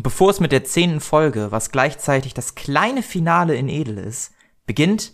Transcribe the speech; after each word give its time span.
Und 0.00 0.04
bevor 0.04 0.30
es 0.30 0.40
mit 0.40 0.50
der 0.50 0.64
zehnten 0.64 1.00
Folge, 1.00 1.52
was 1.52 1.72
gleichzeitig 1.72 2.32
das 2.32 2.54
kleine 2.54 3.02
Finale 3.02 3.54
in 3.54 3.68
Edel 3.68 3.98
ist, 3.98 4.32
beginnt, 4.64 5.12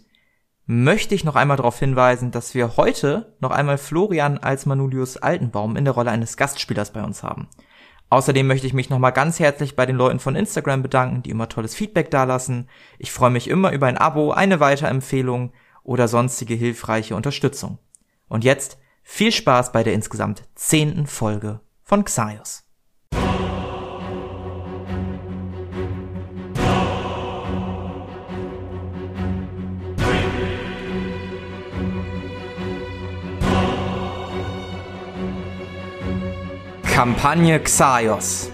möchte 0.65 1.12
ich 1.17 1.25
noch 1.25 1.35
einmal 1.35 1.57
darauf 1.57 1.81
hinweisen, 1.81 2.31
dass 2.31 2.55
wir 2.55 2.76
heute 2.76 3.34
noch 3.41 3.50
einmal 3.50 3.78
Florian 3.78 4.38
als 4.38 4.64
Manulius 4.64 5.17
Altenbaum 5.17 5.75
in 5.75 5.84
der 5.84 5.94
Rolle 5.94 6.12
eines 6.12 6.36
Gastspielers 6.36 6.92
bei 6.92 7.02
uns 7.02 7.25
haben. 7.25 7.49
Außerdem 8.11 8.46
möchte 8.46 8.68
ich 8.68 8.75
mich 8.75 8.88
nochmal 8.88 9.11
ganz 9.11 9.41
herzlich 9.41 9.75
bei 9.75 9.86
den 9.86 9.96
Leuten 9.96 10.20
von 10.20 10.36
Instagram 10.36 10.85
bedanken, 10.85 11.25
die 11.25 11.30
immer 11.30 11.48
tolles 11.48 11.75
Feedback 11.75 12.12
dalassen. 12.12 12.68
Ich 13.00 13.11
freue 13.11 13.30
mich 13.30 13.50
immer 13.50 13.73
über 13.73 13.89
ein 13.89 13.98
Abo, 13.98 14.30
eine 14.30 14.61
Weiterempfehlung 14.61 15.53
oder 15.82 16.07
sonstige 16.07 16.55
hilfreiche 16.55 17.16
Unterstützung. 17.16 17.80
Und 18.29 18.45
jetzt 18.45 18.79
viel 19.03 19.32
Spaß 19.32 19.73
bei 19.73 19.82
der 19.82 19.95
insgesamt 19.95 20.45
zehnten 20.55 21.09
Folge 21.09 21.59
von 21.82 22.05
Xaios. 22.05 22.66
Kampagne 36.96 37.60
Xaios. 37.60 38.50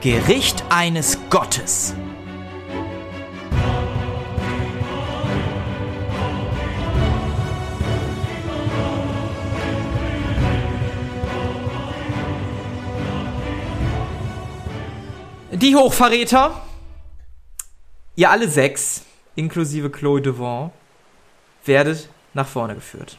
Gericht 0.00 0.62
eines 0.68 1.18
Gottes. 1.28 1.92
Die 15.50 15.74
Hochverräter, 15.74 16.62
ihr 18.14 18.30
alle 18.30 18.46
sechs, 18.46 19.02
inklusive 19.34 19.90
Chloe 19.90 20.22
Devon, 20.22 20.70
werdet 21.64 22.08
nach 22.34 22.46
vorne 22.46 22.76
geführt. 22.76 23.18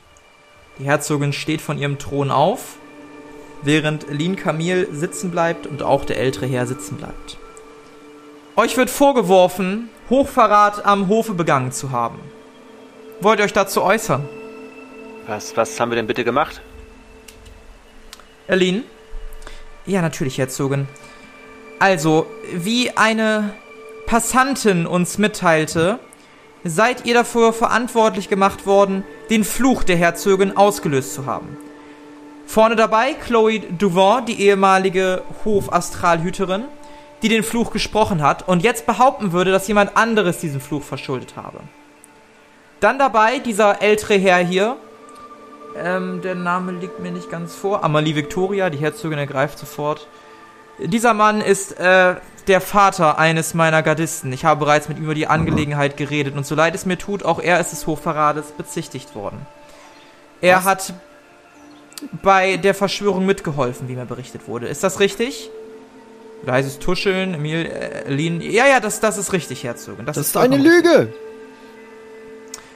Die 0.78 0.86
Herzogin 0.86 1.34
steht 1.34 1.60
von 1.60 1.78
ihrem 1.78 2.00
Thron 2.00 2.32
auf 2.32 2.79
während 3.62 4.10
Lin 4.10 4.36
Camille 4.36 4.88
sitzen 4.94 5.32
bleibt 5.32 5.68
und 5.68 5.84
auch 5.84 6.06
der 6.06 6.18
ältere 6.18 6.46
Herr 6.46 6.66
sitzen 6.66 6.98
bleibt. 6.98 7.38
Euch 8.56 8.78
wird 8.78 8.90
vorgeworfen, 8.90 9.90
Hochverrat 10.10 10.86
am 10.86 11.08
Hofe 11.08 11.34
begangen 11.34 11.72
zu 11.72 11.92
haben. 11.92 12.20
Wollt 13.22 13.40
ihr 13.40 13.46
euch 13.46 13.54
dazu 13.54 13.84
äußern? 13.84 14.28
Was, 15.28 15.56
was 15.56 15.80
haben 15.80 15.92
wir 15.92 15.96
denn 15.96 16.08
bitte 16.08 16.24
gemacht? 16.24 16.62
Lin? 18.48 18.84
Ja, 19.86 20.02
natürlich, 20.02 20.38
Herzogin. 20.38 20.88
Also, 21.80 22.26
wie 22.52 22.98
eine 22.98 23.54
Passantin 24.08 24.88
uns 24.88 25.18
mitteilte, 25.18 26.00
seid 26.64 27.06
ihr 27.06 27.14
dafür 27.14 27.54
verantwortlich 27.54 28.28
gemacht 28.28 28.66
worden, 28.66 29.04
den 29.30 29.44
Fluch 29.44 29.84
der 29.84 29.96
Herzogin 29.96 30.58
ausgelöst 30.58 31.14
zu 31.14 31.26
haben. 31.26 31.58
Vorne 32.50 32.76
dabei 32.76 33.14
Chloe 33.14 33.60
Duvant, 33.60 34.28
die 34.28 34.42
ehemalige 34.42 35.22
Hofastralhüterin, 35.46 36.64
die 37.22 37.30
den 37.30 37.44
Fluch 37.44 37.70
gesprochen 37.70 38.24
hat 38.24 38.48
und 38.48 38.64
jetzt 38.64 38.88
behaupten 38.88 39.34
würde, 39.34 39.52
dass 39.52 39.68
jemand 39.68 39.96
anderes 39.96 40.40
diesen 40.40 40.60
Fluch 40.60 40.82
verschuldet 40.82 41.36
habe. 41.36 41.60
Dann 42.80 42.98
dabei 42.98 43.38
dieser 43.38 43.84
ältere 43.84 44.16
Herr 44.16 44.40
hier, 44.40 44.78
ähm, 45.78 46.24
der 46.24 46.34
Name 46.34 46.72
liegt 46.72 47.00
mir 47.00 47.12
nicht 47.12 47.30
ganz 47.30 47.54
vor, 47.54 47.84
Amalie 47.84 48.16
Victoria, 48.16 48.72
die 48.72 48.80
Herzogin 48.80 49.20
ergreift 49.20 49.60
sofort. 49.60 50.08
Dieser 50.80 51.14
Mann 51.14 51.42
ist 51.42 51.80
äh, 51.80 52.16
der 52.48 52.62
Vater 52.62 53.20
eines 53.20 53.54
meiner 53.54 53.84
Gardisten. 53.84 54.34
Ich 54.34 54.44
habe 54.44 54.62
bereits 54.62 54.90
mit 54.90 54.98
ihm 54.98 55.04
über 55.04 55.14
die 55.14 55.28
Angelegenheit 55.28 55.98
geredet 55.98 56.36
und 56.36 56.48
so 56.48 56.56
leid 56.56 56.74
es 56.74 56.88
mir 56.88 56.98
tut, 56.98 57.24
auch 57.24 57.40
er 57.40 57.60
ist 57.60 57.74
des 57.74 57.86
Hochverrades 57.86 58.54
bezichtigt 58.54 59.14
worden. 59.14 59.46
Er 60.42 60.58
Was? 60.58 60.66
hat 60.66 60.94
bei 62.24 62.58
der 62.58 62.74
Verschwörung 62.74 63.26
mitgeholfen, 63.26 63.88
wie 63.88 63.94
mir 63.94 64.06
berichtet 64.06 64.48
wurde. 64.48 64.68
Ist 64.68 64.84
das 64.84 65.00
richtig? 65.00 65.50
Leises 66.46 66.80
Tuscheln, 66.80 67.34
Emil, 67.34 67.66
äh, 67.66 68.10
Lin. 68.10 68.42
Ja, 68.42 68.68
ja, 68.68 68.80
das, 68.80 69.00
das 69.00 69.18
ist 69.18 69.34
richtig, 69.34 69.64
Herzogin. 69.64 70.06
Das, 70.06 70.16
das 70.16 70.28
ist 70.28 70.38
eine 70.38 70.58
Lüge! 70.58 71.14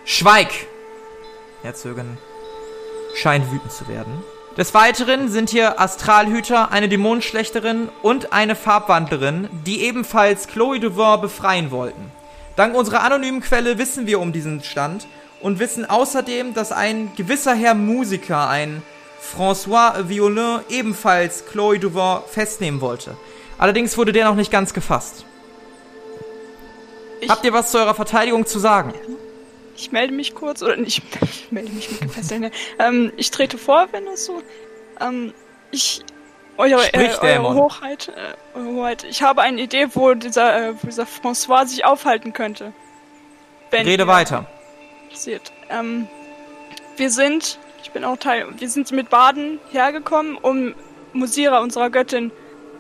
Schweig! 0.06 0.50
Herzogin 1.62 2.18
scheint 3.16 3.50
wütend 3.52 3.72
zu 3.72 3.88
werden. 3.88 4.22
Des 4.58 4.74
Weiteren 4.74 5.30
sind 5.30 5.50
hier 5.50 5.80
Astralhüter, 5.80 6.72
eine 6.72 6.90
Dämonenschlechterin 6.90 7.90
und 8.02 8.34
eine 8.34 8.56
Farbwandlerin, 8.56 9.50
die 9.66 9.82
ebenfalls 9.84 10.48
Chloe 10.48 10.80
Duvin 10.80 11.22
befreien 11.22 11.72
wollten. 11.72 12.12
Dank 12.56 12.76
unserer 12.76 13.02
anonymen 13.02 13.42
Quelle 13.42 13.80
wissen 13.80 14.06
wir 14.06 14.20
um 14.20 14.32
diesen 14.32 14.62
Stand 14.64 15.08
und 15.42 15.58
wissen 15.58 15.90
außerdem, 15.90 16.54
dass 16.54 16.72
ein 16.72 17.12
gewisser 17.16 17.56
Herr 17.56 17.74
Musiker, 17.74 18.48
ein 18.48 18.84
François 19.24 20.10
Violin 20.10 20.60
ebenfalls 20.70 21.46
Chloe 21.46 21.80
Duvin 21.80 22.22
festnehmen 22.28 22.82
wollte. 22.82 23.16
Allerdings 23.58 23.98
wurde 23.98 24.12
der 24.12 24.26
noch 24.26 24.36
nicht 24.36 24.52
ganz 24.52 24.74
gefasst. 24.74 25.26
Ich 27.22 27.30
Habt 27.30 27.46
ihr 27.46 27.54
was 27.54 27.72
zu 27.72 27.78
eurer 27.78 27.96
Verteidigung 27.96 28.46
zu 28.46 28.60
sagen? 28.60 28.94
Ich 29.76 29.92
melde 29.92 30.14
mich 30.14 30.36
kurz, 30.36 30.62
oder 30.62 30.76
nicht, 30.76 31.02
ich 31.22 31.52
melde 31.52 31.72
mich 31.72 31.90
mit 31.90 32.02
gefesselten. 32.02 32.52
ähm, 32.80 33.12
ich 33.18 33.32
trete 33.32 33.58
vor, 33.58 33.88
wenn 33.92 34.06
es 34.08 34.26
so. 34.26 34.42
Ähm, 35.00 35.34
ich. 35.72 36.04
Eure, 36.56 36.94
äh, 36.94 37.10
eure 37.20 37.56
Hochheit, 37.56 38.10
äh, 38.10 38.58
eure 38.58 38.76
Hochheit, 38.76 39.04
ich 39.06 39.24
habe 39.24 39.42
eine 39.42 39.60
Idee, 39.60 39.88
wo 39.94 40.14
dieser, 40.14 40.70
äh, 40.70 40.74
wo 40.76 40.86
dieser 40.86 41.06
François 41.06 41.66
sich 41.66 41.84
aufhalten 41.84 42.32
könnte. 42.34 42.74
Rede 43.72 44.06
weiter. 44.06 44.46
Passiert. 45.10 45.52
Ähm, 45.72 46.08
wir 46.96 47.10
sind 47.10 47.58
ich 47.84 47.92
bin 47.92 48.06
auch 48.06 48.18
Teil. 48.18 48.48
Wir 48.58 48.70
sind 48.70 48.92
mit 48.92 49.10
Baden 49.10 49.60
hergekommen, 49.72 50.38
um 50.38 50.74
Musira, 51.12 51.60
unserer 51.60 51.90
Göttin, 51.90 52.32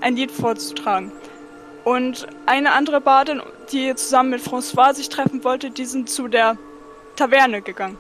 ein 0.01 0.15
Lied 0.15 0.31
vorzutragen. 0.31 1.11
Und 1.83 2.27
eine 2.45 2.71
andere 2.71 3.01
Badin, 3.01 3.41
die 3.71 3.93
zusammen 3.95 4.31
mit 4.31 4.41
François 4.41 4.93
sich 4.93 5.09
treffen 5.09 5.43
wollte, 5.43 5.69
die 5.69 5.85
sind 5.85 6.09
zu 6.09 6.29
der 6.29 6.57
Taverne 7.17 7.61
gegangen. 7.61 7.97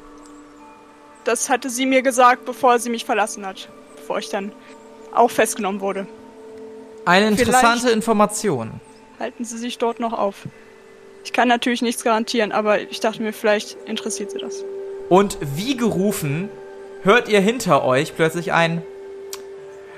Das 1.25 1.49
hatte 1.49 1.69
sie 1.69 1.85
mir 1.85 2.01
gesagt, 2.01 2.45
bevor 2.45 2.79
sie 2.79 2.89
mich 2.89 3.05
verlassen 3.05 3.45
hat. 3.45 3.69
Bevor 3.97 4.19
ich 4.19 4.29
dann 4.29 4.53
auch 5.13 5.29
festgenommen 5.29 5.81
wurde. 5.81 6.07
Eine 7.05 7.27
interessante 7.27 7.79
Vielleicht 7.81 7.95
Information. 7.95 8.79
Halten 9.19 9.43
Sie 9.43 9.57
sich 9.57 9.77
dort 9.77 9.99
noch 9.99 10.13
auf. 10.13 10.47
Ich 11.25 11.33
kann 11.33 11.47
natürlich 11.47 11.81
nichts 11.81 12.03
garantieren, 12.03 12.51
aber 12.51 12.79
ich 12.81 12.99
dachte 13.01 13.21
mir, 13.21 13.33
vielleicht 13.33 13.77
interessiert 13.85 14.31
Sie 14.31 14.39
das. 14.39 14.63
Und 15.09 15.37
wie 15.41 15.77
gerufen 15.77 16.49
hört 17.03 17.27
ihr 17.29 17.41
hinter 17.41 17.83
euch 17.83 18.15
plötzlich 18.15 18.53
ein 18.53 18.81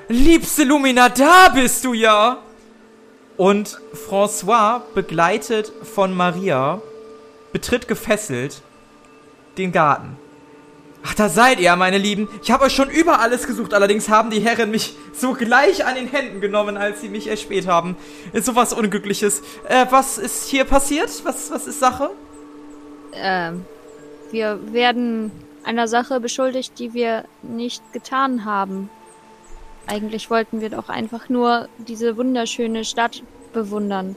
Liebste 0.08 0.64
Lumina, 0.64 1.10
da 1.10 1.50
bist 1.50 1.84
du 1.84 1.94
ja! 1.94 2.44
Und 3.38 3.80
François, 3.94 4.82
begleitet 4.94 5.72
von 5.84 6.16
Maria, 6.16 6.82
betritt 7.52 7.88
gefesselt 7.88 8.62
den 9.58 9.72
Garten. 9.72 10.18
Ach, 11.04 11.14
da 11.16 11.28
seid 11.28 11.60
ihr, 11.60 11.76
meine 11.76 11.98
Lieben. 11.98 12.30
Ich 12.42 12.52
habe 12.52 12.66
euch 12.66 12.74
schon 12.74 12.90
über 12.90 13.20
alles 13.20 13.46
gesucht, 13.46 13.74
allerdings 13.74 14.10
haben 14.10 14.30
die 14.30 14.40
Herren 14.40 14.72
mich 14.72 14.96
sogleich 15.14 15.86
an 15.86 15.96
den 15.96 16.08
Händen 16.08 16.40
genommen, 16.40 16.78
als 16.78 17.02
sie 17.02 17.10
mich 17.10 17.28
erspäht 17.28 17.68
haben. 17.68 17.96
Ist 18.32 18.46
sowas 18.46 18.74
Unglückliches. 18.74 19.42
Äh, 19.68 19.86
was 19.90 20.18
ist 20.18 20.48
hier 20.48 20.66
passiert? 20.66 21.10
Was, 21.24 21.52
was 21.52 21.68
ist 21.68 21.80
Sache? 21.80 22.12
Ähm, 23.14 23.66
wir 24.32 24.60
werden 24.72 25.32
einer 25.66 25.88
Sache 25.88 26.20
beschuldigt, 26.20 26.78
die 26.80 26.94
wir 26.94 27.26
nicht 27.42 27.82
getan 27.94 28.46
haben. 28.46 28.90
Eigentlich 29.88 30.30
wollten 30.30 30.62
wir 30.62 30.70
doch 30.70 30.90
einfach 30.90 31.30
nur 31.30 31.68
diese 31.78 32.18
wunderschöne 32.18 32.86
Stadt 32.86 33.24
bewundern. 33.54 34.16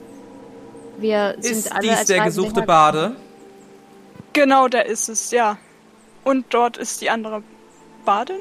Wir 0.99 1.37
sind 1.39 1.59
ist 1.59 1.73
alle 1.73 1.83
dies 1.83 1.99
als 1.99 2.07
der 2.09 2.25
gesuchte 2.25 2.63
Bade? 2.63 3.17
Genau, 4.33 4.69
da 4.69 4.81
ist 4.81 5.09
es, 5.09 5.31
ja. 5.31 5.59
Und 6.25 6.47
dort 6.51 6.77
ist 6.77 7.01
die 7.01 7.11
andere 7.11 7.43
Badin, 8.05 8.41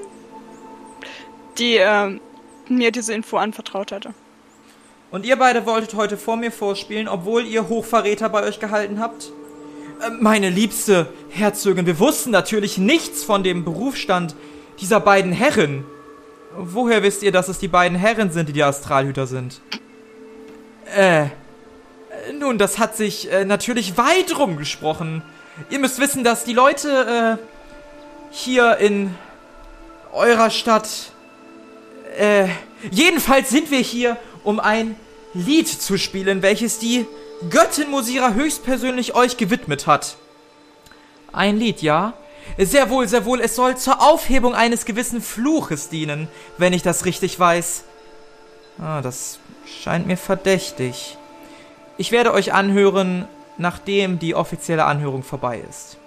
die 1.58 1.78
äh, 1.78 2.20
mir 2.68 2.92
diese 2.92 3.14
Info 3.14 3.38
anvertraut 3.38 3.92
hatte. 3.92 4.14
Und 5.12 5.26
ihr 5.26 5.38
beide 5.38 5.66
wolltet 5.66 5.94
heute 5.94 6.18
vor 6.18 6.36
mir 6.36 6.52
vorspielen, 6.52 7.08
obwohl 7.08 7.46
ihr 7.46 7.70
Hochverräter 7.70 8.30
bei 8.30 8.44
euch 8.44 8.60
gehalten 8.60 9.00
habt? 9.00 9.32
Äh, 10.02 10.10
meine 10.20 10.50
liebste 10.50 11.08
Herzogin, 11.30 11.86
wir 11.86 12.00
wussten 12.00 12.32
natürlich 12.32 12.78
nichts 12.78 13.24
von 13.24 13.44
dem 13.44 13.64
Berufsstand 13.64 14.36
dieser 14.80 15.00
beiden 15.00 15.32
Herren. 15.32 15.86
Woher 16.56 17.04
wisst 17.04 17.24
ihr, 17.24 17.32
dass 17.32 17.50
es 17.50 17.60
die 17.60 17.68
beiden 17.68 17.98
Herren 17.98 18.32
sind, 18.32 18.50
die 18.50 18.54
die 18.54 18.64
Astralhüter 18.64 19.28
sind? 19.28 19.62
Äh, 20.96 21.26
nun, 22.40 22.58
das 22.58 22.80
hat 22.80 22.96
sich 22.96 23.32
äh, 23.32 23.46
natürlich 23.46 23.98
weit 23.98 24.38
rumgesprochen. 24.38 25.22
Ihr 25.70 25.80
müsst 25.80 26.00
wissen, 26.00 26.24
dass 26.24 26.44
die 26.44 26.54
Leute 26.54 27.38
äh, 27.40 27.44
hier 28.32 28.78
in 28.78 29.16
eurer 30.14 30.50
Stadt. 30.50 30.90
Äh, 32.18 32.48
jedenfalls 32.92 33.50
sind 33.50 33.72
wir 33.72 33.80
hier, 33.80 34.18
um 34.44 34.60
ein 34.60 34.96
Lied 35.34 35.68
zu 35.68 35.98
spielen, 35.98 36.42
welches 36.42 36.80
die 36.80 37.06
Göttin 37.50 37.92
Musira 37.92 38.34
höchstpersönlich 38.34 39.14
euch 39.14 39.38
gewidmet 39.38 39.86
hat. 39.86 40.18
Ein 41.32 41.58
Lied, 41.58 41.82
ja? 41.84 42.14
Sehr 42.58 42.90
wohl, 42.90 43.08
sehr 43.08 43.26
wohl, 43.26 43.42
es 43.42 43.56
soll 43.56 43.78
zur 43.78 44.02
Aufhebung 44.02 44.56
eines 44.56 44.86
gewissen 44.86 45.22
Fluches 45.22 45.90
dienen, 45.90 46.28
wenn 46.58 46.74
ich 46.74 46.82
das 46.82 47.06
richtig 47.06 47.40
weiß. 47.40 47.84
Ah, 48.80 49.02
das 49.02 49.40
scheint 49.66 50.08
mir 50.08 50.18
verdächtig. 50.18 51.18
Ich 51.98 52.12
werde 52.12 52.34
euch 52.34 52.54
anhören, 52.54 53.28
nachdem 53.58 54.18
die 54.18 54.34
offizielle 54.34 54.86
Anhörung 54.86 55.22
vorbei 55.22 55.64
ist. 55.70 55.98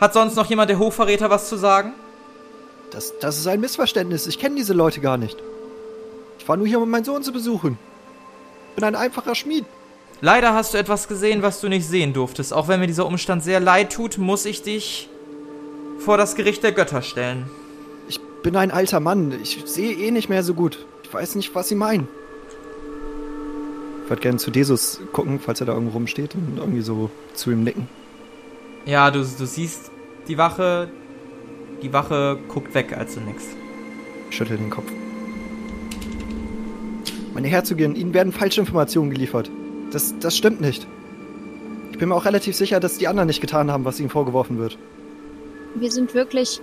Hat 0.00 0.14
sonst 0.14 0.34
noch 0.34 0.50
jemand 0.50 0.70
der 0.70 0.78
Hochverräter 0.78 1.30
was 1.30 1.48
zu 1.48 1.56
sagen? 1.56 1.94
Das, 2.90 3.12
das 3.20 3.38
ist 3.38 3.46
ein 3.46 3.60
Missverständnis. 3.60 4.26
Ich 4.26 4.38
kenne 4.38 4.56
diese 4.56 4.72
Leute 4.72 5.00
gar 5.00 5.16
nicht. 5.16 5.36
Ich 6.40 6.48
war 6.48 6.56
nur 6.56 6.66
hier, 6.66 6.80
um 6.80 6.90
meinen 6.90 7.04
Sohn 7.04 7.22
zu 7.22 7.32
besuchen. 7.32 7.78
Ich 8.70 8.74
bin 8.74 8.84
ein 8.84 8.96
einfacher 8.96 9.36
Schmied. 9.36 9.64
Leider 10.24 10.54
hast 10.54 10.72
du 10.72 10.78
etwas 10.78 11.06
gesehen, 11.06 11.42
was 11.42 11.60
du 11.60 11.68
nicht 11.68 11.86
sehen 11.86 12.14
durftest. 12.14 12.54
Auch 12.54 12.66
wenn 12.66 12.80
mir 12.80 12.86
dieser 12.86 13.04
Umstand 13.04 13.44
sehr 13.44 13.60
leid 13.60 13.92
tut, 13.92 14.16
muss 14.16 14.46
ich 14.46 14.62
dich 14.62 15.10
vor 15.98 16.16
das 16.16 16.34
Gericht 16.34 16.62
der 16.62 16.72
Götter 16.72 17.02
stellen. 17.02 17.44
Ich 18.08 18.18
bin 18.42 18.56
ein 18.56 18.70
alter 18.70 19.00
Mann. 19.00 19.38
Ich 19.42 19.62
sehe 19.66 19.92
eh 19.92 20.10
nicht 20.10 20.30
mehr 20.30 20.42
so 20.42 20.54
gut. 20.54 20.86
Ich 21.02 21.12
weiß 21.12 21.34
nicht, 21.34 21.54
was 21.54 21.68
Sie 21.68 21.74
meinen. 21.74 22.08
Ich 24.02 24.08
würde 24.08 24.22
gerne 24.22 24.38
zu 24.38 24.50
Jesus 24.50 24.98
gucken, 25.12 25.40
falls 25.44 25.60
er 25.60 25.66
da 25.66 25.74
irgendwo 25.74 25.92
rumsteht 25.92 26.34
und 26.34 26.56
irgendwie 26.56 26.80
so 26.80 27.10
zu 27.34 27.50
ihm 27.50 27.62
nicken. 27.62 27.86
Ja, 28.86 29.10
du, 29.10 29.18
du 29.18 29.46
siehst 29.46 29.90
die 30.26 30.38
Wache. 30.38 30.88
Die 31.82 31.92
Wache 31.92 32.38
guckt 32.48 32.72
weg, 32.72 32.96
als 32.96 33.16
du 33.16 33.20
nix. 33.20 33.44
Ich 34.30 34.36
schüttel 34.38 34.56
den 34.56 34.70
Kopf. 34.70 34.90
Meine 37.34 37.48
Herzogin, 37.48 37.94
Ihnen 37.94 38.14
werden 38.14 38.32
falsche 38.32 38.62
Informationen 38.62 39.10
geliefert. 39.10 39.50
Das, 39.94 40.12
das 40.18 40.36
stimmt 40.36 40.60
nicht. 40.60 40.88
Ich 41.92 41.98
bin 41.98 42.08
mir 42.08 42.16
auch 42.16 42.24
relativ 42.24 42.56
sicher, 42.56 42.80
dass 42.80 42.98
die 42.98 43.06
anderen 43.06 43.28
nicht 43.28 43.40
getan 43.40 43.70
haben, 43.70 43.84
was 43.84 44.00
ihnen 44.00 44.10
vorgeworfen 44.10 44.58
wird. 44.58 44.76
Wir 45.76 45.92
sind 45.92 46.14
wirklich 46.14 46.60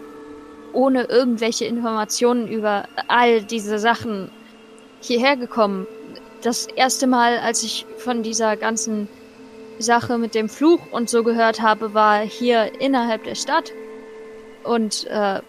ohne 0.74 1.06
irgendwelche 1.06 1.64
Informationen 1.64 2.50
über 2.50 2.90
all 3.08 3.42
diese 3.42 3.80
Sachen 3.80 4.30
hierher 5.00 5.38
gekommen. 5.38 5.88
Das 6.42 6.66
erste 6.68 7.08
Mal, 7.08 7.38
als 7.38 7.64
ich 7.64 7.86
von 8.00 8.22
dieser 8.22 8.58
ganzen 8.58 9.08
Sache 9.80 10.18
mit 10.18 10.36
dem 10.36 10.50
Fluch 10.50 10.82
und 10.92 11.10
so 11.10 11.24
gehört 11.24 11.62
habe, 11.62 11.94
war 11.94 12.20
hier 12.20 12.82
innerhalb 12.82 13.24
der 13.24 13.36
Stadt. 13.36 13.72
Und 14.64 15.08
äh, 15.08 15.40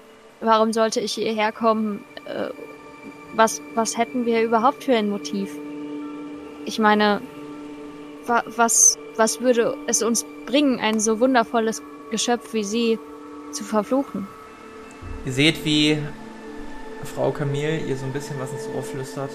warum 0.41 0.73
sollte 0.73 1.01
ich 1.01 1.15
hierher 1.15 1.51
kommen? 1.51 2.05
Äh, 2.27 2.51
was, 3.35 3.61
was 3.75 3.99
hätten 3.99 4.25
wir 4.25 4.41
überhaupt 4.43 4.85
für 4.85 4.95
ein 4.95 5.11
Motiv? 5.11 5.51
Ich 6.65 6.79
meine, 6.79 7.21
wa 8.27 8.43
was, 8.57 8.99
was 9.17 9.41
würde 9.41 9.77
es 9.87 10.03
uns 10.03 10.25
bringen, 10.47 10.79
ein 10.81 11.01
so 11.01 11.21
wundervolles 11.21 11.83
Geschöpf 12.11 12.53
wie 12.53 12.65
sie 12.65 12.99
zu 13.53 13.65
verfluchen? 13.65 14.27
Ihr 15.25 15.33
seht, 15.33 15.65
wie 15.65 15.99
Frau 17.15 17.31
Camille 17.31 17.79
ihr 17.79 17.97
so 17.97 18.05
ein 18.05 18.13
bisschen 18.13 18.39
was 18.41 18.53
ins 18.53 18.69
Ohr 18.75 18.83
flüstert. 18.83 19.31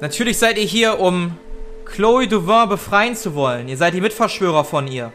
Natürlich 0.00 0.38
seid 0.38 0.58
ihr 0.58 0.64
hier, 0.64 0.98
um 1.00 1.36
Chloe 1.84 2.26
Duvin 2.26 2.68
befreien 2.68 3.14
zu 3.14 3.34
wollen. 3.34 3.68
Ihr 3.68 3.76
seid 3.76 3.94
die 3.94 4.00
Mitverschwörer 4.00 4.64
von 4.64 4.88
ihr. 4.88 5.12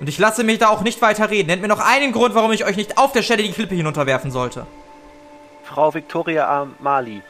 Und 0.00 0.08
ich 0.08 0.18
lasse 0.18 0.44
mich 0.44 0.58
da 0.58 0.68
auch 0.68 0.82
nicht 0.82 1.00
weiter 1.02 1.30
reden. 1.30 1.46
Nennt 1.48 1.62
mir 1.62 1.68
noch 1.68 1.80
einen 1.80 2.12
Grund, 2.12 2.34
warum 2.34 2.52
ich 2.52 2.64
euch 2.64 2.76
nicht 2.76 2.98
auf 2.98 3.12
der 3.12 3.22
Stelle 3.22 3.42
die 3.42 3.52
Klippe 3.52 3.74
hinunterwerfen 3.74 4.30
sollte. 4.30 4.66
Frau 5.62 5.94
Victoria 5.94 6.62
Amali, 6.62 7.22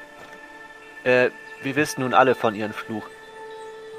äh, 1.04 1.30
wir 1.62 1.76
wissen 1.76 2.00
nun 2.00 2.14
alle 2.14 2.34
von 2.34 2.54
ihrem 2.54 2.72
Fluch. 2.72 3.04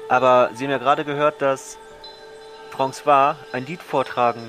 Aber 0.08 0.50
Sie 0.54 0.64
haben 0.64 0.70
ja 0.70 0.78
gerade 0.78 1.04
gehört, 1.04 1.42
dass 1.42 1.78
François 2.76 3.36
ein 3.52 3.66
Lied 3.66 3.82
vortragen 3.82 4.40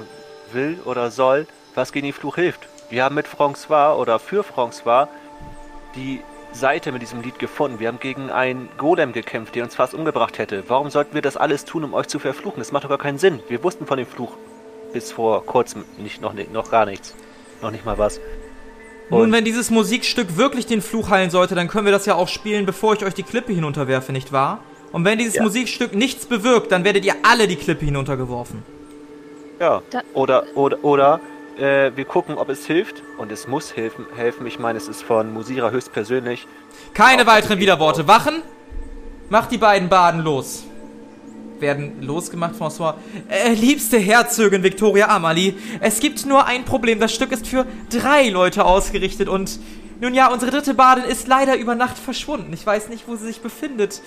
will 0.51 0.80
oder 0.86 1.12
soll, 1.12 1.48
was 1.75 1.92
gegen 1.92 2.06
den 2.06 2.13
Fluch 2.13 2.36
hilft. 2.36 2.68
Wir 2.89 3.04
haben 3.04 3.15
mit 3.15 3.27
François 3.27 3.95
oder 3.95 4.19
für 4.19 4.44
François 4.44 5.07
die 5.95 6.21
Seite 6.54 6.92
mit 6.92 7.01
diesem 7.01 7.21
Lied 7.21 7.39
gefunden. 7.39 7.80
Wir 7.80 7.88
haben 7.88 8.00
gegen 8.00 8.30
einen 8.30 8.69
Golem 8.77 9.13
gekämpft, 9.13 9.56
der 9.56 9.63
uns 9.63 9.75
fast 9.75 9.94
umgebracht 9.94 10.38
hätte. 10.38 10.63
Warum 10.68 10.89
sollten 10.89 11.13
wir 11.13 11.21
das 11.21 11.38
alles 11.38 11.65
tun, 11.65 11.83
um 11.83 11.94
euch 11.94 12.07
zu 12.07 12.19
verfluchen? 12.19 12.60
Das 12.60 12.71
macht 12.71 12.86
doch 12.86 12.89
gar 12.89 12.98
keinen 12.98 13.18
Sinn. 13.18 13.42
Wir 13.48 13.63
wussten 13.63 13.86
von 13.86 13.98
dem 13.98 14.07
Fluch 14.07 14.33
bis 14.94 15.12
vor 15.12 15.45
kurzem 15.45 15.86
nicht, 15.98 16.21
noch, 16.21 16.33
noch 16.51 16.71
gar 16.71 16.86
nichts. 16.86 17.15
Noch 17.62 17.71
nicht 17.71 17.86
mal 17.86 17.98
was. 17.98 18.19
Und 19.10 19.19
Nun, 19.19 19.31
wenn 19.31 19.45
dieses 19.45 19.69
Musikstück 19.69 20.38
wirklich 20.38 20.65
den 20.65 20.81
Fluch 20.81 21.10
heilen 21.10 21.30
sollte, 21.30 21.56
dann 21.56 21.68
können 21.68 21.86
wir 21.86 21.92
das 21.92 22.06
ja 22.06 22.15
auch 22.15 22.27
spielen, 22.27 22.65
bevor 22.65 22.94
ich 22.94 23.06
euch 23.06 23.13
die 23.13 23.24
Klippe 23.24 23.53
hinunterwerfe, 23.53 24.12
nicht 24.12 24.31
wahr? 24.31 24.60
Und 24.92 25.06
wenn 25.06 25.18
dieses 25.18 25.36
ja. 25.36 25.44
Musikstück 25.44 25.94
nichts 25.94 26.25
bewirkt, 26.25 26.72
dann 26.72 26.84
werdet 26.84 27.06
ihr 27.06 27.16
alle 27.24 27.48
die 27.48 27.56
Klippe 27.56 27.86
hinuntergeworfen. 27.86 28.63
Ja. 29.60 29.81
Oder, 30.13 30.45
oder, 30.56 30.84
oder 30.84 31.19
äh, 31.57 31.92
wir 31.95 32.06
gucken, 32.06 32.38
ob 32.38 32.50
es 32.50 32.66
hilft. 32.66 33.04
Und 33.18 33.31
es 33.31 33.48
muss 33.48 33.75
helfen. 33.75 34.06
helfen. 34.16 34.45
Ich 34.48 34.60
meine, 34.60 34.78
es 34.78 34.88
ist 34.88 35.04
von 35.04 35.34
Musira 35.34 35.72
höchstpersönlich. 35.72 36.48
Keine 36.94 37.25
weiteren 37.25 37.60
Widerworte. 37.60 38.07
Wachen! 38.07 38.42
Macht 39.30 39.51
die 39.51 39.57
beiden 39.57 39.89
Baden 39.89 40.24
los 40.24 40.63
werden 41.62 42.01
losgemacht, 42.01 42.56
François. 42.56 42.95
Äh, 43.30 43.54
liebste 43.54 43.98
Herzogin 43.98 44.63
Victoria 44.63 45.07
Amalie, 45.10 45.56
es 45.80 46.00
gibt 46.00 46.25
nur 46.25 46.45
ein 46.45 46.66
Problem. 46.66 47.00
Das 47.00 47.13
Stück 47.13 47.31
ist 47.31 47.48
für 47.48 47.66
drei 47.89 48.30
Leute 48.30 48.66
ausgerichtet 48.66 49.30
und 49.30 49.60
nun 50.00 50.13
ja, 50.13 50.31
unsere 50.31 50.51
dritte 50.51 50.75
Badin 50.75 51.06
ist 51.06 51.28
leider 51.28 51.57
über 51.57 51.74
Nacht 51.74 51.98
verschwunden. 51.98 52.54
Ich 52.54 52.66
weiß 52.66 52.89
nicht, 52.89 53.07
wo 53.07 53.16
sie 53.16 53.25
sich 53.25 53.42
befindet. 53.42 54.01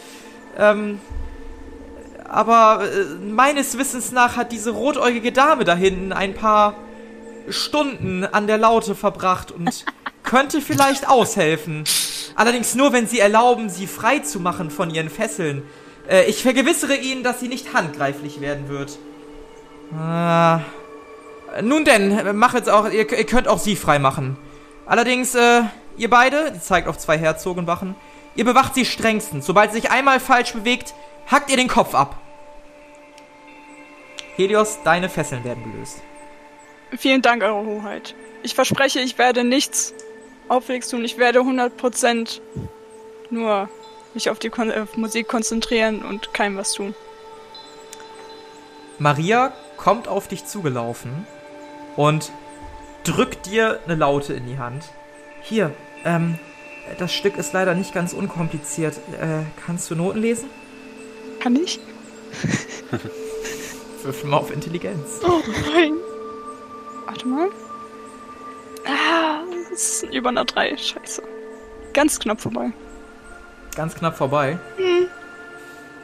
Ähm, 0.59 1.01
aber 2.29 2.85
äh, 2.85 3.05
meines 3.25 3.77
Wissens 3.77 4.13
nach 4.13 4.37
hat 4.37 4.53
diese 4.53 4.71
rotäugige 4.71 5.33
Dame 5.33 5.65
da 5.65 5.75
hinten 5.75 6.13
ein 6.13 6.35
paar 6.35 6.75
Stunden 7.49 8.25
an 8.25 8.47
der 8.47 8.59
Laute 8.59 8.95
verbracht 8.95 9.51
und 9.51 9.85
könnte 10.23 10.61
vielleicht 10.61 11.09
aushelfen. 11.09 11.85
Allerdings 12.37 12.75
nur, 12.75 12.93
wenn 12.93 13.07
sie 13.07 13.19
erlauben, 13.19 13.69
sie 13.69 13.87
frei 13.87 14.21
zu 14.21 14.39
machen 14.39 14.71
von 14.71 14.91
ihren 14.91 15.11
Fesseln. 15.11 15.63
Äh, 16.09 16.25
ich 16.25 16.43
vergewissere 16.43 16.95
Ihnen, 16.95 17.23
dass 17.23 17.41
sie 17.41 17.49
nicht 17.49 17.75
handgreiflich 17.75 18.41
werden 18.41 18.69
wird. 18.69 18.99
Ah. 19.97 20.61
Nun 21.63 21.85
denn, 21.85 22.37
mach 22.37 22.55
jetzt 22.55 22.71
auch, 22.71 22.89
ihr, 22.89 23.11
ihr 23.11 23.27
könnt 23.27 23.49
auch 23.49 23.59
sie 23.59 23.75
frei 23.75 23.99
machen. 23.99 24.37
Allerdings, 24.87 25.35
äh, 25.35 25.63
ihr 25.97 26.09
beide, 26.09 26.53
die 26.53 26.61
zeigt 26.61 26.87
auf 26.87 26.97
zwei 26.97 27.19
Herzogenwachen, 27.19 27.97
ihr 28.37 28.45
bewacht 28.45 28.75
sie 28.75 28.85
strengstens. 28.85 29.47
Sobald 29.47 29.73
sie 29.73 29.81
sich 29.81 29.91
einmal 29.91 30.21
falsch 30.21 30.53
bewegt, 30.53 30.95
hackt 31.31 31.51
ihr 31.51 31.57
den 31.57 31.69
Kopf 31.69 31.95
ab. 31.95 32.17
Helios, 34.37 34.79
deine 34.85 35.09
Fesseln 35.09 35.45
werden 35.45 35.71
gelöst. 35.71 36.01
Vielen 36.97 37.23
Dank, 37.23 37.43
Eure 37.43 37.65
Hoheit. 37.65 38.15
Ich 38.43 38.55
verspreche, 38.55 39.01
ich 39.01 39.19
werde 39.19 39.45
nichts 39.45 39.95
auffällig 40.49 40.87
tun. 40.87 41.05
Ich 41.05 41.19
werde 41.19 41.41
100% 41.41 42.41
nur 43.31 43.69
mich 44.15 44.31
auf 44.31 44.39
die 44.39 44.51
Kon 44.51 44.73
auf 44.73 44.97
Musik 44.97 45.29
konzentrieren 45.29 46.03
und 46.03 46.35
keinem 46.35 46.57
was 46.57 46.73
tun. 46.73 46.95
Maria 48.99 49.53
kommt 49.77 50.09
auf 50.09 50.29
dich 50.29 50.45
zugelaufen 50.47 51.27
und 51.97 52.33
drückt 53.05 53.47
dir 53.47 53.81
eine 53.85 53.95
Laute 53.95 54.35
in 54.35 54.47
die 54.47 54.59
Hand. 54.59 54.85
Hier, 55.43 55.73
ähm, 56.05 56.39
das 56.99 57.13
Stück 57.13 57.37
ist 57.37 57.53
leider 57.53 57.75
nicht 57.75 57.95
ganz 57.95 58.13
unkompliziert. 58.13 58.97
Äh, 59.21 59.43
kannst 59.65 59.91
du 59.91 59.95
Noten 59.95 60.21
lesen? 60.21 60.49
Kann 61.41 61.57
ich? 61.57 61.81
Würfel 64.03 64.31
mal 64.31 64.39
auf 64.39 64.53
Intelligenz. 64.53 65.21
Oh 65.23 65.41
nein. 65.73 65.95
Warte 67.07 67.29
mal. 67.29 67.49
Ah, 68.87 69.41
das 69.71 70.03
ist 70.03 70.15
über 70.15 70.31
einer 70.31 70.45
3. 70.45 70.77
Scheiße. 70.77 71.23
Ganz 71.93 72.19
knapp 72.19 72.41
vorbei 72.41 72.73
ganz 73.81 73.95
knapp 73.95 74.17
vorbei. 74.17 74.59
Hm. 74.77 75.07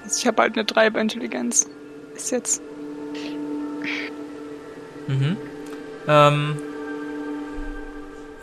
Also 0.04 0.18
ich 0.18 0.26
habe 0.26 0.42
halt 0.42 0.54
eine 0.54 0.64
3 0.64 0.90
bei 0.90 1.00
Intelligenz. 1.00 1.68
Ist 2.14 2.30
jetzt. 2.30 2.62
Mhm. 5.06 5.36
Ähm. 6.08 6.56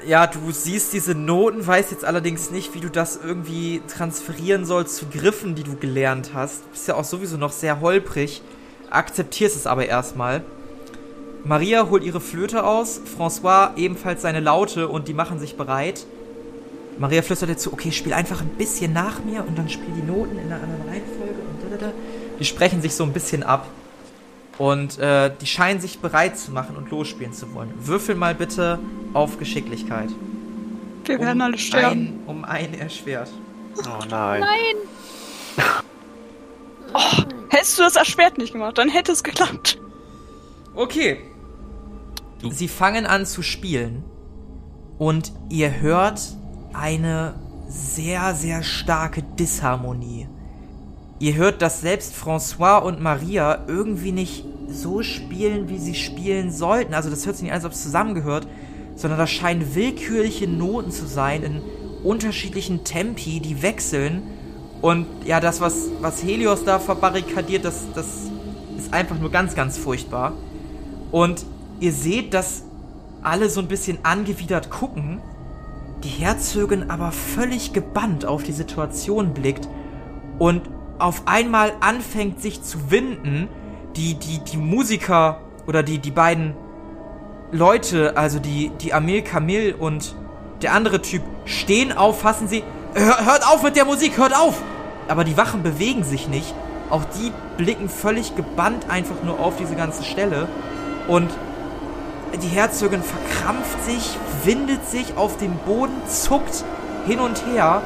Ja, 0.07 0.27
du 0.27 0.51
siehst 0.51 0.91
diese 0.93 1.15
Noten, 1.15 1.65
weißt 1.65 1.91
jetzt 1.91 2.03
allerdings 2.03 2.51
nicht, 2.51 2.73
wie 2.73 2.79
du 2.79 2.89
das 2.89 3.19
irgendwie 3.23 3.81
transferieren 3.87 4.65
sollst 4.65 4.97
zu 4.97 5.05
Griffen, 5.07 5.55
die 5.55 5.63
du 5.63 5.75
gelernt 5.75 6.31
hast. 6.33 6.69
Bist 6.71 6.87
ja 6.87 6.95
auch 6.95 7.03
sowieso 7.03 7.37
noch 7.37 7.51
sehr 7.51 7.79
holprig. 7.79 8.41
Akzeptierst 8.89 9.55
es 9.55 9.67
aber 9.67 9.85
erstmal. 9.85 10.43
Maria 11.45 11.89
holt 11.89 12.03
ihre 12.03 12.21
Flöte 12.21 12.63
aus, 12.63 13.01
François 13.17 13.75
ebenfalls 13.75 14.21
seine 14.21 14.39
Laute 14.39 14.87
und 14.87 15.07
die 15.07 15.13
machen 15.13 15.39
sich 15.39 15.57
bereit. 15.57 16.05
Maria 16.97 17.21
flüstert 17.21 17.49
dir 17.49 17.57
zu, 17.57 17.73
okay, 17.73 17.91
spiel 17.91 18.13
einfach 18.13 18.41
ein 18.41 18.49
bisschen 18.57 18.93
nach 18.93 19.23
mir 19.23 19.45
und 19.45 19.57
dann 19.57 19.67
spiel 19.67 19.93
die 19.95 20.05
Noten 20.05 20.37
in 20.37 20.45
einer 20.45 20.61
anderen 20.61 20.81
Reihenfolge 20.87 21.33
und 21.33 21.63
da, 21.63 21.77
da, 21.77 21.85
da. 21.87 21.93
Die 22.39 22.45
sprechen 22.45 22.81
sich 22.81 22.95
so 22.95 23.03
ein 23.03 23.13
bisschen 23.13 23.43
ab. 23.43 23.67
Und 24.57 24.99
äh, 24.99 25.31
die 25.41 25.47
scheinen 25.47 25.79
sich 25.81 25.99
bereit 25.99 26.37
zu 26.37 26.51
machen 26.51 26.75
und 26.77 26.91
losspielen 26.91 27.33
zu 27.33 27.53
wollen. 27.53 27.73
Würfel 27.77 28.15
mal 28.15 28.35
bitte 28.35 28.79
auf 29.13 29.37
Geschicklichkeit. 29.39 30.09
Wir 31.05 31.19
werden 31.19 31.37
um 31.37 31.41
alle 31.41 31.57
sterben. 31.57 31.99
Ein, 31.99 32.19
um 32.27 32.45
ein 32.45 32.73
erschwert. 32.73 33.31
Oh 33.79 34.03
nein. 34.09 34.41
Nein! 34.41 34.75
du 37.77 37.83
das 37.83 37.95
erschwert 37.95 38.37
nicht 38.37 38.53
gemacht, 38.53 38.77
dann 38.77 38.89
hätte 38.89 39.11
es 39.11 39.23
geklappt. 39.23 39.79
Okay. 40.75 41.17
Du- 42.41 42.51
Sie 42.51 42.67
fangen 42.67 43.05
an 43.05 43.25
zu 43.25 43.41
spielen 43.41 44.03
und 44.97 45.31
ihr 45.49 45.81
hört 45.81 46.21
eine 46.73 47.35
sehr, 47.67 48.33
sehr 48.35 48.63
starke 48.63 49.23
Disharmonie. 49.23 50.27
Ihr 51.23 51.35
hört, 51.35 51.61
dass 51.61 51.79
selbst 51.79 52.13
François 52.17 52.79
und 52.79 53.01
Maria 53.01 53.59
irgendwie 53.69 54.11
nicht 54.11 54.43
so 54.67 55.03
spielen, 55.03 55.69
wie 55.69 55.77
sie 55.77 55.95
spielen 55.95 56.51
sollten. 56.51 56.93
Also 56.93 57.09
das 57.09 57.25
hört 57.25 57.37
sich 57.37 57.43
nicht 57.43 57.53
an, 57.53 57.59
als 57.59 57.63
ob 57.63 57.71
es 57.71 57.81
zusammengehört, 57.81 58.45
sondern 58.97 59.17
das 59.17 59.31
scheinen 59.31 59.73
willkürliche 59.73 60.49
Noten 60.49 60.91
zu 60.91 61.07
sein 61.07 61.43
in 61.43 61.61
unterschiedlichen 62.03 62.83
Tempi, 62.83 63.39
die 63.39 63.61
wechseln. 63.61 64.23
Und 64.81 65.05
ja, 65.23 65.39
das, 65.39 65.61
was, 65.61 65.91
was 66.01 66.21
Helios 66.21 66.65
da 66.65 66.77
verbarrikadiert, 66.77 67.63
das, 67.63 67.85
das 67.95 68.05
ist 68.77 68.93
einfach 68.93 69.17
nur 69.17 69.31
ganz, 69.31 69.55
ganz 69.55 69.77
furchtbar. 69.77 70.33
Und 71.09 71.45
ihr 71.79 71.93
seht, 71.93 72.33
dass 72.33 72.63
alle 73.21 73.49
so 73.49 73.61
ein 73.61 73.69
bisschen 73.69 73.99
angewidert 74.03 74.69
gucken, 74.69 75.21
die 76.03 76.09
Herzogin 76.09 76.89
aber 76.89 77.13
völlig 77.13 77.71
gebannt 77.71 78.25
auf 78.25 78.43
die 78.43 78.51
Situation 78.51 79.33
blickt 79.33 79.69
und 80.37 80.63
auf 80.99 81.23
einmal 81.25 81.73
anfängt 81.79 82.41
sich 82.41 82.61
zu 82.61 82.91
winden. 82.91 83.49
Die, 83.95 84.15
die, 84.15 84.39
die 84.39 84.57
Musiker 84.57 85.39
oder 85.67 85.83
die, 85.83 85.99
die 85.99 86.11
beiden 86.11 86.55
Leute, 87.51 88.17
also 88.17 88.39
die, 88.39 88.71
die 88.81 88.93
Amel 88.93 89.21
Kamil 89.21 89.75
und 89.77 90.15
der 90.61 90.73
andere 90.73 91.01
Typ, 91.01 91.21
stehen 91.45 91.91
auf, 91.91 92.21
fassen 92.21 92.47
sie. 92.47 92.63
Hör, 92.95 93.25
hört 93.25 93.47
auf 93.47 93.61
mit 93.63 93.75
der 93.75 93.85
Musik, 93.85 94.17
hört 94.17 94.35
auf! 94.35 94.61
Aber 95.07 95.23
die 95.23 95.37
Wachen 95.37 95.61
bewegen 95.61 96.03
sich 96.03 96.27
nicht. 96.27 96.53
Auch 96.89 97.03
die 97.05 97.31
blicken 97.57 97.89
völlig 97.89 98.35
gebannt 98.35 98.89
einfach 98.89 99.21
nur 99.23 99.39
auf 99.39 99.57
diese 99.57 99.75
ganze 99.75 100.03
Stelle. 100.03 100.47
Und 101.07 101.29
die 102.41 102.47
Herzogin 102.47 103.03
verkrampft 103.03 103.83
sich, 103.85 104.17
windet 104.43 104.87
sich 104.89 105.17
auf 105.17 105.37
dem 105.37 105.55
Boden, 105.65 105.93
zuckt 106.07 106.63
hin 107.05 107.19
und 107.19 107.45
her. 107.45 107.81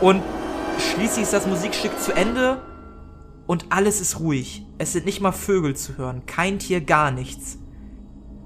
Und 0.00 0.22
schließlich 0.80 1.24
ist 1.24 1.32
das 1.32 1.46
Musikstück 1.46 1.98
zu 2.00 2.12
Ende 2.12 2.60
und 3.46 3.66
alles 3.70 4.00
ist 4.00 4.20
ruhig. 4.20 4.64
Es 4.78 4.92
sind 4.92 5.06
nicht 5.06 5.20
mal 5.20 5.32
Vögel 5.32 5.74
zu 5.74 5.96
hören, 5.96 6.22
kein 6.26 6.58
Tier, 6.58 6.80
gar 6.80 7.10
nichts. 7.10 7.58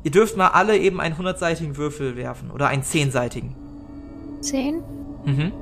Ihr 0.05 0.11
dürft 0.11 0.37
mal 0.37 0.49
alle 0.49 0.79
eben 0.79 1.01
einen 1.01 1.17
hundertseitigen 1.17 1.77
Würfel 1.77 2.17
werfen 2.17 2.51
oder 2.51 2.69
einen 2.69 2.83
zehnseitigen. 2.83 3.55
Zehn? 4.41 4.83
Mhm. 5.25 5.53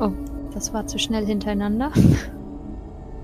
Oh, 0.00 0.10
das 0.52 0.72
war 0.72 0.86
zu 0.86 0.98
schnell 0.98 1.26
hintereinander. 1.26 1.92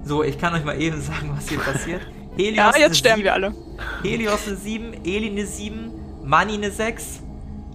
So, 0.06 0.22
ich 0.22 0.36
kann 0.36 0.52
euch 0.52 0.66
mal 0.66 0.78
eben 0.78 1.00
sagen, 1.00 1.32
was 1.34 1.48
hier 1.48 1.58
passiert. 1.58 2.02
Helios 2.36 2.56
Ja, 2.56 2.70
eine 2.72 2.78
jetzt 2.84 2.98
sterben 2.98 3.16
sieben, 3.16 3.24
wir 3.24 3.32
alle. 3.32 3.54
Helios 4.02 4.46
eine 4.46 4.56
7, 4.56 4.92
Eli 5.02 5.30
eine 5.30 5.46
7, 5.46 5.90
Mani 6.22 6.52
eine 6.52 6.70
6, 6.70 7.22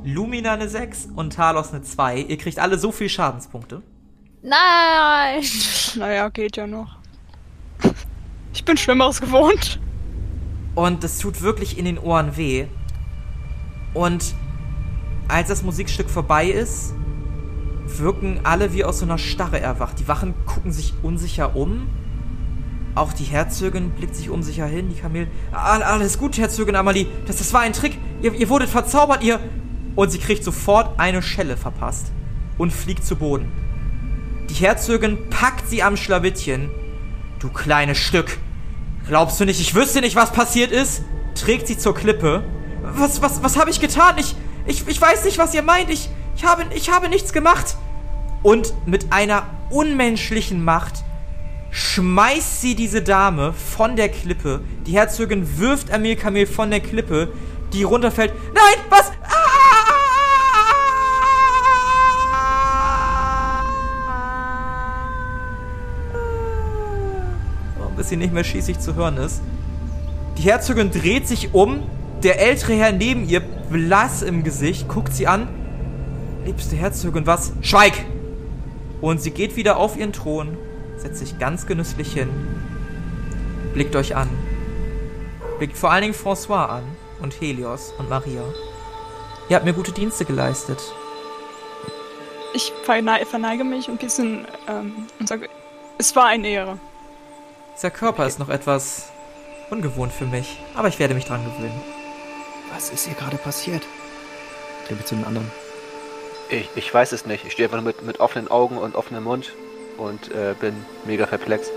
Lumina 0.04 0.54
eine 0.54 0.70
6 0.70 1.10
und 1.16 1.34
Talos 1.34 1.74
eine 1.74 1.82
2. 1.82 2.20
Ihr 2.20 2.38
kriegt 2.38 2.60
alle 2.60 2.78
so 2.78 2.92
viel 2.92 3.10
Schadenspunkte. 3.10 3.82
Nein! 4.42 5.44
Naja, 5.96 6.30
geht 6.30 6.56
ja 6.58 6.66
noch. 6.68 6.98
Ich 8.54 8.64
bin 8.64 8.78
Schlimmeres 8.78 9.20
gewohnt. 9.22 9.80
Und 10.76 11.04
es 11.04 11.18
tut 11.20 11.42
wirklich 11.42 11.78
in 11.78 11.86
den 11.86 11.98
Ohren 11.98 12.38
weh. 12.38 12.68
Und 13.94 14.34
als 15.28 15.50
das 15.50 15.62
Musikstück 15.64 16.10
vorbei 16.10 16.46
ist, 16.48 16.94
wirken 17.86 18.42
alle 18.44 18.74
wie 18.74 18.84
aus 18.86 19.00
so 19.00 19.06
einer 19.06 19.18
Starre 19.18 19.60
erwacht. 19.60 20.00
Die 20.00 20.08
Wachen 20.08 20.34
gucken 20.46 20.72
sich 20.72 20.94
unsicher 21.02 21.56
um. 21.56 21.88
Auch 22.96 23.14
die 23.14 23.24
Herzogin 23.24 23.92
blickt 23.92 24.16
sich 24.16 24.30
unsicher 24.30 24.66
hin. 24.66 24.90
Die 24.90 24.96
Kamel. 25.02 25.28
"All- 25.52 25.84
Alles 25.84 26.18
gut, 26.18 26.38
Herzogin 26.38 26.76
Amalie. 26.76 27.08
Das, 27.26 27.38
das 27.38 27.52
war 27.54 27.62
ein 27.62 27.74
Trick. 27.74 27.98
Ihr, 28.22 28.34
ihr 28.34 28.50
wurdet 28.50 28.70
verzaubert, 28.70 29.24
ihr. 29.24 29.40
Und 29.96 30.12
sie 30.12 30.20
kriegt 30.20 30.44
sofort 30.44 31.00
eine 31.00 31.22
Schelle 31.22 31.58
verpasst 31.58 32.12
und 32.58 32.72
fliegt 32.72 33.04
zu 33.06 33.16
Boden. 33.16 33.52
Die 34.50 34.56
Herzogin 34.56 35.30
packt 35.30 35.70
sie 35.70 35.84
am 35.84 35.96
Schlawittchen. 35.96 36.70
Du 37.40 37.50
kleines 37.50 37.98
Stück. 37.98 38.38
Glaubst 39.08 39.40
du 39.40 39.46
nicht, 39.46 39.62
ich 39.62 39.76
wüsste 39.76 40.02
nicht, 40.02 40.16
was 40.16 40.32
passiert 40.32 40.72
ist? 40.72 41.04
Trägt 41.36 41.68
sie 41.68 41.78
zur 41.78 41.96
Klippe. 41.96 42.44
Was, 42.82 43.22
was, 43.22 43.44
was 43.44 43.58
habe 43.58 43.70
ich 43.70 43.80
getan? 43.80 44.16
Ich, 44.18 44.36
ich, 44.66 44.88
ich 44.88 45.00
weiß 45.00 45.24
nicht, 45.26 45.38
was 45.38 45.54
ihr 45.54 45.62
meint. 45.62 45.90
Ich, 45.90 46.10
ich 46.36 46.46
habe, 46.46 46.66
ich 46.74 46.92
habe 46.92 47.10
nichts 47.10 47.32
gemacht. 47.32 47.76
Und 48.42 48.74
mit 48.88 49.12
einer 49.12 49.46
unmenschlichen 49.70 50.64
Macht 50.64 51.04
schmeißt 51.72 52.62
sie 52.62 52.76
diese 52.76 53.02
Dame 53.02 53.54
von 53.54 53.96
der 53.96 54.10
Klippe. 54.10 54.62
Die 54.88 54.94
Herzogin 54.94 55.60
wirft 55.60 55.92
Amir 55.92 56.16
Kamel 56.16 56.48
von 56.48 56.72
der 56.72 56.80
Klippe, 56.80 57.32
die 57.74 57.84
runterfällt. 57.84 58.34
Nein, 58.54 58.86
was? 58.90 59.12
Bis 68.10 68.18
sie 68.18 68.26
nicht 68.26 68.34
mehr 68.34 68.44
schießig 68.44 68.80
zu 68.80 68.96
hören 68.96 69.18
ist. 69.18 69.40
Die 70.40 70.42
Herzogin 70.42 70.90
dreht 70.90 71.28
sich 71.28 71.54
um, 71.54 71.84
der 72.24 72.42
ältere 72.42 72.74
Herr 72.74 72.92
neben 72.92 73.30
ihr, 73.30 73.40
blass 73.40 74.24
im 74.24 74.44
Gesicht, 74.44 74.88
guckt 74.88 75.14
sie 75.14 75.28
an. 75.28 75.48
Liebste 76.44 76.76
Herzogin, 76.76 77.28
was? 77.28 77.54
Schweig! 77.62 77.94
Und 79.00 79.22
sie 79.22 79.30
geht 79.30 79.58
wieder 79.58 79.78
auf 79.78 79.96
ihren 79.96 80.12
Thron, 80.12 80.58
setzt 80.98 81.20
sich 81.20 81.38
ganz 81.38 81.68
genüsslich 81.68 82.12
hin, 82.12 82.30
blickt 83.76 83.96
euch 83.96 84.16
an. 84.16 84.28
Blickt 85.60 85.78
vor 85.78 85.92
allen 85.92 86.02
Dingen 86.02 86.16
François 86.16 86.66
an 86.66 86.84
und 87.22 87.40
Helios 87.40 87.94
und 88.00 88.10
Maria. 88.10 88.42
Ihr 89.50 89.56
habt 89.56 89.66
mir 89.66 89.74
gute 89.74 89.92
Dienste 89.92 90.26
geleistet. 90.26 90.82
Ich 92.56 92.74
verne 92.86 93.24
verneige 93.28 93.64
mich 93.64 93.88
ein 93.88 93.98
bisschen 93.98 94.48
ähm, 94.68 95.06
und 95.20 95.30
sage, 95.30 95.48
es 96.00 96.16
war 96.16 96.26
eine 96.26 96.48
Ehre. 96.48 96.80
Dieser 97.80 97.92
Körper 97.92 98.28
ist 98.28 98.40
noch 98.40 98.50
etwas 98.50 99.10
ungewohnt 99.70 100.12
für 100.12 100.26
mich, 100.26 100.60
aber 100.76 100.90
ich 100.90 101.00
werde 101.00 101.14
mich 101.14 101.24
dran 101.24 101.46
gewöhnen. 101.46 101.82
Was 102.74 102.90
ist 102.90 103.06
hier 103.06 103.16
gerade 103.16 103.38
passiert? 103.38 103.84
Dreh 104.90 105.02
zu 105.06 105.16
den 105.16 105.24
anderen. 105.24 105.50
Ich, 106.50 106.68
ich 106.76 106.94
weiß 106.94 107.14
es 107.14 107.26
nicht. 107.26 107.46
Ich 107.46 107.54
stehe 107.54 107.68
einfach 107.68 107.78
nur 107.78 107.86
mit, 107.86 108.02
mit 108.02 108.20
offenen 108.20 108.50
Augen 108.50 108.78
und 108.78 108.96
offenem 108.96 109.24
Mund 109.24 109.54
und 109.98 110.30
äh, 110.34 110.56
bin 110.60 110.76
mega 111.06 111.26
perplex. 111.26 111.70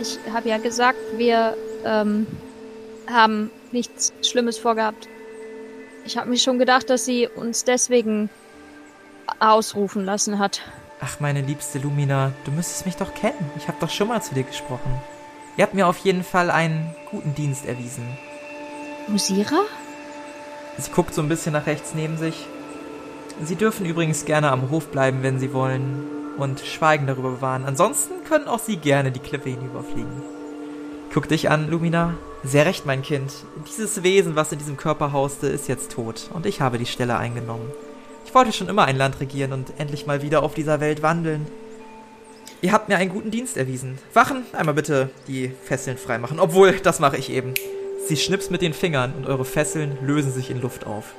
Ich 0.00 0.20
habe 0.32 0.48
ja 0.48 0.58
gesagt, 0.58 0.98
wir 1.16 1.56
ähm, 1.84 2.28
haben 3.10 3.50
nichts 3.72 4.12
Schlimmes 4.22 4.58
vorgehabt. 4.58 5.08
Ich 6.04 6.16
habe 6.16 6.30
mir 6.30 6.38
schon 6.38 6.60
gedacht, 6.60 6.88
dass 6.88 7.04
sie 7.04 7.26
uns 7.26 7.64
deswegen 7.64 8.30
ausrufen 9.40 10.04
lassen 10.04 10.38
hat. 10.38 10.60
Ach, 11.06 11.20
meine 11.20 11.42
liebste 11.42 11.78
Lumina, 11.80 12.32
du 12.46 12.50
müsstest 12.50 12.86
mich 12.86 12.96
doch 12.96 13.12
kennen. 13.12 13.50
Ich 13.58 13.68
habe 13.68 13.76
doch 13.78 13.90
schon 13.90 14.08
mal 14.08 14.22
zu 14.22 14.34
dir 14.34 14.44
gesprochen. 14.44 15.02
Ihr 15.58 15.64
habt 15.64 15.74
mir 15.74 15.86
auf 15.86 15.98
jeden 15.98 16.24
Fall 16.24 16.50
einen 16.50 16.94
guten 17.10 17.34
Dienst 17.34 17.66
erwiesen. 17.66 18.06
Musira? 19.06 19.60
Sie 20.78 20.90
guckt 20.90 21.12
so 21.12 21.20
ein 21.20 21.28
bisschen 21.28 21.52
nach 21.52 21.66
rechts 21.66 21.92
neben 21.94 22.16
sich. 22.16 22.46
Sie 23.42 23.56
dürfen 23.56 23.84
übrigens 23.84 24.24
gerne 24.24 24.50
am 24.50 24.70
Hof 24.70 24.86
bleiben, 24.86 25.22
wenn 25.22 25.38
Sie 25.38 25.52
wollen, 25.52 26.06
und 26.38 26.60
Schweigen 26.60 27.06
darüber 27.06 27.32
bewahren. 27.32 27.66
Ansonsten 27.66 28.24
können 28.24 28.48
auch 28.48 28.58
Sie 28.58 28.76
gerne 28.78 29.12
die 29.12 29.20
Klippe 29.20 29.50
hinüberfliegen. 29.50 30.22
Guck 31.12 31.28
dich 31.28 31.50
an, 31.50 31.68
Lumina. 31.68 32.14
Sehr 32.44 32.64
recht, 32.64 32.86
mein 32.86 33.02
Kind. 33.02 33.30
Dieses 33.68 34.02
Wesen, 34.02 34.36
was 34.36 34.52
in 34.52 34.58
diesem 34.58 34.78
Körper 34.78 35.12
hauste, 35.12 35.48
ist 35.48 35.68
jetzt 35.68 35.92
tot, 35.92 36.30
und 36.32 36.46
ich 36.46 36.62
habe 36.62 36.78
die 36.78 36.86
Stelle 36.86 37.18
eingenommen. 37.18 37.70
Ich 38.24 38.34
wollte 38.34 38.52
schon 38.52 38.68
immer 38.68 38.84
ein 38.84 38.96
Land 38.96 39.20
regieren 39.20 39.52
und 39.52 39.72
endlich 39.78 40.06
mal 40.06 40.22
wieder 40.22 40.42
auf 40.42 40.54
dieser 40.54 40.80
Welt 40.80 41.02
wandeln. 41.02 41.46
Ihr 42.62 42.72
habt 42.72 42.88
mir 42.88 42.96
einen 42.96 43.10
guten 43.10 43.30
Dienst 43.30 43.56
erwiesen. 43.56 43.98
Wachen, 44.14 44.44
einmal 44.52 44.74
bitte 44.74 45.10
die 45.28 45.52
Fesseln 45.64 45.98
freimachen. 45.98 46.40
Obwohl, 46.40 46.72
das 46.72 46.98
mache 46.98 47.18
ich 47.18 47.30
eben. 47.30 47.54
Sie 48.06 48.16
schnippst 48.16 48.50
mit 48.50 48.62
den 48.62 48.74
Fingern 48.74 49.12
und 49.14 49.26
eure 49.26 49.44
Fesseln 49.44 49.98
lösen 50.02 50.32
sich 50.32 50.50
in 50.50 50.60
Luft 50.60 50.86
auf. 50.86 51.14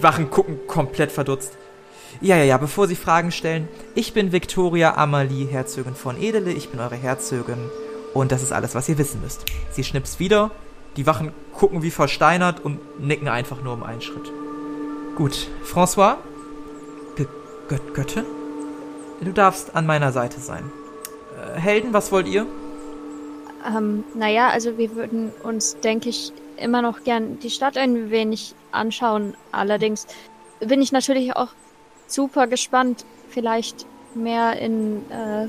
Wachen 0.00 0.30
gucken 0.30 0.58
komplett 0.66 1.12
verdutzt. 1.12 1.56
Ja, 2.20 2.36
ja, 2.36 2.44
ja, 2.44 2.56
bevor 2.58 2.86
Sie 2.86 2.96
Fragen 2.96 3.32
stellen, 3.32 3.68
ich 3.94 4.12
bin 4.12 4.32
Victoria 4.32 4.96
Amalie, 4.96 5.46
Herzogin 5.46 5.94
von 5.94 6.20
Edele, 6.20 6.52
ich 6.52 6.68
bin 6.68 6.80
eure 6.80 6.96
Herzogin 6.96 7.70
und 8.12 8.32
das 8.32 8.42
ist 8.42 8.52
alles, 8.52 8.74
was 8.74 8.88
ihr 8.88 8.98
wissen 8.98 9.20
müsst. 9.20 9.44
Sie 9.70 9.84
schnippst 9.84 10.20
wieder, 10.20 10.50
die 10.96 11.06
Wachen 11.06 11.32
gucken 11.52 11.82
wie 11.82 11.90
versteinert 11.90 12.60
und 12.64 13.00
nicken 13.00 13.28
einfach 13.28 13.62
nur 13.62 13.74
um 13.74 13.82
einen 13.82 14.00
Schritt. 14.00 14.30
Gut, 15.16 15.48
François? 15.62 16.18
G 17.14 17.26
Gött 17.68 17.94
Göttin? 17.94 18.24
Du 19.20 19.30
darfst 19.32 19.76
an 19.76 19.86
meiner 19.86 20.10
Seite 20.10 20.40
sein. 20.40 20.72
Äh, 21.38 21.60
Helden, 21.60 21.92
was 21.92 22.10
wollt 22.10 22.26
ihr? 22.26 22.46
Ähm, 23.64 24.02
naja, 24.14 24.48
also 24.48 24.76
wir 24.76 24.96
würden 24.96 25.30
uns, 25.44 25.76
denke 25.78 26.08
ich, 26.08 26.32
immer 26.56 26.82
noch 26.82 27.04
gern 27.04 27.38
die 27.38 27.50
Stadt 27.50 27.76
ein 27.76 28.10
wenig 28.10 28.56
anschauen. 28.72 29.34
Allerdings 29.52 30.08
bin 30.58 30.82
ich 30.82 30.90
natürlich 30.90 31.36
auch 31.36 31.50
super 32.08 32.48
gespannt, 32.48 33.04
vielleicht 33.28 33.86
mehr 34.16 34.58
in 34.58 35.08
äh, 35.12 35.46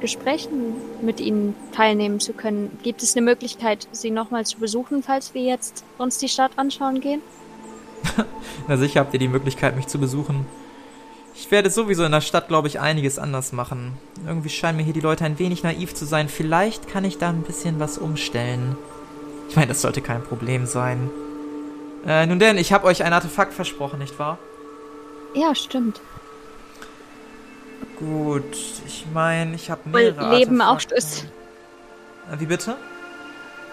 Gesprächen 0.00 0.74
mit 1.02 1.18
ihnen 1.18 1.56
teilnehmen 1.72 2.20
zu 2.20 2.34
können. 2.34 2.78
Gibt 2.84 3.02
es 3.02 3.16
eine 3.16 3.24
Möglichkeit, 3.24 3.88
sie 3.90 4.12
nochmal 4.12 4.46
zu 4.46 4.60
besuchen, 4.60 5.02
falls 5.02 5.34
wir 5.34 5.42
jetzt 5.42 5.84
uns 5.98 6.18
die 6.18 6.28
Stadt 6.28 6.52
anschauen 6.54 7.00
gehen? 7.00 7.20
Na 8.68 8.76
sicher 8.76 9.00
habt 9.00 9.12
ihr 9.14 9.20
die 9.20 9.28
Möglichkeit, 9.28 9.76
mich 9.76 9.86
zu 9.86 9.98
besuchen. 9.98 10.46
Ich 11.34 11.50
werde 11.50 11.70
sowieso 11.70 12.04
in 12.04 12.12
der 12.12 12.20
Stadt, 12.20 12.48
glaube 12.48 12.66
ich, 12.66 12.80
einiges 12.80 13.18
anders 13.18 13.52
machen. 13.52 13.92
Irgendwie 14.26 14.48
scheinen 14.48 14.76
mir 14.76 14.82
hier 14.82 14.92
die 14.92 15.00
Leute 15.00 15.24
ein 15.24 15.38
wenig 15.38 15.62
naiv 15.62 15.94
zu 15.94 16.04
sein. 16.04 16.28
Vielleicht 16.28 16.88
kann 16.88 17.04
ich 17.04 17.18
da 17.18 17.28
ein 17.28 17.42
bisschen 17.42 17.78
was 17.78 17.96
umstellen. 17.96 18.76
Ich 19.48 19.54
meine, 19.54 19.68
das 19.68 19.80
sollte 19.80 20.02
kein 20.02 20.22
Problem 20.22 20.66
sein. 20.66 21.10
Äh, 22.06 22.26
nun 22.26 22.38
denn, 22.38 22.58
ich 22.58 22.72
habe 22.72 22.86
euch 22.86 23.04
ein 23.04 23.12
Artefakt 23.12 23.52
versprochen, 23.52 24.00
nicht 24.00 24.18
wahr? 24.18 24.38
Ja, 25.34 25.54
stimmt. 25.54 26.00
Gut, 27.98 28.56
ich 28.86 29.06
meine, 29.12 29.54
ich 29.54 29.70
habe 29.70 29.88
mehrere 29.88 30.36
Leben 30.36 30.60
auch 30.60 30.74
Artefakte. 30.74 30.94
ist. 30.96 31.26
Äh, 32.32 32.40
Wie 32.40 32.46
bitte? 32.46 32.76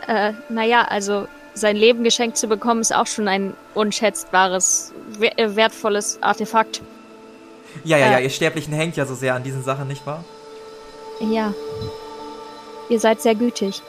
Äh, 0.08 0.34
naja, 0.50 0.84
also 0.84 1.28
sein 1.56 1.76
Leben 1.76 2.04
geschenkt 2.04 2.38
zu 2.38 2.48
bekommen, 2.48 2.82
ist 2.82 2.94
auch 2.94 3.08
schon 3.08 3.28
ein 3.28 3.54
unschätzbares, 3.74 4.94
äh, 5.20 5.56
wertvolles 5.56 6.20
Artefakt. 6.22 6.82
Ja, 7.84 7.98
ja, 7.98 8.12
ja, 8.12 8.18
Äh. 8.20 8.24
ihr 8.26 8.30
Sterblichen 8.30 8.74
hängt 8.74 8.96
ja 8.98 9.06
so 9.06 9.16
sehr 9.16 9.34
an 9.36 9.44
diesen 9.44 9.64
Sachen, 9.64 9.88
nicht 9.88 10.06
wahr? 10.06 10.24
Ja. 11.22 11.54
Ihr 12.90 13.00
seid 13.00 13.22
sehr 13.22 13.36
gütig. 13.36 13.82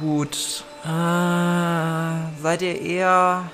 Gut. 0.00 0.62
Äh, 0.84 2.42
seid 2.42 2.62
ihr 2.62 2.80
eher. 2.80 3.50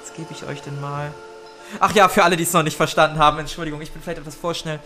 Was 0.00 0.12
gebe 0.14 0.28
ich 0.30 0.46
euch 0.46 0.60
denn 0.62 0.80
mal? 0.80 1.10
Ach 1.80 1.92
ja, 1.94 2.08
für 2.08 2.22
alle, 2.22 2.36
die 2.36 2.44
es 2.44 2.52
noch 2.52 2.62
nicht 2.62 2.76
verstanden 2.76 3.18
haben, 3.18 3.38
Entschuldigung, 3.38 3.80
ich 3.80 3.90
bin 3.90 4.00
vielleicht 4.00 4.18
etwas 4.20 4.36
vorschnell. 4.36 4.78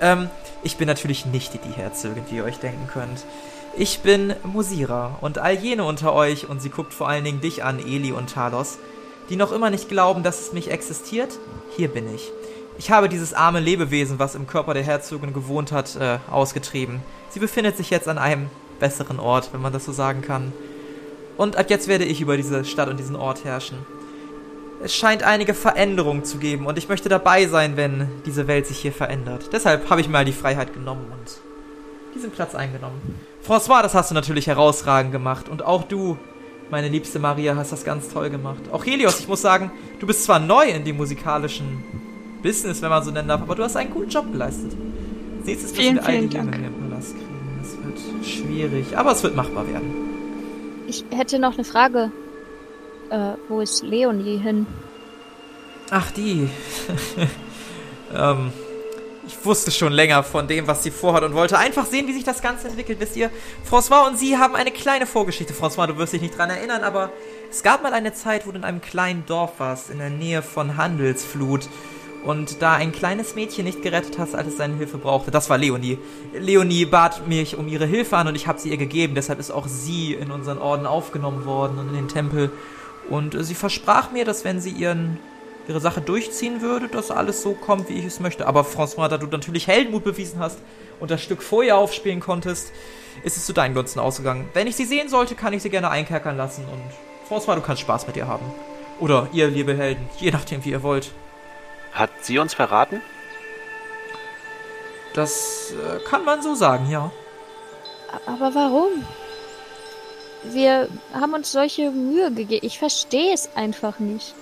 Ähm, 0.00 0.30
ich 0.62 0.76
bin 0.76 0.86
natürlich 0.86 1.26
nicht 1.26 1.52
die 1.54 1.72
Herzogin, 1.72 2.22
wie 2.30 2.36
ihr 2.36 2.44
euch 2.44 2.58
denken 2.58 2.86
könnt. 2.86 3.24
Ich 3.80 4.00
bin 4.00 4.34
Musira 4.42 5.18
und 5.20 5.38
all 5.38 5.54
jene 5.54 5.84
unter 5.84 6.12
euch, 6.12 6.48
und 6.48 6.60
sie 6.60 6.68
guckt 6.68 6.92
vor 6.92 7.08
allen 7.08 7.22
Dingen 7.22 7.40
dich 7.40 7.62
an, 7.62 7.78
Eli 7.78 8.10
und 8.10 8.34
Talos, 8.34 8.76
die 9.30 9.36
noch 9.36 9.52
immer 9.52 9.70
nicht 9.70 9.88
glauben, 9.88 10.24
dass 10.24 10.40
es 10.40 10.52
mich 10.52 10.72
existiert, 10.72 11.38
hier 11.76 11.86
bin 11.86 12.12
ich. 12.12 12.32
Ich 12.76 12.90
habe 12.90 13.08
dieses 13.08 13.34
arme 13.34 13.60
Lebewesen, 13.60 14.18
was 14.18 14.34
im 14.34 14.48
Körper 14.48 14.74
der 14.74 14.82
Herzogin 14.82 15.32
gewohnt 15.32 15.70
hat, 15.70 15.94
äh, 15.94 16.18
ausgetrieben. 16.28 17.02
Sie 17.30 17.38
befindet 17.38 17.76
sich 17.76 17.88
jetzt 17.90 18.08
an 18.08 18.18
einem 18.18 18.50
besseren 18.80 19.20
Ort, 19.20 19.50
wenn 19.52 19.62
man 19.62 19.72
das 19.72 19.84
so 19.84 19.92
sagen 19.92 20.22
kann. 20.22 20.52
Und 21.36 21.54
ab 21.54 21.70
jetzt 21.70 21.86
werde 21.86 22.04
ich 22.04 22.20
über 22.20 22.36
diese 22.36 22.64
Stadt 22.64 22.88
und 22.88 22.98
diesen 22.98 23.14
Ort 23.14 23.44
herrschen. 23.44 23.78
Es 24.82 24.92
scheint 24.92 25.22
einige 25.22 25.54
Veränderungen 25.54 26.24
zu 26.24 26.38
geben 26.38 26.66
und 26.66 26.78
ich 26.78 26.88
möchte 26.88 27.08
dabei 27.08 27.46
sein, 27.46 27.76
wenn 27.76 28.08
diese 28.26 28.48
Welt 28.48 28.66
sich 28.66 28.78
hier 28.78 28.92
verändert. 28.92 29.50
Deshalb 29.52 29.88
habe 29.88 30.00
ich 30.00 30.08
mal 30.08 30.24
die 30.24 30.32
Freiheit 30.32 30.74
genommen 30.74 31.12
und 31.12 31.47
diesen 32.14 32.30
Platz 32.30 32.54
eingenommen. 32.54 33.00
François, 33.46 33.82
das 33.82 33.94
hast 33.94 34.10
du 34.10 34.14
natürlich 34.14 34.46
herausragend 34.46 35.12
gemacht 35.12 35.48
und 35.48 35.64
auch 35.64 35.84
du, 35.84 36.18
meine 36.70 36.88
liebste 36.88 37.18
Maria, 37.18 37.56
hast 37.56 37.72
das 37.72 37.84
ganz 37.84 38.08
toll 38.08 38.30
gemacht. 38.30 38.60
Auch 38.72 38.84
Helios, 38.84 39.20
ich 39.20 39.28
muss 39.28 39.40
sagen, 39.40 39.70
du 40.00 40.06
bist 40.06 40.24
zwar 40.24 40.38
neu 40.38 40.68
in 40.68 40.84
dem 40.84 40.96
musikalischen 40.96 41.84
Business, 42.42 42.82
wenn 42.82 42.90
man 42.90 43.02
so 43.02 43.10
nennen 43.10 43.28
darf, 43.28 43.42
aber 43.42 43.54
du 43.54 43.62
hast 43.62 43.76
einen 43.76 43.90
guten 43.90 44.10
Job 44.10 44.30
geleistet. 44.30 44.72
Nächstes 45.44 45.72
Vielen, 45.72 45.94
müssen 45.94 46.06
wir 46.08 46.14
all 46.14 46.26
die 46.26 46.36
Palast 46.36 47.14
kriegen. 47.14 47.58
Das 47.60 47.76
wird 47.84 48.26
schwierig, 48.26 48.96
aber 48.96 49.12
es 49.12 49.22
wird 49.22 49.34
machbar 49.34 49.66
werden. 49.66 50.08
Ich 50.86 51.04
hätte 51.10 51.38
noch 51.38 51.54
eine 51.54 51.64
Frage. 51.64 52.12
Äh, 53.10 53.32
wo 53.48 53.60
ist 53.60 53.82
Leonie 53.82 54.38
hin? 54.38 54.66
Ach, 55.90 56.10
die. 56.10 56.48
ähm, 58.14 58.52
ich 59.28 59.44
wusste 59.44 59.70
schon 59.70 59.92
länger 59.92 60.22
von 60.22 60.48
dem, 60.48 60.66
was 60.66 60.82
sie 60.82 60.90
vorhat 60.90 61.22
und 61.22 61.34
wollte 61.34 61.58
einfach 61.58 61.84
sehen, 61.84 62.06
wie 62.06 62.14
sich 62.14 62.24
das 62.24 62.40
Ganze 62.40 62.68
entwickelt. 62.68 62.98
Wisst 62.98 63.14
ihr, 63.14 63.30
François 63.70 64.06
und 64.08 64.18
sie 64.18 64.38
haben 64.38 64.56
eine 64.56 64.70
kleine 64.70 65.06
Vorgeschichte. 65.06 65.52
François, 65.52 65.86
du 65.86 65.98
wirst 65.98 66.14
dich 66.14 66.22
nicht 66.22 66.36
dran 66.36 66.48
erinnern, 66.48 66.82
aber 66.82 67.12
es 67.50 67.62
gab 67.62 67.82
mal 67.82 67.92
eine 67.92 68.14
Zeit, 68.14 68.46
wo 68.46 68.52
du 68.52 68.56
in 68.56 68.64
einem 68.64 68.80
kleinen 68.80 69.26
Dorf 69.26 69.60
warst, 69.60 69.90
in 69.90 69.98
der 69.98 70.08
Nähe 70.08 70.40
von 70.40 70.78
Handelsflut. 70.78 71.68
Und 72.24 72.62
da 72.62 72.74
ein 72.74 72.90
kleines 72.90 73.34
Mädchen 73.34 73.64
nicht 73.64 73.82
gerettet 73.82 74.18
hast, 74.18 74.34
als 74.34 74.48
es 74.48 74.56
seine 74.56 74.76
Hilfe 74.76 74.96
brauchte. 74.96 75.30
Das 75.30 75.50
war 75.50 75.58
Leonie. 75.58 75.98
Leonie 76.32 76.86
bat 76.86 77.28
mich 77.28 77.56
um 77.56 77.68
ihre 77.68 77.86
Hilfe 77.86 78.16
an 78.16 78.28
und 78.28 78.34
ich 78.34 78.46
habe 78.46 78.58
sie 78.58 78.70
ihr 78.70 78.76
gegeben. 78.78 79.14
Deshalb 79.14 79.38
ist 79.38 79.50
auch 79.50 79.68
sie 79.68 80.14
in 80.14 80.30
unseren 80.30 80.58
Orden 80.58 80.86
aufgenommen 80.86 81.44
worden 81.44 81.78
und 81.78 81.88
in 81.90 81.94
den 81.94 82.08
Tempel. 82.08 82.50
Und 83.10 83.36
sie 83.44 83.54
versprach 83.54 84.10
mir, 84.10 84.24
dass 84.24 84.44
wenn 84.44 84.60
sie 84.60 84.70
ihren 84.70 85.18
ihre 85.68 85.80
Sache 85.80 86.00
durchziehen 86.00 86.62
würde, 86.62 86.88
dass 86.88 87.10
alles 87.10 87.42
so 87.42 87.52
kommt, 87.52 87.88
wie 87.88 87.98
ich 87.98 88.06
es 88.06 88.20
möchte. 88.20 88.46
Aber 88.46 88.62
François, 88.62 89.08
da 89.08 89.18
du 89.18 89.26
natürlich 89.26 89.66
Heldenmut 89.66 90.02
bewiesen 90.02 90.40
hast 90.40 90.58
und 90.98 91.10
das 91.10 91.22
Stück 91.22 91.42
vor 91.42 91.62
ihr 91.62 91.76
aufspielen 91.76 92.20
konntest, 92.20 92.72
ist 93.22 93.36
es 93.36 93.46
zu 93.46 93.52
deinen 93.52 93.74
Gunsten 93.74 94.00
ausgegangen. 94.00 94.48
Wenn 94.54 94.66
ich 94.66 94.76
sie 94.76 94.86
sehen 94.86 95.08
sollte, 95.08 95.34
kann 95.34 95.52
ich 95.52 95.62
sie 95.62 95.70
gerne 95.70 95.90
einkerkern 95.90 96.36
lassen 96.36 96.64
und 96.64 96.82
François, 97.28 97.54
du 97.54 97.60
kannst 97.60 97.82
Spaß 97.82 98.06
mit 98.06 98.16
ihr 98.16 98.26
haben. 98.26 98.46
Oder 98.98 99.28
ihr, 99.32 99.48
liebe 99.48 99.76
Helden, 99.76 100.08
je 100.18 100.30
nachdem, 100.30 100.64
wie 100.64 100.70
ihr 100.70 100.82
wollt. 100.82 101.12
Hat 101.92 102.10
sie 102.22 102.38
uns 102.38 102.54
verraten? 102.54 103.00
Das 105.14 105.72
äh, 105.72 105.98
kann 106.08 106.24
man 106.24 106.42
so 106.42 106.54
sagen, 106.54 106.90
ja. 106.90 107.10
Aber 108.26 108.54
warum? 108.54 109.04
Wir 110.44 110.88
haben 111.12 111.34
uns 111.34 111.52
solche 111.52 111.90
Mühe 111.90 112.32
gegeben. 112.32 112.64
Ich 112.64 112.78
verstehe 112.78 113.34
es 113.34 113.50
einfach 113.54 113.98
nicht. 113.98 114.34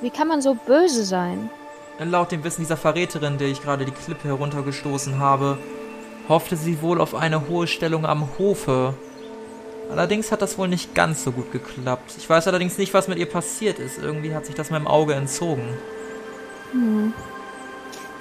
Wie 0.00 0.10
kann 0.10 0.28
man 0.28 0.40
so 0.40 0.54
böse 0.54 1.04
sein? 1.04 1.50
Laut 1.98 2.30
dem 2.30 2.44
Wissen 2.44 2.62
dieser 2.62 2.76
Verräterin, 2.76 3.38
der 3.38 3.48
ich 3.48 3.62
gerade 3.62 3.84
die 3.84 3.90
Klippe 3.90 4.28
heruntergestoßen 4.28 5.18
habe, 5.18 5.58
hoffte 6.28 6.56
sie 6.56 6.80
wohl 6.80 7.00
auf 7.00 7.14
eine 7.14 7.48
hohe 7.48 7.66
Stellung 7.66 8.06
am 8.06 8.28
Hofe. 8.38 8.94
Allerdings 9.90 10.30
hat 10.30 10.42
das 10.42 10.58
wohl 10.58 10.68
nicht 10.68 10.94
ganz 10.94 11.24
so 11.24 11.32
gut 11.32 11.50
geklappt. 11.50 12.14
Ich 12.16 12.28
weiß 12.28 12.46
allerdings 12.46 12.78
nicht, 12.78 12.94
was 12.94 13.08
mit 13.08 13.18
ihr 13.18 13.26
passiert 13.26 13.78
ist. 13.78 13.98
Irgendwie 13.98 14.34
hat 14.34 14.46
sich 14.46 14.54
das 14.54 14.70
meinem 14.70 14.86
Auge 14.86 15.14
entzogen. 15.14 15.64
Hm. 16.72 17.12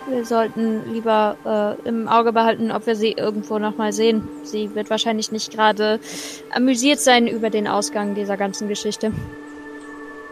Wir 0.10 0.26
sollten 0.26 0.94
lieber 0.94 1.36
äh, 1.84 1.88
im 1.88 2.08
Auge 2.08 2.32
behalten, 2.32 2.72
ob 2.72 2.88
wir 2.88 2.96
sie 2.96 3.12
irgendwo 3.12 3.60
nochmal 3.60 3.92
sehen. 3.92 4.28
Sie 4.44 4.74
wird 4.74 4.90
wahrscheinlich 4.90 5.34
nicht 5.34 5.52
gerade 5.52 6.00
amüsiert 6.50 7.00
sein 7.00 7.28
über 7.28 7.50
den 7.50 7.68
Ausgang 7.68 8.16
dieser 8.16 8.38
ganzen 8.38 8.70
Geschichte. 8.70 9.12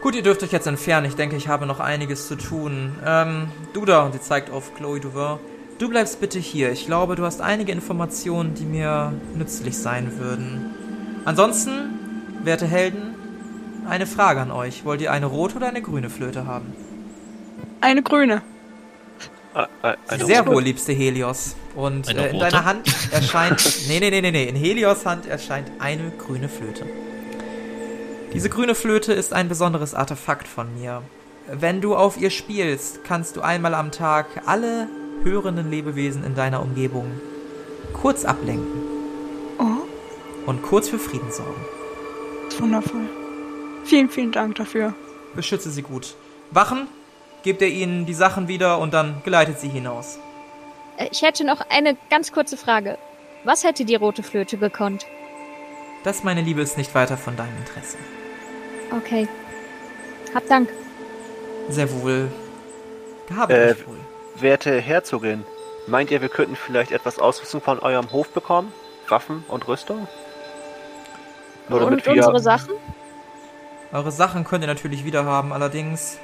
Gut, 0.06 0.14
ihr 0.14 0.22
dürft 0.22 0.44
euch 0.44 0.52
jetzt 0.52 0.68
entfernen. 0.68 1.08
Ich 1.08 1.16
denke, 1.16 1.36
ich 1.36 1.48
habe 1.48 1.66
noch 1.66 1.80
einiges 1.80 2.28
zu 2.28 2.36
tun. 2.36 2.96
Ähm, 3.04 3.48
du 3.74 3.86
da, 3.86 4.04
und 4.06 4.14
sie 4.14 4.22
zeigt 4.22 4.52
auf 4.52 4.76
Chloe 4.76 5.00
Duvin. 5.00 5.40
Du 5.80 5.90
bleibst 5.90 6.20
bitte 6.20 6.38
hier. 6.38 6.72
Ich 6.72 6.86
glaube, 6.86 7.16
du 7.16 7.24
hast 7.24 7.42
einige 7.42 7.72
Informationen, 7.72 8.54
die 8.54 8.66
mir 8.66 9.14
nützlich 9.34 9.76
sein 9.76 10.20
würden. 10.20 10.76
Ansonsten, 11.26 11.98
werte 12.44 12.68
Helden, 12.68 13.16
eine 13.90 14.06
Frage 14.06 14.42
an 14.42 14.52
euch. 14.52 14.86
Wollt 14.86 15.02
ihr 15.02 15.12
eine 15.12 15.26
rote 15.26 15.56
oder 15.56 15.70
eine 15.70 15.82
grüne 15.82 16.12
Flöte 16.12 16.46
haben? 16.46 16.72
Eine 17.82 18.04
grüne. 18.04 18.44
Äh, 19.56 19.64
äh, 19.82 19.96
eine 20.08 20.26
Sehr 20.28 20.46
wohl, 20.46 20.62
liebste 20.62 20.94
Helios. 20.94 21.56
Und 21.76 22.16
äh, 22.16 22.30
in 22.30 22.38
deiner 22.38 22.64
Hand 22.64 22.94
erscheint. 23.12 23.66
nee, 23.88 24.00
nee, 24.00 24.12
nee, 24.12 24.22
nee, 24.22 24.30
nee. 24.30 24.44
In 24.44 24.56
Helios 24.56 25.04
Hand 25.04 25.26
erscheint 25.26 25.72
eine 25.80 26.12
grüne 26.12 26.48
Flöte. 26.48 26.86
Diese 28.36 28.50
grüne 28.50 28.76
Flöte 28.76 29.14
ist 29.14 29.34
ein 29.34 29.48
besonderes 29.48 29.94
Artefakt 29.94 30.48
von 30.48 30.68
mir. 30.78 31.02
Wenn 31.48 31.80
du 31.80 31.96
auf 31.96 32.18
ihr 32.18 32.30
spielst, 32.30 33.04
kannst 33.04 33.38
du 33.38 33.42
einmal 33.42 33.74
am 33.74 33.92
Tag 33.92 34.26
alle 34.46 34.90
hörenden 35.24 35.72
Lebewesen 35.72 36.24
in 36.26 36.36
deiner 36.36 36.62
Umgebung 36.62 37.10
kurz 37.94 38.26
ablenken 38.26 38.84
Oh, 39.58 40.48
und 40.48 40.62
kurz 40.64 40.90
für 40.90 41.00
Frieden 41.00 41.32
sorgen. 41.32 41.66
ist 42.50 42.62
wundervoll. 42.62 43.08
Vielen, 43.86 44.10
vielen 44.10 44.32
Dank 44.34 44.56
dafür. 44.56 44.94
Beschütze 45.34 45.70
sie 45.72 45.82
gut. 45.82 46.16
Wachen, 46.52 46.88
gebt 47.44 47.62
ihr 47.62 47.70
ihnen 47.70 48.06
die 48.06 48.14
Sachen 48.14 48.48
wieder 48.50 48.80
und 48.80 48.94
dann 48.94 49.22
geleitet 49.24 49.60
sie 49.60 49.70
hinaus. 49.70 50.20
Äh, 50.98 51.08
Ich 51.12 51.22
hätte 51.22 51.46
noch 51.46 51.62
eine 51.70 51.96
ganz 52.10 52.32
kurze 52.34 52.58
Frage. 52.58 52.98
Was 53.46 53.64
hätte 53.64 53.86
die 53.86 53.96
rote 53.96 54.24
Flöte 54.24 54.58
gekonnt? 54.58 55.06
Das, 56.04 56.24
meine 56.24 56.42
Liebe, 56.42 56.62
ist 56.62 56.78
nicht 56.78 56.94
weiter 56.94 57.18
von 57.18 57.36
deinem 57.38 57.56
Interesse. 57.58 57.98
Okay. 58.92 59.28
Hab 60.34 60.48
Dank. 60.48 60.70
Sehr 61.70 61.92
wohl. 62.02 62.30
Gehabt 63.28 63.52
Äh, 63.52 63.72
euch 63.72 63.88
wohl. 63.88 63.98
Werte 64.40 64.80
Herzogin, 64.82 65.44
meint 65.88 66.12
ihr, 66.12 66.22
wir 66.22 66.30
könnten 66.30 66.56
vielleicht 66.56 66.92
etwas 66.92 67.20
Ausrüstung 67.20 67.62
von 67.62 67.80
eurem 67.80 68.12
Hof 68.12 68.30
bekommen? 68.30 68.72
Waffen 69.08 69.46
und 69.48 69.68
Rüstung? 69.68 70.08
Nur 71.70 71.80
Und 71.80 71.86
damit 71.86 72.06
wir- 72.06 72.14
unsere 72.14 72.40
Sachen? 72.40 72.74
Eure 73.94 74.12
Sachen 74.12 74.44
könnt 74.44 74.64
ihr 74.64 74.68
natürlich 74.68 75.06
wieder 75.06 75.26
haben, 75.26 75.54
allerdings 75.54 76.18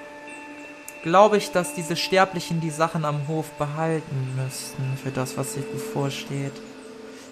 glaube 1.04 1.38
ich, 1.38 1.52
dass 1.52 1.74
diese 1.74 1.96
Sterblichen 1.96 2.60
die 2.60 2.70
Sachen 2.70 3.06
am 3.06 3.28
Hof 3.28 3.50
behalten 3.52 4.34
müssten 4.36 4.98
für 5.02 5.10
das, 5.12 5.38
was 5.38 5.54
sich 5.54 5.66
bevorsteht. 5.72 6.52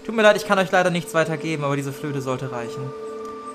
Tut 0.06 0.14
mir 0.16 0.22
leid, 0.22 0.36
ich 0.36 0.46
kann 0.46 0.58
euch 0.58 0.72
leider 0.72 0.90
nichts 0.90 1.12
weiter 1.14 1.36
geben, 1.36 1.62
aber 1.62 1.76
diese 1.76 1.92
Flöte 1.92 2.20
sollte 2.22 2.50
reichen. 2.50 2.90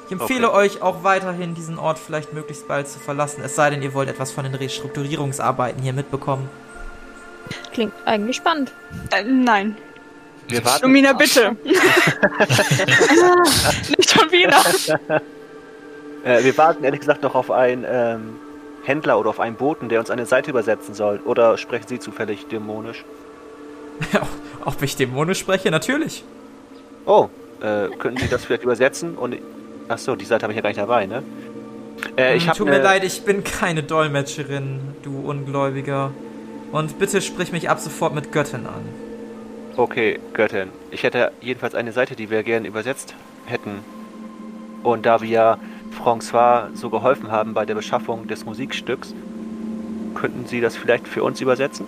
Ich 0.05 0.11
empfehle 0.11 0.49
Okay. 0.49 0.57
euch 0.57 0.81
auch 0.81 1.03
weiterhin, 1.03 1.55
diesen 1.55 1.79
Ort 1.79 1.97
vielleicht 1.99 2.33
möglichst 2.33 2.67
bald 2.67 2.87
zu 2.87 2.99
verlassen, 2.99 3.41
es 3.43 3.55
sei 3.55 3.69
denn, 3.71 3.81
ihr 3.81 3.93
wollt 3.93 4.09
etwas 4.09 4.31
von 4.31 4.43
den 4.43 4.53
Restrukturierungsarbeiten 4.55 5.81
hier 5.81 5.93
mitbekommen. 5.93 6.49
Klingt 7.73 7.93
eigentlich 8.05 8.37
spannend. 8.37 8.71
Äh, 9.11 9.23
nein. 9.23 9.77
Wir 10.47 10.63
warten. 10.63 10.83
Lumina, 10.85 11.13
bitte. 11.13 11.55
Nicht 13.97 14.09
schon 14.11 14.31
wieder. 14.31 14.61
Äh, 16.23 16.43
wir 16.43 16.57
warten 16.57 16.83
ehrlich 16.83 16.99
gesagt 16.99 17.23
noch 17.23 17.35
auf 17.35 17.49
einen 17.51 17.85
ähm, 17.87 18.35
Händler 18.83 19.19
oder 19.19 19.29
auf 19.31 19.39
einen 19.39 19.55
Boten, 19.55 19.89
der 19.89 19.99
uns 19.99 20.09
eine 20.11 20.25
Seite 20.25 20.51
übersetzen 20.51 20.93
soll. 20.93 21.19
Oder 21.25 21.57
sprechen 21.57 21.87
Sie 21.87 21.99
zufällig 21.99 22.47
dämonisch? 22.47 23.03
Ob 24.65 24.81
ich 24.81 24.95
dämonisch 24.95 25.39
spreche? 25.39 25.71
Natürlich. 25.71 26.23
Oh, 27.05 27.29
äh, 27.61 27.87
könnten 27.97 28.19
Sie 28.19 28.27
das 28.29 28.45
vielleicht 28.45 28.63
übersetzen? 28.63 29.15
Und 29.15 29.35
ach 29.87 29.97
so, 29.97 30.15
die 30.15 30.25
Seite 30.25 30.43
habe 30.43 30.53
ich 30.53 30.57
ja 30.57 30.61
gar 30.61 30.69
nicht 30.69 30.79
dabei, 30.79 31.05
ne? 31.05 31.23
Äh, 32.17 32.35
ich 32.35 32.47
Hm, 32.47 32.53
Tut 32.53 32.67
mir 32.67 32.81
leid, 32.81 33.03
ich 33.03 33.23
bin 33.23 33.43
keine 33.43 33.83
Dolmetscherin, 33.83 34.79
du 35.03 35.19
Ungläubiger. 35.19 36.11
Und 36.71 36.99
bitte 36.99 37.21
sprich 37.21 37.51
mich 37.51 37.69
ab 37.69 37.79
sofort 37.79 38.13
mit 38.13 38.31
Göttin 38.31 38.65
an. 38.65 38.83
Okay, 39.77 40.19
Göttin. 40.33 40.69
Ich 40.91 41.03
hätte 41.03 41.31
jedenfalls 41.41 41.75
eine 41.75 41.91
Seite, 41.91 42.15
die 42.15 42.29
wir 42.29 42.43
gerne 42.43 42.67
übersetzt 42.67 43.13
hätten. 43.45 43.79
Und 44.83 45.05
da 45.05 45.21
wir 45.21 45.57
François 45.97 46.67
so 46.73 46.89
geholfen 46.89 47.31
haben 47.31 47.53
bei 47.53 47.65
der 47.65 47.75
Beschaffung 47.75 48.27
des 48.27 48.45
Musikstücks, 48.45 49.13
könnten 50.13 50.45
Sie 50.45 50.61
das 50.61 50.77
vielleicht 50.77 51.07
für 51.07 51.23
uns 51.23 51.41
übersetzen? 51.41 51.85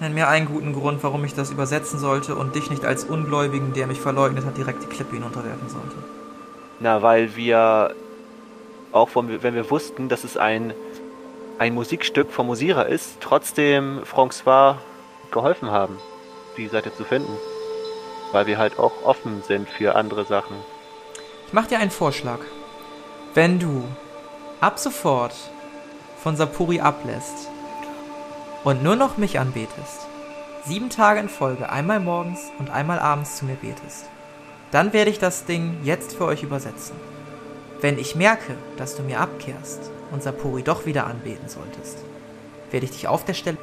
Nenn 0.00 0.14
mir 0.14 0.28
einen 0.28 0.46
guten 0.46 0.72
Grund, 0.74 1.02
warum 1.02 1.24
ich 1.24 1.34
das 1.34 1.50
übersetzen 1.50 1.98
sollte 1.98 2.34
und 2.34 2.54
dich 2.54 2.70
nicht 2.70 2.84
als 2.84 3.04
Ungläubigen, 3.04 3.72
der 3.72 3.86
mich 3.86 4.00
verleugnet 4.00 4.44
hat, 4.44 4.56
direkt 4.56 4.82
die 4.82 4.86
Klippe 4.86 5.16
hinunterwerfen 5.16 5.68
sollte. 5.68 5.96
Na, 6.80 7.02
weil 7.02 7.34
wir, 7.34 7.94
auch 8.92 9.10
wenn 9.14 9.28
wir, 9.28 9.42
wenn 9.42 9.54
wir 9.54 9.70
wussten, 9.70 10.08
dass 10.08 10.24
es 10.24 10.36
ein, 10.36 10.72
ein 11.58 11.74
Musikstück 11.74 12.30
vom 12.30 12.46
Musierer 12.46 12.86
ist, 12.86 13.20
trotzdem 13.20 14.00
François 14.04 14.76
geholfen 15.30 15.70
haben, 15.70 15.98
die 16.56 16.68
Seite 16.68 16.94
zu 16.94 17.04
finden. 17.04 17.32
Weil 18.32 18.46
wir 18.46 18.58
halt 18.58 18.78
auch 18.78 18.92
offen 19.04 19.42
sind 19.42 19.68
für 19.68 19.96
andere 19.96 20.24
Sachen. 20.24 20.56
Ich 21.46 21.52
mach 21.52 21.66
dir 21.66 21.78
einen 21.78 21.90
Vorschlag. 21.90 22.40
Wenn 23.34 23.58
du 23.58 23.84
ab 24.60 24.78
sofort 24.78 25.34
von 26.22 26.36
Sapuri 26.36 26.80
ablässt 26.80 27.48
und 28.64 28.82
nur 28.82 28.96
noch 28.96 29.16
mich 29.16 29.38
anbetest, 29.38 30.06
sieben 30.64 30.90
Tage 30.90 31.20
in 31.20 31.28
Folge, 31.28 31.70
einmal 31.70 32.00
morgens 32.00 32.50
und 32.58 32.70
einmal 32.70 32.98
abends 32.98 33.36
zu 33.36 33.46
mir 33.46 33.54
betest, 33.54 34.10
dann 34.70 34.92
werde 34.92 35.10
ich 35.10 35.18
das 35.18 35.44
Ding 35.44 35.78
jetzt 35.84 36.14
für 36.14 36.24
euch 36.24 36.42
übersetzen. 36.42 36.96
Wenn 37.80 37.98
ich 37.98 38.14
merke, 38.14 38.56
dass 38.76 38.96
du 38.96 39.02
mir 39.02 39.20
abkehrst 39.20 39.90
und 40.10 40.22
Sapuri 40.22 40.62
doch 40.62 40.84
wieder 40.86 41.06
anbeten 41.06 41.48
solltest, 41.48 41.98
werde 42.70 42.86
ich 42.86 42.92
dich 42.92 43.08
auf 43.08 43.24
der 43.24 43.34
Stelle 43.34 43.58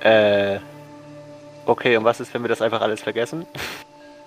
Äh. 0.00 0.58
Okay, 1.66 1.96
und 1.96 2.04
was 2.04 2.20
ist, 2.20 2.32
wenn 2.34 2.42
wir 2.42 2.48
das 2.48 2.62
einfach 2.62 2.80
alles 2.80 3.02
vergessen? 3.02 3.46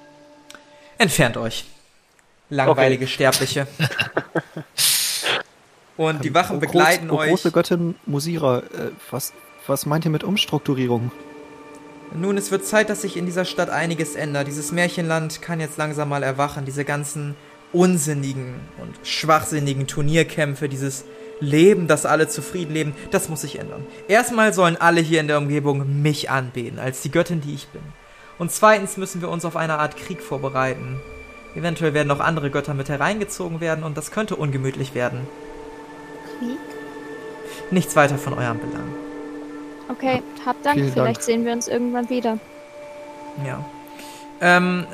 Entfernt 0.97 1.36
euch. 1.36 1.65
Langweilige 2.49 3.08
Sterbliche. 3.08 3.67
Und 5.97 6.23
die 6.23 6.34
Wachen 6.34 6.60
begleiten 6.60 7.08
groß, 7.08 7.17
oh, 7.17 7.21
euch. 7.21 7.30
große 7.30 7.52
Göttin 7.52 7.95
Musira, 8.06 8.60
äh, 8.60 8.91
was, 9.12 9.34
was 9.67 9.86
meint 9.86 10.06
ihr 10.06 10.12
mit 10.12 10.23
Umstrukturierung? 10.23 11.12
Nun, 12.15 12.38
es 12.38 12.52
wird 12.52 12.65
Zeit, 12.65 12.89
dass 12.89 13.02
sich 13.02 13.17
in 13.17 13.26
dieser 13.26 13.45
Stadt 13.45 13.69
einiges 13.69 14.15
ändert. 14.15 14.47
Dieses 14.47 14.71
Märchenland 14.71 15.41
kann 15.41 15.60
jetzt 15.60 15.78
langsam 15.78 16.10
mal 16.10 16.23
erwachen. 16.23 16.65
Diese 16.65 16.86
ganzen 16.86 17.36
unsinnigen 17.71 18.56
und 18.80 18.95
schwachsinnigen 19.08 19.88
Turnierkämpfe, 19.88 20.69
dieses 20.69 21.06
Leben, 21.39 21.88
dass 21.88 22.06
alle 22.06 22.28
zufrieden 22.28 22.73
leben, 22.73 22.95
das 23.12 23.30
muss 23.30 23.41
sich 23.41 23.60
ändern. 23.60 23.86
Erstmal 24.08 24.54
sollen 24.54 24.78
alle 24.78 25.02
hier 25.02 25.19
in 25.19 25.28
der 25.28 25.39
Umgebung 25.39 26.02
mich 26.02 26.30
anbeten, 26.30 26.80
als 26.80 27.02
die 27.02 27.12
Göttin, 27.12 27.41
die 27.41 27.56
ich 27.56 27.67
bin. 27.69 27.82
Und 28.38 28.52
zweitens 28.52 28.97
müssen 28.97 29.21
wir 29.21 29.30
uns 29.30 29.43
auf 29.43 29.56
eine 29.56 29.80
Art 29.80 29.97
Krieg 29.97 30.21
vorbereiten. 30.21 30.99
Eventuell 31.56 31.93
werden 31.93 32.12
auch 32.12 32.19
andere 32.19 32.49
Götter 32.49 32.73
mit 32.73 32.89
hereingezogen 32.89 33.60
werden 33.60 33.84
und 33.84 33.97
das 33.97 34.12
könnte 34.12 34.36
ungemütlich 34.36 34.95
werden. 34.95 35.21
Krieg? 36.39 36.58
Nichts 37.71 37.95
weiter 37.95 38.17
von 38.17 38.34
eurem 38.34 38.60
Belang. 38.60 39.02
Okay, 39.89 40.23
hab 40.45 40.61
Dank. 40.63 40.75
Vielen 40.75 40.91
Vielleicht 40.91 41.17
Dank. 41.17 41.23
sehen 41.23 41.45
wir 41.45 41.53
uns 41.53 41.67
irgendwann 41.67 42.09
wieder. 42.09 42.37
Ja. 43.45 43.63
Ähm, 44.41 44.85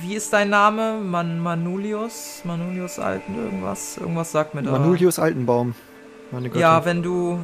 wie 0.00 0.14
ist 0.14 0.32
dein 0.32 0.50
Name? 0.50 0.98
Man 0.98 1.38
Manulius? 1.38 2.40
Manulius 2.44 2.98
Alten, 2.98 3.36
irgendwas? 3.36 3.98
Irgendwas 3.98 4.32
sagt 4.32 4.54
mir 4.54 4.62
da. 4.62 4.72
Manulius 4.72 5.18
Altenbaum. 5.18 5.74
Meine 6.30 6.48
Göttin. 6.48 6.60
Ja, 6.60 6.84
wenn 6.84 7.02
du. 7.02 7.38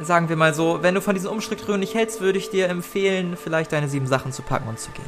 Sagen 0.00 0.28
wir 0.28 0.36
mal 0.36 0.52
so, 0.52 0.80
wenn 0.82 0.94
du 0.94 1.00
von 1.00 1.14
diesen 1.14 1.30
Umstrukturierungen 1.30 1.80
nicht 1.80 1.94
hältst, 1.94 2.20
würde 2.20 2.38
ich 2.38 2.50
dir 2.50 2.68
empfehlen, 2.68 3.34
vielleicht 3.42 3.72
deine 3.72 3.88
sieben 3.88 4.06
Sachen 4.06 4.30
zu 4.30 4.42
packen 4.42 4.68
und 4.68 4.78
zu 4.78 4.90
gehen. 4.90 5.06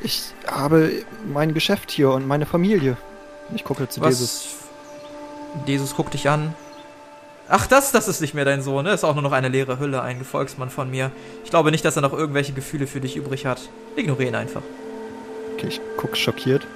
Ich 0.00 0.32
habe 0.46 0.92
mein 1.32 1.52
Geschäft 1.52 1.90
hier 1.90 2.12
und 2.12 2.26
meine 2.26 2.46
Familie. 2.46 2.96
Ich 3.54 3.64
gucke 3.64 3.88
zu 3.88 4.00
Jesus. 4.00 4.56
Was? 5.54 5.68
Jesus 5.68 5.96
guckt 5.96 6.14
dich 6.14 6.28
an. 6.28 6.54
Ach, 7.48 7.66
das, 7.66 7.92
das 7.92 8.08
ist 8.08 8.20
nicht 8.20 8.34
mehr 8.34 8.44
dein 8.44 8.62
Sohn, 8.62 8.84
ne? 8.84 8.92
Ist 8.92 9.04
auch 9.04 9.14
nur 9.14 9.22
noch 9.22 9.32
eine 9.32 9.48
leere 9.48 9.78
Hülle, 9.78 10.02
ein 10.02 10.18
Gefolgsmann 10.18 10.68
von 10.68 10.90
mir. 10.90 11.10
Ich 11.44 11.50
glaube 11.50 11.70
nicht, 11.70 11.84
dass 11.84 11.96
er 11.96 12.02
noch 12.02 12.12
irgendwelche 12.12 12.52
Gefühle 12.52 12.86
für 12.86 13.00
dich 13.00 13.16
übrig 13.16 13.46
hat. 13.46 13.70
Ignoriere 13.96 14.28
ihn 14.28 14.34
einfach. 14.34 14.62
Okay, 15.54 15.68
ich 15.68 15.80
gucke 15.96 16.14
schockiert 16.14 16.66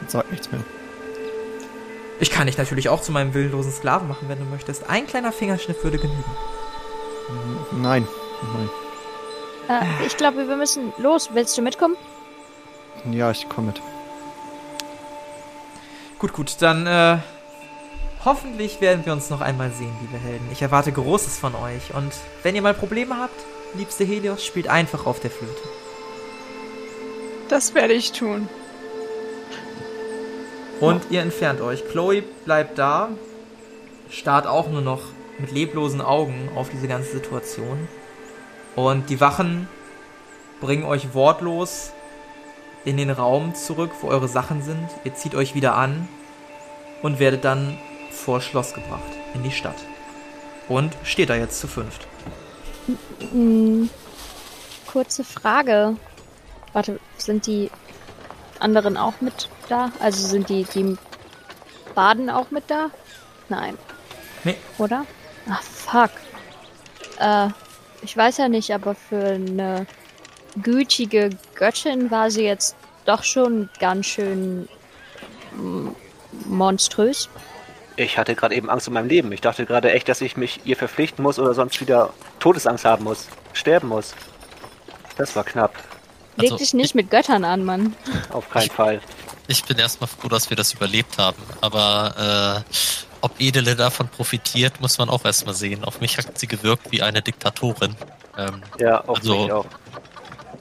und 0.00 0.10
sag 0.10 0.30
nichts 0.30 0.50
mehr. 0.50 0.60
Ich 2.20 2.30
kann 2.30 2.46
dich 2.46 2.58
natürlich 2.58 2.88
auch 2.88 3.02
zu 3.02 3.12
meinem 3.12 3.34
willenlosen 3.34 3.72
Sklaven 3.72 4.08
machen, 4.08 4.28
wenn 4.28 4.38
du 4.38 4.44
möchtest. 4.44 4.88
Ein 4.88 5.06
kleiner 5.06 5.32
Fingerschnitt 5.32 5.82
würde 5.82 5.98
genügen. 5.98 6.24
Nein, 7.72 8.06
nein. 8.54 8.70
Äh, 9.68 10.06
ich 10.06 10.16
glaube, 10.16 10.48
wir 10.48 10.56
müssen 10.56 10.92
los. 10.98 11.30
Willst 11.32 11.56
du 11.56 11.62
mitkommen? 11.62 11.96
Ja, 13.10 13.30
ich 13.30 13.48
komme 13.48 13.68
mit. 13.68 13.80
Gut, 16.18 16.32
gut, 16.32 16.56
dann 16.60 16.86
äh, 16.86 17.18
hoffentlich 18.24 18.80
werden 18.80 19.04
wir 19.04 19.12
uns 19.12 19.30
noch 19.30 19.40
einmal 19.40 19.70
sehen, 19.70 19.92
liebe 20.00 20.18
Helden. 20.18 20.48
Ich 20.52 20.62
erwarte 20.62 20.92
Großes 20.92 21.38
von 21.38 21.54
euch 21.54 21.94
und 21.94 22.12
wenn 22.42 22.54
ihr 22.54 22.62
mal 22.62 22.74
Probleme 22.74 23.18
habt, 23.18 23.38
liebste 23.74 24.04
Helios, 24.04 24.44
spielt 24.44 24.68
einfach 24.68 25.06
auf 25.06 25.20
der 25.20 25.30
Flöte. 25.30 25.62
Das 27.48 27.74
werde 27.74 27.92
ich 27.92 28.12
tun. 28.12 28.48
Und 30.80 31.02
ihr 31.10 31.20
entfernt 31.20 31.60
euch. 31.60 31.86
Chloe 31.88 32.22
bleibt 32.44 32.78
da, 32.78 33.10
starrt 34.10 34.46
auch 34.46 34.68
nur 34.68 34.80
noch 34.80 35.02
mit 35.38 35.52
leblosen 35.52 36.00
Augen 36.00 36.48
auf 36.56 36.68
diese 36.70 36.88
ganze 36.88 37.12
Situation. 37.12 37.88
Und 38.74 39.08
die 39.10 39.20
Wachen 39.20 39.68
bringen 40.60 40.84
euch 40.84 41.14
wortlos 41.14 41.92
in 42.84 42.96
den 42.96 43.10
Raum 43.10 43.54
zurück, 43.54 43.92
wo 44.00 44.08
eure 44.08 44.28
Sachen 44.28 44.62
sind. 44.62 44.88
Ihr 45.04 45.14
zieht 45.14 45.34
euch 45.34 45.54
wieder 45.54 45.76
an 45.76 46.08
und 47.02 47.18
werdet 47.18 47.44
dann 47.44 47.78
vor 48.14 48.40
Schloss 48.40 48.74
gebracht, 48.74 49.02
in 49.34 49.42
die 49.42 49.50
Stadt. 49.50 49.76
Und 50.68 50.96
steht 51.02 51.30
da 51.30 51.34
jetzt 51.34 51.60
zu 51.60 51.68
fünft. 51.68 52.06
Hm, 53.32 53.90
kurze 54.86 55.24
Frage. 55.24 55.96
Warte, 56.72 56.98
sind 57.18 57.46
die 57.46 57.70
anderen 58.60 58.96
auch 58.96 59.20
mit 59.20 59.48
da? 59.68 59.92
Also 60.00 60.26
sind 60.26 60.48
die, 60.48 60.64
die 60.64 60.96
Baden 61.94 62.30
auch 62.30 62.50
mit 62.50 62.64
da? 62.68 62.90
Nein. 63.48 63.76
Nee. 64.44 64.56
Oder? 64.78 65.04
Ach, 65.48 65.62
fuck. 65.62 66.10
Äh, 67.18 67.48
ich 68.02 68.16
weiß 68.16 68.38
ja 68.38 68.48
nicht, 68.48 68.72
aber 68.72 68.94
für 68.94 69.34
eine 69.34 69.86
gütige 70.62 71.30
Göttin 71.54 72.10
war 72.10 72.30
sie 72.30 72.44
jetzt 72.44 72.76
doch 73.04 73.22
schon 73.22 73.68
ganz 73.80 74.06
schön 74.06 74.68
mm, 75.56 75.88
monströs. 76.46 77.28
Ich 77.96 78.18
hatte 78.18 78.34
gerade 78.34 78.54
eben 78.54 78.70
Angst 78.70 78.88
um 78.88 78.94
mein 78.94 79.08
Leben. 79.08 79.30
Ich 79.32 79.40
dachte 79.40 79.66
gerade 79.66 79.92
echt, 79.92 80.08
dass 80.08 80.20
ich 80.20 80.36
mich 80.36 80.60
ihr 80.64 80.76
verpflichten 80.76 81.22
muss 81.22 81.38
oder 81.38 81.54
sonst 81.54 81.80
wieder 81.80 82.10
Todesangst 82.40 82.84
haben 82.84 83.04
muss. 83.04 83.28
Sterben 83.52 83.88
muss. 83.88 84.14
Das 85.16 85.36
war 85.36 85.44
knapp. 85.44 85.74
Leg 86.36 86.50
Also, 86.50 86.56
dich 86.64 86.74
nicht 86.74 86.96
mit 86.96 87.10
Göttern 87.10 87.44
an, 87.44 87.64
Mann. 87.64 87.94
Auf 88.30 88.50
keinen 88.50 88.70
Fall. 88.70 89.00
Ich 89.46 89.62
bin 89.64 89.78
erstmal 89.78 90.08
froh, 90.08 90.26
dass 90.28 90.50
wir 90.50 90.56
das 90.56 90.72
überlebt 90.72 91.18
haben. 91.18 91.40
Aber 91.60 92.64
äh, 92.66 92.74
ob 93.20 93.40
Edele 93.40 93.76
davon 93.76 94.08
profitiert, 94.08 94.80
muss 94.80 94.98
man 94.98 95.08
auch 95.08 95.24
erstmal 95.24 95.54
sehen. 95.54 95.84
Auf 95.84 96.00
mich 96.00 96.18
hat 96.18 96.36
sie 96.36 96.48
gewirkt 96.48 96.90
wie 96.90 97.02
eine 97.02 97.22
Diktatorin. 97.22 97.94
Ähm, 98.36 98.62
Ja, 98.80 99.02
auf 99.02 99.18
Also- 99.18 99.42
mich 99.44 99.52
auch. 99.52 99.66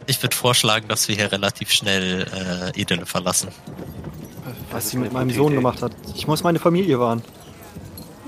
ich 0.05 0.21
würde 0.21 0.35
vorschlagen, 0.35 0.87
dass 0.87 1.07
wir 1.07 1.15
hier 1.15 1.31
relativ 1.31 1.71
schnell 1.71 2.71
äh, 2.75 2.79
Edele 2.79 3.07
verlassen. 3.07 3.49
Was 4.71 4.89
sie 4.89 4.97
mit 4.97 5.09
eine 5.09 5.19
meinem 5.19 5.29
Sohn 5.35 5.47
Idee. 5.47 5.55
gemacht 5.55 5.81
hat. 5.81 5.91
Ich 6.15 6.27
muss 6.27 6.43
meine 6.43 6.59
Familie 6.59 6.99
wahren. 6.99 7.21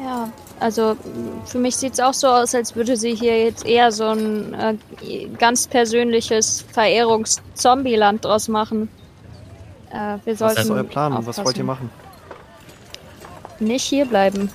Ja, 0.03 0.29
also 0.59 0.93
mm, 0.93 1.45
für 1.45 1.57
mich 1.57 1.75
sieht's 1.75 1.99
auch 1.99 2.13
so 2.13 2.27
aus, 2.27 2.53
als 2.55 2.75
würde 2.75 2.95
sie 2.97 3.15
hier 3.15 3.43
jetzt 3.43 3.65
eher 3.65 3.91
so 3.91 4.05
ein 4.05 4.53
äh, 4.53 5.25
ganz 5.37 5.67
persönliches 5.67 6.63
Verehrungs-Zombie-Land 6.71 8.23
draus 8.25 8.47
machen. 8.47 8.89
Äh, 9.91 10.17
wir 10.25 10.35
sollten 10.35 10.57
Was 10.57 10.65
ist 10.65 10.71
euer 10.71 10.83
Plan? 10.83 11.13
Was 11.13 11.19
aufpassen. 11.19 11.45
wollt 11.45 11.57
ihr 11.57 11.63
machen? 11.63 11.89
Nicht 13.59 13.83
hier 13.83 14.05
bleiben. 14.05 14.51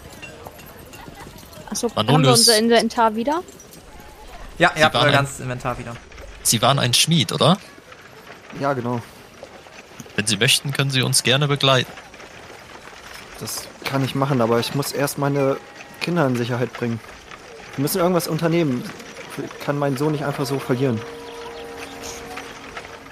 Achso, 1.71 1.89
haben 1.95 2.23
wir 2.23 2.31
unser 2.31 2.59
Inventar 2.59 3.15
wieder? 3.15 3.43
Ja, 4.59 4.71
ihr 4.77 4.85
habt 4.85 4.97
euer 4.97 5.05
ein- 5.05 5.13
ganzes 5.13 5.41
Inventar 5.41 5.79
wieder. 5.79 5.95
Sie 6.43 6.61
waren 6.63 6.79
ein 6.79 6.93
Schmied, 6.95 7.33
oder? 7.33 7.57
Ja, 8.61 8.73
genau. 8.73 9.01
Wenn 10.21 10.27
Sie 10.27 10.37
möchten, 10.37 10.71
können 10.73 10.91
Sie 10.91 11.01
uns 11.01 11.23
gerne 11.23 11.49
begleiten. 11.49 11.91
Das 13.41 13.67
kann 13.87 14.05
ich 14.05 14.15
machen, 14.15 14.43
aber 14.43 14.61
ich 14.61 14.75
muss 14.75 14.93
erst 14.93 15.17
meine 15.17 15.57
Kinder 16.03 16.27
in 16.27 16.37
Sicherheit 16.37 16.75
bringen. 16.75 17.01
Wir 17.75 17.81
müssen 17.81 18.01
irgendwas 18.03 18.29
unternehmen. 18.29 18.85
Ich 19.39 19.65
kann 19.65 19.79
meinen 19.79 19.97
Sohn 19.97 20.13
nicht 20.13 20.27
einfach 20.27 20.45
so 20.45 20.59
verlieren. 20.59 21.01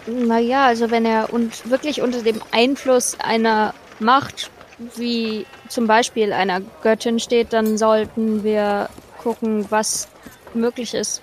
Naja, 0.06 0.66
also 0.66 0.90
wenn 0.90 1.06
er 1.06 1.32
und 1.32 1.70
wirklich 1.70 2.02
unter 2.02 2.20
dem 2.20 2.42
Einfluss 2.50 3.16
einer 3.20 3.72
Macht, 4.00 4.50
wie 4.96 5.46
zum 5.70 5.86
Beispiel 5.86 6.34
einer 6.34 6.60
Göttin 6.82 7.20
steht, 7.20 7.54
dann 7.54 7.78
sollten 7.78 8.44
wir 8.44 8.90
gucken, 9.22 9.64
was 9.70 10.08
möglich 10.52 10.92
ist. 10.92 11.22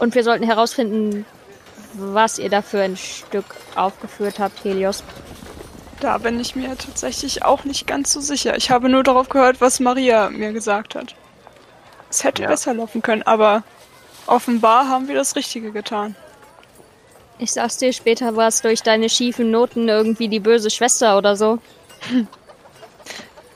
Und 0.00 0.16
wir 0.16 0.24
sollten 0.24 0.42
herausfinden, 0.42 1.26
was 1.94 2.38
ihr 2.38 2.50
da 2.50 2.62
für 2.62 2.80
ein 2.80 2.96
Stück 2.96 3.44
aufgeführt 3.74 4.38
habt, 4.38 4.64
Helios. 4.64 5.02
Da 6.00 6.16
bin 6.18 6.40
ich 6.40 6.56
mir 6.56 6.76
tatsächlich 6.78 7.44
auch 7.44 7.64
nicht 7.64 7.86
ganz 7.86 8.12
so 8.12 8.20
sicher. 8.20 8.56
Ich 8.56 8.70
habe 8.70 8.88
nur 8.88 9.02
darauf 9.02 9.28
gehört, 9.28 9.60
was 9.60 9.80
Maria 9.80 10.30
mir 10.30 10.52
gesagt 10.52 10.94
hat. 10.94 11.14
Es 12.08 12.24
hätte 12.24 12.42
Ja. 12.42 12.48
besser 12.48 12.72
laufen 12.74 13.02
können, 13.02 13.22
aber 13.22 13.62
offenbar 14.26 14.88
haben 14.88 15.08
wir 15.08 15.14
das 15.14 15.36
Richtige 15.36 15.72
getan. 15.72 16.16
Ich 17.38 17.52
sag's 17.52 17.76
dir, 17.78 17.92
später 17.92 18.36
war 18.36 18.48
es 18.48 18.60
durch 18.62 18.82
deine 18.82 19.08
schiefen 19.08 19.50
Noten 19.50 19.88
irgendwie 19.88 20.28
die 20.28 20.40
böse 20.40 20.70
Schwester 20.70 21.16
oder 21.16 21.36
so. 21.36 21.58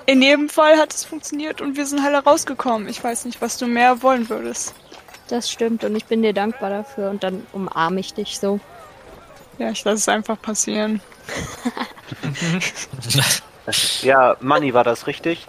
In 0.06 0.20
jedem 0.22 0.48
Fall 0.50 0.76
hat 0.78 0.92
es 0.92 1.04
funktioniert 1.04 1.60
und 1.60 1.76
wir 1.76 1.86
sind 1.86 2.02
heile 2.02 2.18
rausgekommen. 2.22 2.88
Ich 2.88 3.02
weiß 3.02 3.24
nicht, 3.24 3.40
was 3.40 3.56
du 3.56 3.66
mehr 3.66 4.02
wollen 4.02 4.28
würdest. 4.28 4.74
Das 5.28 5.50
stimmt 5.50 5.84
und 5.84 5.96
ich 5.96 6.04
bin 6.04 6.22
dir 6.22 6.32
dankbar 6.32 6.70
dafür 6.70 7.10
und 7.10 7.22
dann 7.24 7.46
umarme 7.52 8.00
ich 8.00 8.14
dich 8.14 8.38
so. 8.38 8.60
Ja, 9.58 9.70
ich 9.70 9.84
lasse 9.84 9.96
es 9.96 10.08
einfach 10.08 10.40
passieren. 10.40 11.00
Ja, 14.02 14.36
Money, 14.40 14.74
war 14.74 14.84
das 14.84 15.06
richtig? 15.06 15.46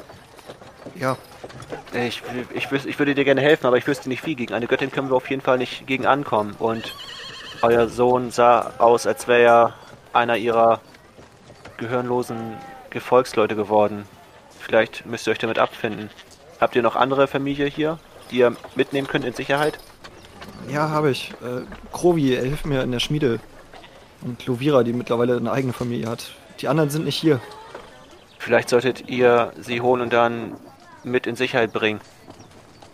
Ja, 0.95 1.17
Ich, 1.93 2.21
ich, 2.53 2.71
ich 2.71 2.99
würde 2.99 3.13
dir 3.13 3.25
gerne 3.25 3.41
helfen, 3.41 3.65
aber 3.65 3.77
ich 3.77 3.87
wüsste 3.87 4.07
nicht 4.07 4.25
wie. 4.25 4.35
Gegen 4.35 4.53
eine 4.53 4.67
Göttin 4.67 4.91
können 4.91 5.09
wir 5.09 5.15
auf 5.17 5.29
jeden 5.29 5.41
Fall 5.41 5.57
nicht 5.57 5.85
gegen 5.85 6.05
ankommen. 6.05 6.55
Und 6.57 6.93
euer 7.61 7.89
Sohn 7.89 8.31
sah 8.31 8.73
aus, 8.77 9.05
als 9.05 9.27
wäre 9.27 9.41
er 9.41 9.73
einer 10.13 10.37
ihrer 10.37 10.79
gehirnlosen 11.77 12.57
Gefolgsleute 12.89 13.55
geworden. 13.55 14.07
Vielleicht 14.59 15.05
müsst 15.05 15.27
ihr 15.27 15.31
euch 15.31 15.39
damit 15.39 15.59
abfinden. 15.59 16.09
Habt 16.61 16.75
ihr 16.75 16.81
noch 16.81 16.95
andere 16.95 17.27
Familie 17.27 17.67
hier, 17.67 17.99
die 18.31 18.37
ihr 18.37 18.55
mitnehmen 18.75 19.07
könnt 19.07 19.25
in 19.25 19.33
Sicherheit? 19.33 19.79
ja, 20.71 20.89
habe 20.89 21.11
ich. 21.11 21.31
Äh, 21.43 21.61
Krovi, 21.91 22.33
er 22.33 22.43
hilft 22.43 22.65
mir 22.65 22.81
in 22.81 22.91
der 22.91 22.99
Schmiede. 22.99 23.39
Und 24.21 24.45
Lovira, 24.45 24.83
die 24.83 24.93
mittlerweile 24.93 25.37
eine 25.37 25.51
eigene 25.51 25.73
Familie 25.73 26.07
hat. 26.09 26.31
Die 26.59 26.67
anderen 26.67 26.89
sind 26.89 27.05
nicht 27.05 27.17
hier. 27.17 27.39
Vielleicht 28.39 28.69
solltet 28.69 29.07
ihr 29.09 29.51
sie 29.59 29.81
holen 29.81 30.01
und 30.01 30.13
dann 30.13 30.55
mit 31.03 31.27
in 31.27 31.35
Sicherheit 31.35 31.73
bringen. 31.73 31.99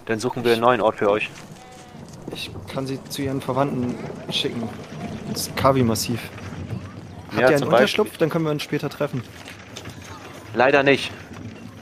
Dann 0.05 0.19
suchen 0.19 0.43
wir 0.43 0.51
einen 0.53 0.61
neuen 0.61 0.81
Ort 0.81 0.97
für 0.97 1.09
euch. 1.09 1.29
Ich 2.33 2.51
kann 2.73 2.87
sie 2.87 2.99
zu 3.09 3.21
ihren 3.21 3.41
Verwandten 3.41 3.95
schicken. 4.31 4.67
Ins 5.29 5.49
Kavi-Massiv. 5.55 6.19
Habt 7.27 7.41
Ja, 7.41 7.49
ihr 7.49 7.55
einen 7.55 7.63
Unterschlupf? 7.65 8.17
Dann 8.17 8.29
können 8.29 8.45
wir 8.45 8.51
uns 8.51 8.63
später 8.63 8.89
treffen. 8.89 9.23
Leider 10.53 10.83
nicht. 10.83 11.11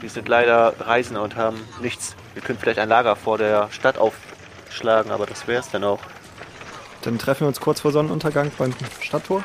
Wir 0.00 0.08
sind 0.08 0.28
leider 0.28 0.74
Reisende 0.80 1.20
und 1.20 1.36
haben 1.36 1.60
nichts. 1.80 2.16
Wir 2.34 2.42
können 2.42 2.58
vielleicht 2.58 2.78
ein 2.78 2.88
Lager 2.88 3.16
vor 3.16 3.38
der 3.38 3.68
Stadt 3.70 3.98
aufschlagen, 3.98 5.12
aber 5.12 5.26
das 5.26 5.46
wär's 5.46 5.70
dann 5.70 5.84
auch. 5.84 6.00
Dann 7.02 7.18
treffen 7.18 7.40
wir 7.40 7.48
uns 7.48 7.60
kurz 7.60 7.80
vor 7.80 7.92
Sonnenuntergang 7.92 8.50
beim 8.58 8.74
Stadttor. 9.00 9.44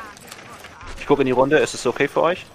Ich 0.98 1.06
gucke 1.06 1.22
in 1.22 1.26
die 1.26 1.32
Runde. 1.32 1.58
Ist 1.58 1.74
es 1.74 1.86
okay 1.86 2.08
für 2.08 2.22
euch? 2.22 2.46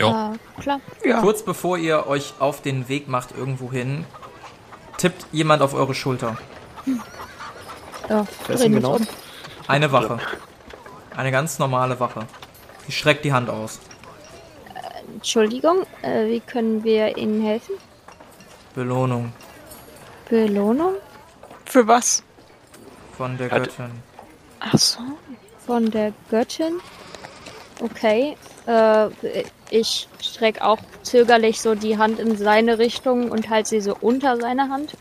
Jo. 0.00 0.08
Äh, 0.08 0.60
klar. 0.60 0.80
Ja. 1.04 1.20
Kurz 1.20 1.44
bevor 1.44 1.78
ihr 1.78 2.06
euch 2.06 2.34
auf 2.38 2.62
den 2.62 2.88
Weg 2.88 3.06
macht 3.08 3.32
irgendwo 3.32 3.70
hin, 3.70 4.06
tippt 4.98 5.26
jemand 5.32 5.62
auf 5.62 5.74
eure 5.74 5.94
Schulter. 5.94 6.36
Ja, 8.08 8.26
denn 8.48 8.56
uns 8.56 8.62
genau? 8.62 8.96
um. 8.96 9.06
Eine 9.66 9.92
Wache. 9.92 10.18
Eine 11.16 11.30
ganz 11.30 11.58
normale 11.58 12.00
Wache. 12.00 12.26
Die 12.86 12.92
streckt 12.92 13.24
die 13.24 13.32
Hand 13.32 13.48
aus. 13.48 13.80
Entschuldigung, 15.28 15.86
äh, 16.02 16.26
wie 16.26 16.40
können 16.40 16.84
wir 16.84 17.16
Ihnen 17.16 17.42
helfen? 17.42 17.76
Belohnung 18.74 19.32
Belohnung 20.28 20.96
Für 21.64 21.86
was? 21.88 22.22
von 23.16 23.38
der 23.38 23.50
Hat- 23.50 23.62
Göttin. 23.64 23.90
Ach 24.60 24.76
so. 24.76 24.98
von 25.64 25.90
der 25.90 26.12
Göttin. 26.30 26.74
Okay. 27.80 28.36
Äh, 28.66 29.08
ich 29.70 30.08
strecke 30.20 30.62
auch 30.62 30.78
zögerlich 31.02 31.58
so 31.58 31.74
die 31.74 31.96
Hand 31.96 32.18
in 32.18 32.36
seine 32.36 32.76
Richtung 32.78 33.30
und 33.30 33.48
halte 33.48 33.70
sie 33.70 33.80
so 33.80 33.96
unter 34.02 34.36
seine 34.38 34.68
Hand. 34.68 34.94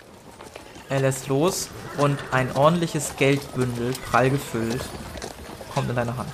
Er 0.90 1.02
lässt 1.02 1.28
los 1.28 1.68
und 1.98 2.18
ein 2.32 2.50
ordentliches 2.56 3.14
Geldbündel, 3.18 3.92
prall 4.10 4.30
gefüllt, 4.30 4.86
kommt 5.74 5.90
in 5.90 5.98
deine 5.98 6.16
Hand. 6.16 6.30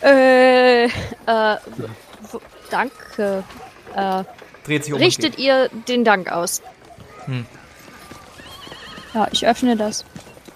Äh, 0.00 0.84
äh, 0.84 1.56
danke. 2.70 3.44
Äh, 3.94 4.24
Dreht 4.64 4.84
sich 4.84 4.92
um 4.92 5.00
richtet 5.00 5.38
ihr 5.38 5.68
den 5.88 6.04
Dank 6.04 6.30
aus. 6.30 6.62
Hm. 7.26 7.46
Ja, 9.14 9.28
ich 9.32 9.46
öffne 9.46 9.76
das 9.76 10.04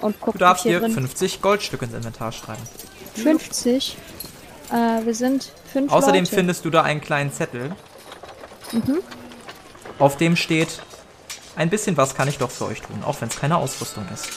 und 0.01 0.21
gucke. 0.21 0.39
Du 0.39 0.45
darfst 0.45 0.63
hier 0.63 0.81
dir 0.81 0.87
drin. 0.87 0.95
50 0.95 1.43
Goldstücke 1.43 1.85
ins 1.87 1.95
Inventar 1.95 2.33
schreiben. 2.33 2.63
50. 3.15 3.97
Äh, 4.71 5.05
wir 5.05 5.15
sind 5.15 5.53
fünf 5.73 5.93
Außerdem 5.93 6.25
Leute. 6.25 6.35
findest 6.35 6.65
du 6.65 6.71
da 6.71 6.83
einen 6.83 7.01
kleinen 7.01 7.33
Zettel. 7.33 7.75
Mhm. 8.73 8.99
Auf 9.99 10.17
dem 10.17 10.37
steht, 10.37 10.81
ein 11.57 11.71
bisschen 11.71 11.97
was 11.97 12.15
kann 12.15 12.29
ich 12.29 12.39
doch 12.39 12.51
für 12.51 12.67
euch 12.67 12.81
tun, 12.83 13.03
auch 13.05 13.21
wenn 13.21 13.29
es 13.29 13.37
keine 13.37 13.57
Ausrüstung 13.57 14.05
ist. 14.13 14.29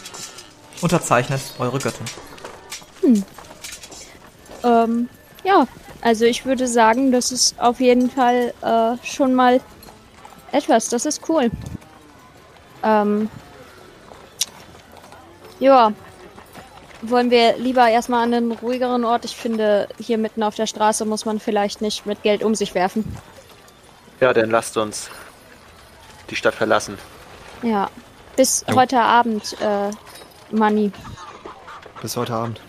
Unterzeichnet 0.81 1.41
eure 1.57 1.79
Göttin. 1.79 2.05
Ähm, 4.63 5.09
ja, 5.47 5.65
also 6.01 6.25
ich 6.25 6.45
würde 6.45 6.67
sagen, 6.67 7.11
das 7.11 7.31
ist 7.31 7.57
auf 7.59 7.79
jeden 7.79 8.09
Fall 8.09 8.53
äh, 8.61 9.05
schon 9.05 9.33
mal 9.33 9.61
etwas. 10.51 10.89
Das 10.89 11.05
ist 11.05 11.27
cool. 11.29 11.49
Ähm, 12.83 13.29
ja. 15.59 15.93
Wollen 17.03 17.29
wir 17.29 17.57
lieber 17.57 17.87
erstmal 17.87 18.23
an 18.23 18.33
einen 18.33 18.51
ruhigeren 18.51 19.05
Ort? 19.05 19.23
Ich 19.23 19.35
finde, 19.37 19.87
hier 19.99 20.17
mitten 20.17 20.43
auf 20.43 20.55
der 20.55 20.67
Straße 20.67 21.05
muss 21.05 21.25
man 21.25 21.39
vielleicht 21.39 21.79
nicht 21.79 22.05
mit 22.05 22.23
Geld 22.23 22.43
um 22.43 22.55
sich 22.55 22.73
werfen. 22.75 23.05
Ja, 24.19 24.33
dann 24.33 24.49
lasst 24.49 24.75
uns 24.77 25.09
die 26.29 26.35
Stadt 26.35 26.55
verlassen. 26.55 26.97
Ja. 27.61 27.89
Bis 28.35 28.65
Jo. 28.67 28.75
heute 28.75 28.99
Abend, 28.99 29.55
äh, 29.61 29.91
Money. 30.55 30.91
Bis 32.01 32.17
heute 32.17 32.33
Abend. 32.33 32.59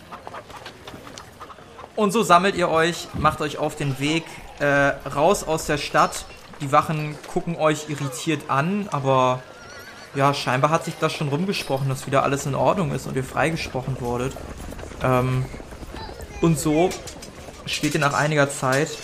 Und 1.99 2.13
so 2.13 2.23
sammelt 2.23 2.55
ihr 2.55 2.69
euch, 2.69 3.09
macht 3.15 3.41
euch 3.41 3.57
auf 3.57 3.75
den 3.75 3.99
Weg 3.99 4.23
äh, 4.59 4.65
raus 4.65 5.43
aus 5.43 5.65
der 5.65 5.77
Stadt. 5.77 6.23
Die 6.61 6.71
Wachen 6.71 7.17
gucken 7.27 7.57
euch 7.57 7.89
irritiert 7.89 8.43
an, 8.47 8.87
aber 8.89 9.43
ja, 10.15 10.33
scheinbar 10.33 10.71
hat 10.71 10.85
sich 10.85 10.93
das 10.97 11.11
schon 11.11 11.27
rumgesprochen, 11.27 11.89
dass 11.89 12.07
wieder 12.07 12.23
alles 12.23 12.45
in 12.45 12.55
Ordnung 12.55 12.93
ist 12.93 13.05
und 13.05 13.17
ihr 13.17 13.23
freigesprochen 13.25 13.99
wurdet. 13.99 14.31
Ähm, 15.03 15.43
und 16.39 16.57
so 16.57 16.89
steht 17.65 17.95
ihr 17.95 17.99
nach 17.99 18.13
einiger 18.13 18.49
Zeit 18.49 18.97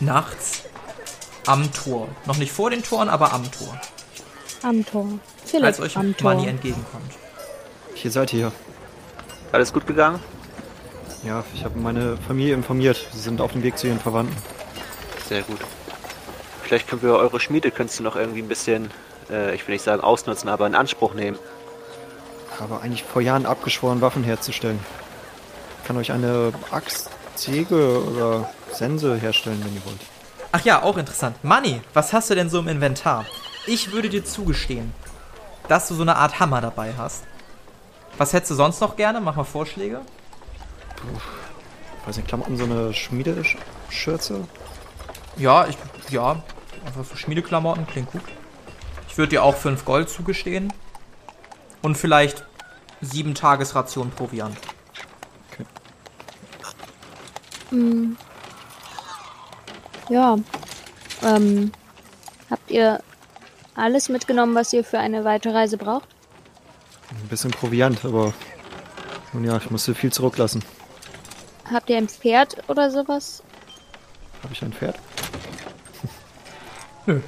nachts 0.00 0.62
am 1.44 1.70
Tor. 1.74 2.08
Noch 2.24 2.38
nicht 2.38 2.52
vor 2.52 2.70
den 2.70 2.82
Toren, 2.82 3.10
aber 3.10 3.34
am 3.34 3.52
Tor. 3.52 3.78
Am 4.62 4.82
Tor. 4.86 5.08
Philipp 5.44 5.66
als 5.66 5.78
euch 5.78 5.98
am 5.98 6.16
Tor. 6.16 6.32
Money 6.32 6.48
entgegenkommt. 6.48 7.12
Hier 7.92 8.10
seid 8.10 8.32
ihr. 8.32 8.50
Alles 9.52 9.74
gut 9.74 9.86
gegangen? 9.86 10.20
Ja, 11.24 11.44
ich 11.54 11.64
habe 11.64 11.78
meine 11.78 12.16
Familie 12.16 12.54
informiert. 12.54 13.08
Sie 13.12 13.18
sind 13.18 13.40
auf 13.40 13.52
dem 13.52 13.62
Weg 13.62 13.76
zu 13.76 13.86
ihren 13.86 13.98
Verwandten. 13.98 14.36
Sehr 15.28 15.42
gut. 15.42 15.58
Vielleicht 16.62 16.88
können 16.88 17.02
wir 17.02 17.14
eure 17.14 17.40
Schmiedekünste 17.40 18.02
noch 18.02 18.14
irgendwie 18.16 18.42
ein 18.42 18.48
bisschen, 18.48 18.90
äh, 19.30 19.54
ich 19.54 19.66
will 19.66 19.74
nicht 19.74 19.84
sagen 19.84 20.02
ausnutzen, 20.02 20.48
aber 20.48 20.66
in 20.66 20.74
Anspruch 20.74 21.14
nehmen. 21.14 21.38
Habe 22.60 22.80
eigentlich 22.80 23.02
vor 23.02 23.22
Jahren 23.22 23.46
abgeschworen, 23.46 24.00
Waffen 24.00 24.22
herzustellen. 24.22 24.78
Ich 25.80 25.86
kann 25.86 25.96
euch 25.96 26.12
eine 26.12 26.52
Axt, 26.70 27.10
Säge 27.34 28.02
oder 28.04 28.50
Sense 28.72 29.16
herstellen, 29.16 29.62
wenn 29.64 29.74
ihr 29.74 29.84
wollt. 29.86 30.00
Ach 30.52 30.64
ja, 30.64 30.82
auch 30.82 30.96
interessant. 30.96 31.42
Money, 31.42 31.80
was 31.94 32.12
hast 32.12 32.30
du 32.30 32.34
denn 32.34 32.50
so 32.50 32.58
im 32.60 32.68
Inventar? 32.68 33.26
Ich 33.66 33.92
würde 33.92 34.08
dir 34.08 34.24
zugestehen, 34.24 34.92
dass 35.68 35.88
du 35.88 35.94
so 35.94 36.02
eine 36.02 36.16
Art 36.16 36.40
Hammer 36.40 36.60
dabei 36.60 36.94
hast. 36.96 37.24
Was 38.16 38.32
hättest 38.32 38.52
du 38.52 38.54
sonst 38.54 38.80
noch 38.80 38.96
gerne? 38.96 39.20
Mach 39.20 39.36
mal 39.36 39.44
Vorschläge. 39.44 40.00
Weiß 42.06 42.16
nicht, 42.16 42.28
Klamotten, 42.28 42.56
so 42.56 42.64
eine 42.64 42.94
Schmiedeschürze? 42.94 44.46
Ja, 45.36 45.66
ich, 45.66 45.76
ja, 46.10 46.42
einfach 46.84 47.04
so 47.04 47.16
Schmiedeklamotten, 47.16 47.86
klingt 47.86 48.10
gut. 48.10 48.22
Ich 49.08 49.18
würde 49.18 49.30
dir 49.30 49.42
auch 49.42 49.56
5 49.56 49.84
Gold 49.84 50.08
zugestehen. 50.08 50.72
Und 51.82 51.96
vielleicht 51.96 52.44
sieben 53.00 53.34
Tagesration 53.34 54.10
Proviant. 54.10 54.56
Hm. 57.70 58.16
Ja. 60.08 60.36
Ähm, 61.22 61.72
habt 62.50 62.70
ihr 62.70 63.00
alles 63.74 64.08
mitgenommen, 64.08 64.54
was 64.54 64.72
ihr 64.72 64.84
für 64.84 64.98
eine 64.98 65.24
weitere 65.24 65.52
Reise 65.52 65.76
braucht? 65.76 66.08
Ein 67.10 67.28
bisschen 67.28 67.50
Proviant, 67.50 68.04
aber 68.04 68.32
nun 69.32 69.44
ja, 69.44 69.56
ich 69.56 69.70
musste 69.70 69.94
viel 69.94 70.12
zurücklassen. 70.12 70.64
Habt 71.72 71.90
ihr 71.90 71.96
ein 71.98 72.08
Pferd 72.08 72.56
oder 72.68 72.90
sowas? 72.90 73.42
Habe 74.42 74.52
ich 74.52 74.62
ein 74.62 74.72
Pferd? 74.72 74.96
Nö. 77.06 77.20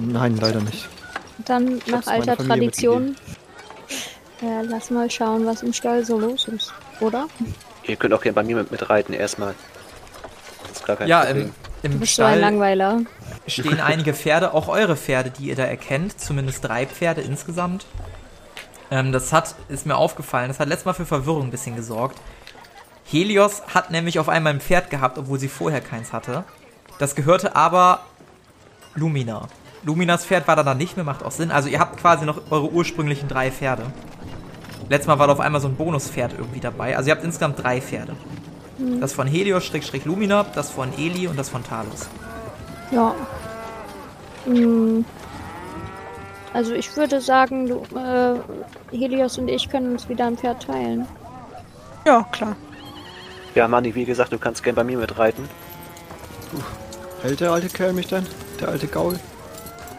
Nein, 0.00 0.36
leider 0.36 0.60
nicht. 0.60 0.88
Dann 1.44 1.74
hab's 1.74 2.06
nach 2.06 2.06
alter 2.06 2.36
Tradition. 2.36 3.16
Äh, 4.42 4.62
lass 4.62 4.90
mal 4.90 5.10
schauen, 5.10 5.46
was 5.46 5.62
im 5.62 5.72
Stall 5.72 6.04
so 6.04 6.18
los 6.18 6.48
ist, 6.48 6.72
oder? 7.00 7.26
Ihr 7.84 7.96
könnt 7.96 8.12
auch 8.14 8.20
gerne 8.22 8.34
bei 8.34 8.42
mir 8.42 8.56
mit, 8.56 8.70
mit 8.70 8.88
reiten 8.90 9.12
erstmal. 9.12 9.54
Das 10.68 10.78
ist 10.78 10.86
gar 10.86 10.96
kein 10.96 11.08
Ja, 11.08 11.24
Problem. 11.24 11.46
im, 11.46 11.52
im 11.82 11.92
Du 11.92 11.98
bist 11.98 12.16
so 12.16 12.22
ein 12.22 12.28
Stall 12.30 12.40
Langweiler. 12.40 13.00
stehen 13.46 13.80
einige 13.80 14.14
Pferde, 14.14 14.52
auch 14.54 14.68
eure 14.68 14.96
Pferde, 14.96 15.30
die 15.30 15.46
ihr 15.48 15.56
da 15.56 15.64
erkennt. 15.64 16.20
Zumindest 16.20 16.64
drei 16.64 16.86
Pferde 16.86 17.20
insgesamt. 17.20 17.86
Ähm, 18.92 19.10
das 19.10 19.32
hat, 19.32 19.54
ist 19.70 19.86
mir 19.86 19.96
aufgefallen, 19.96 20.48
das 20.48 20.60
hat 20.60 20.68
letztes 20.68 20.84
Mal 20.84 20.92
für 20.92 21.06
Verwirrung 21.06 21.44
ein 21.44 21.50
bisschen 21.50 21.74
gesorgt. 21.74 22.20
Helios 23.10 23.62
hat 23.72 23.90
nämlich 23.90 24.18
auf 24.18 24.28
einmal 24.28 24.52
ein 24.52 24.60
Pferd 24.60 24.90
gehabt, 24.90 25.16
obwohl 25.16 25.38
sie 25.38 25.48
vorher 25.48 25.80
keins 25.80 26.12
hatte. 26.12 26.44
Das 26.98 27.14
gehörte 27.14 27.56
aber 27.56 28.00
Lumina. 28.94 29.48
Luminas 29.82 30.26
Pferd 30.26 30.46
war 30.46 30.56
da 30.56 30.62
dann 30.62 30.76
nicht 30.76 30.96
mehr, 30.96 31.06
macht 31.06 31.24
auch 31.24 31.30
Sinn. 31.30 31.50
Also 31.50 31.70
ihr 31.70 31.80
habt 31.80 31.98
quasi 32.00 32.26
noch 32.26 32.42
eure 32.50 32.70
ursprünglichen 32.70 33.28
drei 33.28 33.50
Pferde. 33.50 33.84
Letztes 34.90 35.06
Mal 35.06 35.18
war 35.18 35.26
da 35.26 35.32
auf 35.32 35.40
einmal 35.40 35.62
so 35.62 35.68
ein 35.68 35.76
Bonuspferd 35.76 36.34
irgendwie 36.36 36.60
dabei. 36.60 36.94
Also 36.94 37.08
ihr 37.08 37.14
habt 37.14 37.24
insgesamt 37.24 37.62
drei 37.62 37.80
Pferde. 37.80 38.14
Das 39.00 39.14
von 39.14 39.26
Helios, 39.26 39.64
Schrägstrich 39.64 40.04
Lumina, 40.04 40.44
das 40.54 40.70
von 40.70 40.92
Eli 40.98 41.28
und 41.28 41.38
das 41.38 41.48
von 41.48 41.64
Talos. 41.64 42.08
Ja. 42.90 43.14
Hm. 44.44 45.06
Also 46.54 46.74
ich 46.74 46.94
würde 46.96 47.20
sagen, 47.20 47.66
du, 47.66 47.82
äh, 47.96 48.96
Helios 48.96 49.38
und 49.38 49.48
ich 49.48 49.68
können 49.70 49.92
uns 49.92 50.08
wieder 50.08 50.26
ein 50.26 50.36
Pferd 50.36 50.62
teilen. 50.64 51.06
Ja, 52.06 52.26
klar. 52.30 52.56
Ja, 53.54 53.68
Manni, 53.68 53.94
wie 53.94 54.04
gesagt, 54.04 54.32
du 54.32 54.38
kannst 54.38 54.62
gerne 54.62 54.76
bei 54.76 54.84
mir 54.84 54.98
mit 54.98 55.18
reiten. 55.18 55.48
Hält 57.22 57.40
der 57.40 57.52
alte 57.52 57.68
Kerl 57.68 57.92
mich 57.92 58.08
denn? 58.08 58.26
Der 58.60 58.68
alte 58.68 58.86
Gaul? 58.86 59.18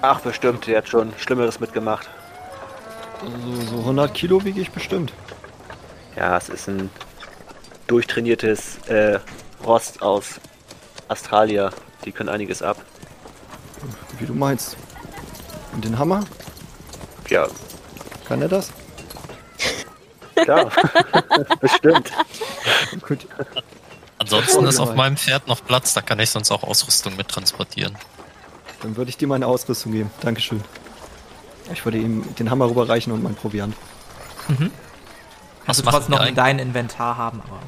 Ach, 0.01 0.19
bestimmt, 0.19 0.67
der 0.67 0.79
hat 0.79 0.89
schon 0.89 1.13
Schlimmeres 1.17 1.59
mitgemacht. 1.59 2.09
Also, 3.21 3.61
so 3.61 3.77
100 3.79 4.13
Kilo 4.13 4.43
wiege 4.43 4.59
ich 4.59 4.71
bestimmt. 4.71 5.13
Ja, 6.15 6.37
es 6.37 6.49
ist 6.49 6.67
ein 6.67 6.89
durchtrainiertes 7.87 8.79
äh, 8.87 9.19
Rost 9.65 10.01
aus 10.01 10.39
Australia. 11.07 11.71
Die 12.05 12.11
können 12.11 12.29
einiges 12.29 12.61
ab. 12.61 12.77
Wie 14.19 14.25
du 14.25 14.33
meinst. 14.33 14.77
Und 15.73 15.83
den 15.85 15.97
Hammer? 15.97 16.23
Ja, 17.29 17.47
Kann 18.27 18.41
er 18.41 18.47
das? 18.49 18.71
klar. 20.35 20.71
bestimmt. 21.61 22.11
Gut. 23.07 23.27
Ansonsten 24.17 24.65
ist 24.65 24.79
auf 24.79 24.95
meinem 24.95 25.17
Pferd 25.17 25.47
noch 25.47 25.63
Platz, 25.63 25.93
da 25.93 26.01
kann 26.01 26.19
ich 26.19 26.29
sonst 26.29 26.51
auch 26.51 26.63
Ausrüstung 26.63 27.15
mit 27.15 27.27
transportieren. 27.27 27.95
Dann 28.81 28.95
würde 28.97 29.09
ich 29.09 29.17
dir 29.17 29.27
meine 29.27 29.47
Ausrüstung 29.47 29.93
geben. 29.93 30.11
Dankeschön. 30.21 30.61
Ich 31.71 31.85
würde 31.85 31.97
ihm 31.97 32.35
den 32.35 32.49
Hammer 32.49 32.69
rüberreichen 32.69 33.13
und 33.13 33.23
mein 33.23 33.35
Proviant. 33.35 33.75
Was 34.47 34.57
Also 35.65 35.83
machen 35.83 35.93
trotzdem 35.95 36.15
noch 36.15 36.25
in 36.25 36.35
dein 36.35 36.59
Inventar 36.59 37.17
haben, 37.17 37.41
aber. 37.41 37.59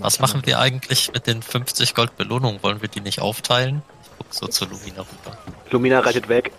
Was 0.00 0.20
machen 0.20 0.42
wir 0.44 0.58
eigentlich 0.58 1.12
mit 1.12 1.26
den 1.26 1.42
50 1.42 1.94
Gold 1.94 2.16
Belohnungen? 2.16 2.62
Wollen 2.62 2.82
wir 2.82 2.88
die 2.88 3.00
nicht 3.00 3.20
aufteilen? 3.20 3.82
Guck 4.18 4.34
so 4.34 4.46
zu 4.46 4.64
Lumina 4.64 5.00
rüber. 5.02 5.38
Lumina 5.70 6.00
reitet 6.00 6.28
weg. 6.28 6.52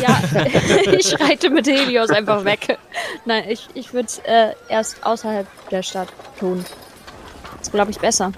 Ja, 0.00 0.20
ich 0.92 1.18
reite 1.20 1.50
mit 1.50 1.66
Helios 1.66 2.10
einfach 2.10 2.44
weg. 2.44 2.78
Nein, 3.24 3.44
ich, 3.48 3.68
ich 3.74 3.92
würde 3.92 4.06
es 4.06 4.18
äh, 4.18 4.54
erst 4.68 5.04
außerhalb 5.04 5.46
der 5.70 5.82
Stadt 5.82 6.08
tun. 6.38 6.64
Das 7.58 7.70
glaube 7.70 7.90
ich 7.90 7.98
besser. 7.98 8.32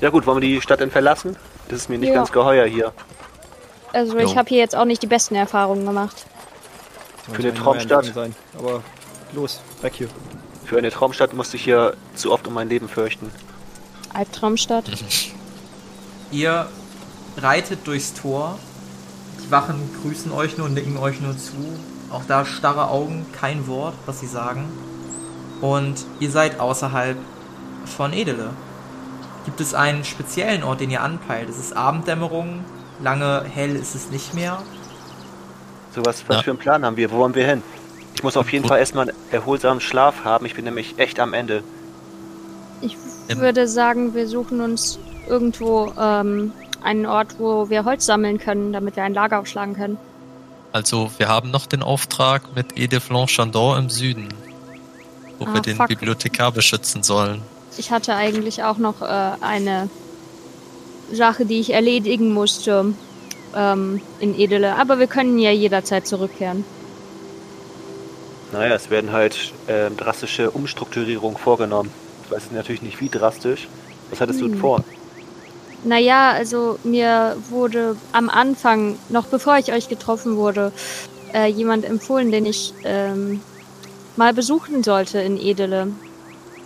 Ja 0.00 0.10
gut, 0.10 0.26
wollen 0.26 0.40
wir 0.40 0.48
die 0.48 0.60
Stadt 0.60 0.80
denn 0.80 0.90
verlassen? 0.90 1.36
Das 1.68 1.80
ist 1.82 1.88
mir 1.88 1.98
nicht 1.98 2.08
Ja. 2.10 2.14
ganz 2.14 2.32
geheuer 2.32 2.66
hier. 2.66 2.92
Also 3.92 4.16
ich 4.18 4.36
habe 4.36 4.48
hier 4.48 4.58
jetzt 4.58 4.76
auch 4.76 4.84
nicht 4.84 5.02
die 5.02 5.06
besten 5.08 5.34
Erfahrungen 5.34 5.84
gemacht. 5.84 6.24
Für 7.32 7.42
eine 7.42 7.52
Traumstadt. 7.54 8.06
Sein. 8.06 8.34
Aber 8.56 8.82
los, 9.32 9.60
weg 9.82 9.94
hier. 9.96 10.08
Für 10.64 10.78
eine 10.78 10.90
Traumstadt 10.90 11.34
musste 11.34 11.56
ich 11.56 11.64
hier 11.64 11.94
zu 12.14 12.32
oft 12.32 12.46
um 12.46 12.54
mein 12.54 12.68
Leben 12.68 12.88
fürchten. 12.88 13.30
Albtraumstadt. 14.14 14.84
Ihr 16.30 16.68
reitet 17.36 17.86
durchs 17.86 18.14
Tor. 18.14 18.58
Die 19.44 19.50
Wachen 19.50 19.76
grüßen 20.02 20.32
euch 20.32 20.58
nur, 20.58 20.68
nicken 20.68 20.96
euch 20.96 21.20
nur 21.20 21.36
zu. 21.36 21.54
Auch 22.10 22.22
da 22.26 22.44
starre 22.44 22.88
Augen, 22.88 23.26
kein 23.32 23.66
Wort, 23.66 23.94
was 24.06 24.20
sie 24.20 24.26
sagen. 24.26 24.64
Und 25.60 26.04
ihr 26.18 26.30
seid 26.30 26.58
außerhalb 26.58 27.16
von 27.84 28.12
Edele. 28.12 28.50
Gibt 29.44 29.60
es 29.60 29.74
einen 29.74 30.04
speziellen 30.04 30.62
Ort, 30.62 30.80
den 30.80 30.90
ihr 30.90 31.02
anpeilt? 31.02 31.48
Es 31.48 31.58
ist 31.58 31.76
Abenddämmerung, 31.76 32.64
lange 33.02 33.44
hell 33.52 33.74
ist 33.76 33.94
es 33.94 34.10
nicht 34.10 34.34
mehr. 34.34 34.62
So 35.94 36.04
was, 36.04 36.28
was 36.28 36.36
Ja. 36.36 36.42
für 36.42 36.50
einen 36.50 36.58
Plan 36.58 36.84
haben 36.84 36.96
wir? 36.96 37.10
Wo 37.10 37.16
wollen 37.18 37.34
wir 37.34 37.46
hin? 37.46 37.62
Ich 38.14 38.22
muss 38.22 38.36
auf 38.36 38.52
jeden. 38.52 38.66
Fall 38.68 38.78
erstmal 38.78 39.08
einen 39.08 39.16
erholsamen 39.30 39.80
Schlaf 39.80 40.24
haben. 40.24 40.44
Ich 40.46 40.54
bin 40.54 40.64
nämlich 40.64 40.98
echt 40.98 41.18
am 41.20 41.32
Ende. 41.32 41.62
Ich 42.80 42.96
würde 43.28 43.66
sagen, 43.68 44.14
wir 44.14 44.26
suchen 44.28 44.60
uns 44.60 44.98
irgendwo 45.28 45.92
ähm, 45.98 46.52
einen 46.82 47.06
Ort, 47.06 47.36
wo 47.38 47.68
wir 47.70 47.84
Holz 47.84 48.06
sammeln 48.06 48.38
können, 48.38 48.72
damit 48.72 48.96
wir 48.96 49.02
ein 49.04 49.14
Lager 49.14 49.40
aufschlagen 49.40 49.74
können. 49.74 49.98
Also, 50.72 51.10
wir 51.18 51.28
haben 51.28 51.50
noch 51.50 51.66
den 51.66 51.82
Auftrag 51.82 52.54
mit 52.54 52.78
Edith 52.78 53.08
Chandon 53.26 53.78
im 53.78 53.90
Süden, 53.90 54.28
wo 55.38 55.46
Ah, 55.46 55.54
wir 55.54 55.60
den 55.62 55.76
fuck. 55.76 55.88
Bibliothekar 55.88 56.52
beschützen 56.52 57.02
sollen. 57.02 57.42
Ich 57.76 57.90
hatte 57.90 58.14
eigentlich 58.14 58.62
auch 58.62 58.78
noch 58.78 59.02
äh, 59.02 59.04
eine 59.40 59.88
Sache, 61.12 61.44
die 61.44 61.58
ich 61.60 61.72
erledigen 61.72 62.32
musste 62.32 62.94
ähm, 63.56 64.00
in 64.20 64.38
Edele. 64.38 64.76
Aber 64.76 64.98
wir 65.00 65.06
können 65.08 65.38
ja 65.38 65.50
jederzeit 65.50 66.06
zurückkehren. 66.06 66.64
Naja, 68.52 68.74
es 68.74 68.90
werden 68.90 69.12
halt 69.12 69.52
ähm, 69.68 69.96
drastische 69.96 70.50
Umstrukturierungen 70.50 71.36
vorgenommen. 71.38 71.90
Ich 72.24 72.30
weiß 72.32 72.50
natürlich 72.52 72.82
nicht, 72.82 73.00
wie 73.00 73.08
drastisch. 73.08 73.68
Was 74.10 74.20
hattest 74.20 74.40
du 74.40 74.44
denn 74.46 74.54
Hm. 74.54 74.60
vor? 74.60 74.84
Naja, 75.84 76.32
also 76.32 76.78
mir 76.84 77.36
wurde 77.48 77.96
am 78.12 78.28
Anfang, 78.28 78.98
noch 79.08 79.26
bevor 79.26 79.56
ich 79.58 79.72
euch 79.72 79.88
getroffen 79.88 80.36
wurde, 80.36 80.72
äh, 81.32 81.46
jemand 81.46 81.84
empfohlen, 81.84 82.30
den 82.30 82.44
ich 82.44 82.74
ähm, 82.84 83.40
mal 84.16 84.34
besuchen 84.34 84.82
sollte 84.82 85.18
in 85.20 85.38
Edele. 85.38 85.88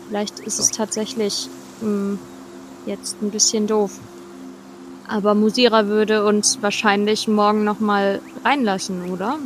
Vielleicht 0.08 0.40
ist 0.40 0.58
es 0.58 0.70
tatsächlich 0.70 1.48
mh, 1.80 2.18
jetzt 2.86 3.22
ein 3.22 3.30
bisschen 3.30 3.66
doof. 3.66 3.92
Aber 5.06 5.34
Musira 5.34 5.86
würde 5.86 6.24
uns 6.24 6.58
wahrscheinlich 6.62 7.28
morgen 7.28 7.62
nochmal 7.62 8.20
reinlassen, 8.44 9.10
oder? 9.10 9.38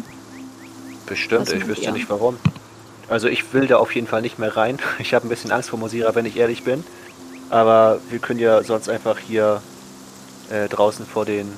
Bestimmt, 1.07 1.52
ich 1.52 1.66
wüsste 1.66 1.87
ihr? 1.87 1.92
nicht 1.92 2.09
warum. 2.11 2.37
Also 3.09 3.28
ich 3.28 3.52
will 3.54 3.66
da 3.66 3.78
auf 3.78 3.94
jeden 3.94 4.07
Fall 4.07 4.22
nicht 4.22 4.38
mehr 4.38 4.57
rein. 4.57 4.78
Ich 4.98 5.14
habe 5.14 5.26
ein 5.26 5.31
bisschen 5.31 5.50
Angst 5.50 5.70
vor 5.70 5.78
Mosira, 5.78 6.14
wenn 6.14 6.26
ich 6.26 6.37
ehrlich 6.37 6.62
bin. 6.62 6.85
Aber 7.50 7.98
wir 8.11 8.18
können 8.18 8.40
ja 8.40 8.62
sonst 8.62 8.88
einfach 8.88 9.18
hier 9.18 9.62
äh, 10.50 10.68
draußen 10.68 11.06
vor 11.06 11.25
den 11.25 11.50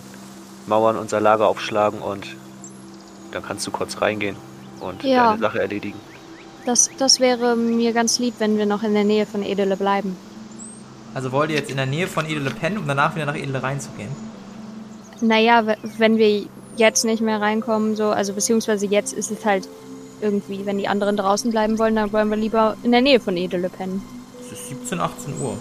Mauern 0.67 0.97
unser 0.97 1.21
Lager 1.21 1.49
aufschlagen 1.49 2.01
und 2.01 2.27
dann 3.33 3.43
kannst 3.43 3.67
du 3.67 3.71
kurz 3.71 4.01
reingehen 4.01 4.37
und 4.81 5.03
Ja. 5.03 5.31
deine 5.31 5.41
Sache 5.41 5.61
erledigen. 5.61 5.99
Das, 6.67 6.91
das 6.99 7.19
wäre 7.21 7.57
mir 7.57 7.93
ganz 7.93 8.19
lieb, 8.19 8.35
wenn 8.39 8.59
wir 8.59 8.67
noch 8.67 8.83
in 8.83 8.93
der 8.95 9.05
Nähe 9.05 9.27
von 9.27 9.43
Edele 9.43 9.77
bleiben. 9.77 10.17
Also 11.15 11.33
wollt 11.33 11.51
ihr 11.51 11.57
jetzt 11.57 11.71
in 11.71 11.77
der 11.77 11.87
Nähe 11.87 12.07
von 12.07 12.27
Edele 12.27 12.51
pennen, 12.51 12.79
um 12.79 12.87
danach 12.87 13.17
wieder 13.17 13.27
nach 13.27 13.35
Edele 13.37 13.63
reinzugehen? 13.63 14.11
Naja, 15.21 15.67
w- 15.67 15.77
wenn 15.99 16.19
wir 16.19 16.45
jetzt 16.77 17.05
nicht 17.05 17.21
mehr 17.23 17.41
reinkommen, 17.41 17.97
so, 17.97 18.11
also 18.11 18.33
beziehungsweise 18.33 18.87
jetzt 18.87 19.13
ist 19.13 19.31
es 19.31 19.45
halt 19.45 19.69
irgendwie, 20.21 20.67
wenn 20.67 20.79
die 20.79 20.87
anderen 20.87 21.17
draußen 21.17 21.51
bleiben 21.51 21.79
wollen, 21.79 21.97
dann 21.97 22.13
wollen 22.13 22.29
wir 22.31 22.37
lieber 22.37 22.77
in 22.83 22.93
der 22.93 23.01
Nähe 23.01 23.19
von 23.21 23.37
Edele 23.37 23.69
pennen. 23.71 24.03
Es 24.41 24.53
ist 24.53 24.69
17, 24.69 25.01
18 25.01 25.35
Uhr. 25.41 25.57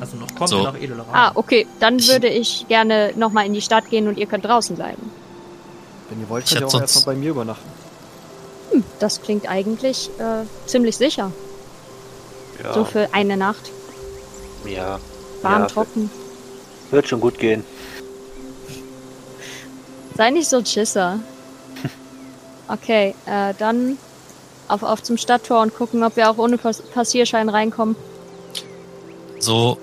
Also 0.00 0.16
noch 0.16 0.32
kommt 0.34 0.50
So. 0.50 0.58
ihr 0.58 0.62
nach 0.64 0.76
Edele 0.76 0.98
rein. 1.00 1.06
Ah, 1.12 1.32
okay, 1.34 1.66
dann 1.80 1.98
Ich- 1.98 2.08
würde 2.08 2.28
ich 2.28 2.66
gerne 2.68 3.12
nochmal 3.16 3.46
in 3.46 3.52
die 3.54 3.60
Stadt 3.62 3.88
gehen 3.90 4.06
und 4.08 4.16
ihr 4.18 4.26
könnt 4.26 4.44
draußen 4.44 4.76
bleiben. 4.76 5.10
Wenn 6.08 6.20
ihr 6.20 6.28
wollt, 6.28 6.44
Ich 6.44 6.50
könnt 6.50 6.62
ihr 6.62 6.66
auch 6.66 6.70
sonst- 6.70 6.94
erstmal 6.96 7.14
bei 7.16 7.20
mir 7.20 7.30
übernachten. 7.30 7.68
Hm, 8.70 8.84
das 9.00 9.20
klingt 9.22 9.48
eigentlich 9.48 10.10
äh, 10.18 10.44
ziemlich 10.66 10.96
sicher. 10.96 11.32
Ja, 12.62 12.74
So 12.74 12.84
für 12.84 13.08
eine 13.12 13.36
Nacht. 13.36 13.70
ja, 14.64 14.98
Warm, 15.42 15.62
Ja, 15.62 15.66
trocken. 15.66 16.10
wird 16.90 17.08
schon 17.08 17.20
gut 17.20 17.38
gehen. 17.38 17.64
Sei 20.16 20.30
nicht 20.30 20.48
so 20.48 20.58
ein 20.58 20.66
Schisser. 20.66 21.20
Okay, 22.70 23.14
äh, 23.24 23.54
dann 23.58 23.96
auf, 24.68 24.82
auf 24.82 25.02
zum 25.02 25.16
Stadttor 25.16 25.62
und 25.62 25.74
gucken, 25.74 26.04
ob 26.04 26.16
wir 26.16 26.28
auch 26.30 26.36
ohne 26.36 26.58
Pass 26.58 26.82
Passierschein 26.82 27.48
reinkommen. 27.48 27.96
So, 29.38 29.78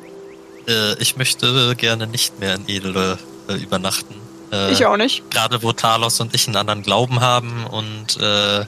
äh, 0.68 0.94
ich 1.02 1.16
möchte 1.18 1.76
gerne 1.76 2.08
nicht 2.08 2.40
mehr 2.40 2.56
in 2.56 2.68
Edele 2.68 3.18
äh, 3.50 3.54
übernachten. 3.54 4.16
Äh, 4.52 4.72
Ich 4.72 4.86
auch 4.86 4.98
nicht. 4.98 5.30
Gerade 5.32 5.62
wo 5.64 5.72
Talos 5.74 6.20
und 6.20 6.34
ich 6.36 6.48
einen 6.48 6.56
anderen 6.56 6.84
Glauben 6.84 7.20
haben 7.22 7.66
und 7.68 8.18
äh, 8.22 8.66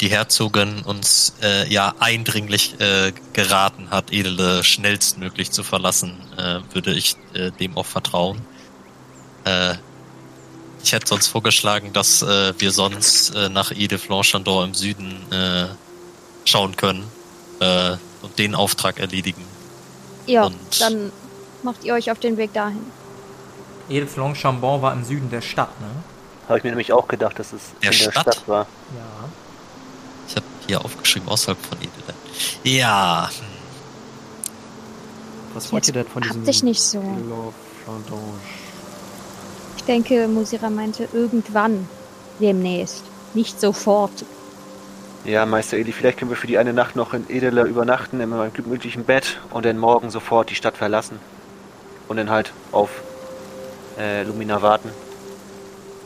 die 0.00 0.08
Herzogin 0.08 0.82
uns 0.82 1.34
äh, 1.42 1.70
ja 1.72 1.94
eindringlich 2.00 2.80
äh, 2.80 3.12
geraten 3.32 3.90
hat, 3.90 4.12
Edele 4.12 4.64
schnellstmöglich 4.64 5.50
zu 5.50 5.62
verlassen, 5.62 6.16
äh, 6.36 6.60
würde 6.74 6.92
ich 6.94 7.16
äh, 7.34 7.50
dem 7.52 7.76
auch 7.76 7.86
vertrauen. 7.86 8.40
Äh, 9.44 9.74
ich 10.84 10.92
hätte 10.92 11.06
sonst 11.06 11.28
vorgeschlagen, 11.28 11.92
dass 11.92 12.22
äh, 12.22 12.54
wir 12.58 12.72
sonst 12.72 13.34
äh, 13.36 13.48
nach 13.48 13.70
Ede 13.70 13.98
Flanchandor 13.98 14.64
im 14.64 14.74
Süden 14.74 15.14
äh, 15.30 15.66
schauen 16.44 16.74
können 16.76 17.04
äh, 17.60 17.92
und 18.22 18.36
den 18.38 18.56
Auftrag 18.56 18.98
erledigen. 18.98 19.44
Ja, 20.26 20.44
Und- 20.46 20.80
dann 20.80 21.12
macht 21.64 21.84
ihr 21.84 21.94
euch 21.94 22.10
auf 22.10 22.18
den 22.18 22.36
Weg 22.36 22.52
dahin. 22.52 22.84
Edelflon 23.88 24.34
Chambon 24.34 24.82
war 24.82 24.92
im 24.92 25.04
Süden 25.04 25.30
der 25.30 25.40
Stadt, 25.40 25.80
ne? 25.80 25.88
Habe 26.48 26.58
ich 26.58 26.64
mir 26.64 26.70
nämlich 26.70 26.92
auch 26.92 27.08
gedacht, 27.08 27.38
dass 27.38 27.52
es 27.52 27.60
Der 27.82 27.92
in 27.92 27.98
der 27.98 28.10
Stadt? 28.10 28.34
Stadt 28.34 28.48
war. 28.48 28.66
Ja. 28.96 29.28
Ich 30.28 30.36
habe 30.36 30.46
hier 30.66 30.84
aufgeschrieben, 30.84 31.28
außerhalb 31.28 31.58
von 31.64 31.78
Edele. 31.78 32.14
Ja, 32.64 33.28
Was 35.54 35.72
wollt 35.72 35.86
ihr 35.86 35.94
denn 35.94 36.06
von 36.06 36.22
hab 36.22 36.30
diesem 36.30 36.44
dich 36.44 36.62
nicht 36.62 36.80
so. 36.82 37.02
Ich 39.76 39.84
denke, 39.84 40.28
Musira 40.28 40.70
meinte 40.70 41.08
irgendwann. 41.12 41.88
Demnächst. 42.40 43.02
Nicht 43.34 43.60
sofort. 43.60 44.24
Ja, 45.24 45.46
Meister 45.46 45.76
Eli, 45.76 45.92
vielleicht 45.92 46.18
können 46.18 46.30
wir 46.30 46.36
für 46.36 46.46
die 46.46 46.58
eine 46.58 46.72
Nacht 46.72 46.96
noch 46.96 47.14
in 47.14 47.28
Edele 47.28 47.62
übernachten, 47.62 48.20
in 48.20 48.30
meinem 48.30 48.52
gemütlichen 48.52 49.04
Bett 49.04 49.40
und 49.50 49.64
dann 49.64 49.78
morgen 49.78 50.10
sofort 50.10 50.50
die 50.50 50.54
Stadt 50.54 50.76
verlassen. 50.76 51.20
Und 52.08 52.16
dann 52.16 52.30
halt 52.30 52.52
auf 52.72 52.90
äh, 53.98 54.22
Lumina 54.24 54.60
warten. 54.62 54.90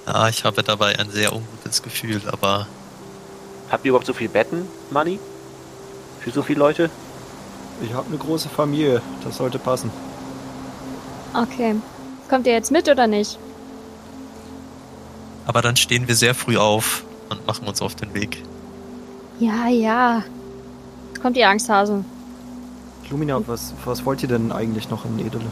ja, 0.07 0.29
ich 0.29 0.45
habe 0.45 0.63
dabei 0.63 0.99
ein 0.99 1.11
sehr 1.11 1.33
ungutes 1.35 1.83
Gefühl, 1.83 2.21
aber 2.31 2.67
Habt 3.71 3.85
ihr 3.85 3.89
überhaupt 3.89 4.07
so 4.07 4.13
viel 4.15 4.29
Betten, 4.29 4.69
Money? 4.91 5.19
Für 6.21 6.31
so 6.31 6.43
viele 6.43 6.61
Leute? 6.61 6.89
Ich 7.83 7.93
habe 7.93 8.07
eine 8.09 8.17
große 8.17 8.49
Familie, 8.49 9.03
das 9.25 9.37
sollte 9.37 9.59
passen. 9.59 9.91
Okay. 11.35 11.75
Kommt 12.29 12.47
ihr 12.47 12.53
jetzt 12.53 12.71
mit 12.71 12.89
oder 12.89 13.07
nicht? 13.07 13.39
aber 15.47 15.63
dann 15.63 15.77
stehen 15.77 16.09
wir 16.09 16.17
sehr 16.17 16.35
früh 16.35 16.57
auf 16.57 17.05
und 17.31 17.47
machen 17.47 17.67
uns 17.69 17.81
auf 17.81 17.95
den 17.95 18.13
Weg. 18.15 18.43
Ja, 19.39 19.69
ja. 19.69 20.25
Kommt 21.23 21.37
ihr 21.37 21.49
Angsthasen? 21.49 22.05
Lumina, 23.09 23.41
was, 23.47 23.73
was 23.85 24.05
wollt 24.05 24.23
ihr 24.23 24.29
denn 24.29 24.51
eigentlich 24.51 24.91
noch 24.91 25.05
in 25.05 25.19
Edele? 25.21 25.47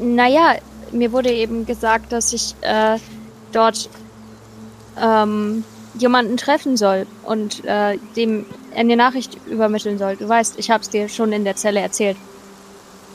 Naja, 0.00 0.56
mir 0.92 1.12
wurde 1.12 1.30
eben 1.30 1.66
gesagt, 1.66 2.12
dass 2.12 2.32
ich 2.32 2.54
äh, 2.62 2.98
dort 3.52 3.88
ähm, 5.00 5.64
jemanden 5.94 6.36
treffen 6.36 6.76
soll 6.76 7.06
und 7.24 7.64
äh, 7.64 7.98
dem 8.16 8.46
eine 8.74 8.96
Nachricht 8.96 9.36
übermitteln 9.46 9.98
soll. 9.98 10.16
Du 10.16 10.28
weißt, 10.28 10.58
ich 10.58 10.70
habe 10.70 10.82
es 10.82 10.90
dir 10.90 11.08
schon 11.08 11.32
in 11.32 11.44
der 11.44 11.56
Zelle 11.56 11.80
erzählt. 11.80 12.16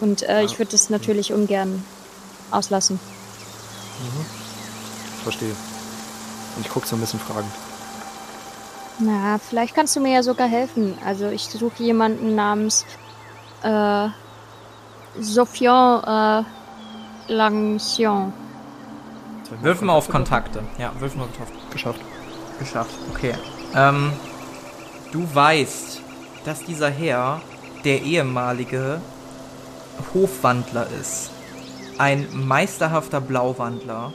Und 0.02 0.24
äh, 0.24 0.44
ich 0.44 0.60
würde 0.60 0.72
das 0.72 0.90
natürlich 0.90 1.32
ungern 1.32 1.84
auslassen. 2.52 3.00
Verstehe. 5.24 5.56
Und 6.56 6.66
ich 6.66 6.72
gucke 6.72 6.86
so 6.86 6.96
ein 6.96 7.00
bisschen 7.00 7.20
fragend. 7.20 7.52
Na, 9.00 9.38
vielleicht 9.38 9.76
kannst 9.76 9.96
du 9.96 10.00
mir 10.00 10.14
ja 10.14 10.24
sogar 10.24 10.48
helfen. 10.48 10.98
Also 11.06 11.28
ich 11.28 11.44
suche 11.44 11.84
jemanden 11.84 12.36
namens 12.36 12.86
äh, 13.64 14.08
Sofian 15.20 16.46
äh, 17.28 17.34
Langsion. 17.34 18.34
Würfen 19.62 19.88
wir 19.88 19.94
auf 19.94 20.10
Kontakte. 20.10 20.64
Ja, 20.78 20.92
würfen 21.00 21.20
wir 21.20 21.26
auf 21.26 21.38
Kontakte. 21.38 21.72
Geschafft. 21.72 22.02
Geschafft. 22.60 22.96
Okay. 23.12 23.34
Ähm, 23.76 24.12
du 25.12 25.28
weißt, 25.34 26.02
dass 26.46 26.64
dieser 26.64 26.90
Herr 26.90 27.42
der 27.84 28.02
ehemalige 28.02 29.02
Hofwandler 30.14 30.88
ist. 31.00 31.32
Ein 31.98 32.28
meisterhafter 32.34 33.22
Blauwandler, 33.22 34.12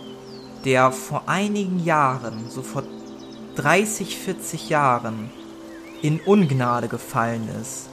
der 0.64 0.92
vor 0.92 1.22
einigen 1.26 1.82
Jahren, 1.84 2.50
so 2.50 2.62
vor 2.62 2.82
30, 3.56 4.16
40 4.18 4.68
Jahren, 4.68 5.30
in 6.02 6.20
Ungnade 6.20 6.88
gefallen 6.88 7.48
ist. 7.60 7.89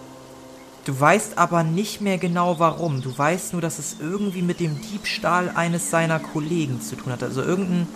Du 0.88 0.98
weißt 0.98 1.38
aber 1.38 1.64
nicht 1.64 2.00
mehr 2.00 2.18
genau 2.18 2.60
warum. 2.60 3.02
Du 3.02 3.16
weißt 3.16 3.52
nur, 3.52 3.62
dass 3.62 3.78
es 3.78 3.98
irgendwie 4.00 4.42
mit 4.42 4.62
dem 4.62 4.80
Diebstahl 4.80 5.52
eines 5.54 5.90
seiner 5.92 6.18
Kollegen 6.18 6.80
zu 6.80 6.96
tun 6.96 7.12
hat. 7.12 7.24
Also 7.24 7.42
irgendein 7.42 7.90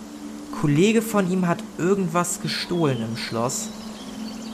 Kollege 0.60 1.00
von 1.00 1.30
ihm 1.32 1.48
hat 1.48 1.64
irgendwas 1.78 2.42
gestohlen 2.42 2.98
im 3.00 3.16
Schloss. 3.16 3.68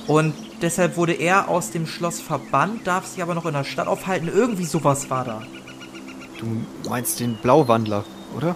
Und 0.07 0.35
deshalb 0.63 0.97
wurde 0.97 1.15
er 1.15 1.49
aus 1.49 1.73
dem 1.73 1.89
Schloss 1.89 2.21
verbannt, 2.21 2.87
darf 2.87 3.07
sich 3.07 3.25
aber 3.25 3.35
noch 3.35 3.45
in 3.45 3.55
der 3.55 3.65
Stadt 3.65 3.89
aufhalten. 3.89 4.29
Irgendwie 4.29 4.67
sowas 4.67 5.11
war 5.11 5.25
da. 5.25 5.43
Du 6.39 6.47
meinst 6.89 7.19
den 7.19 7.35
Blauwandler, 7.35 8.05
oder? 8.37 8.55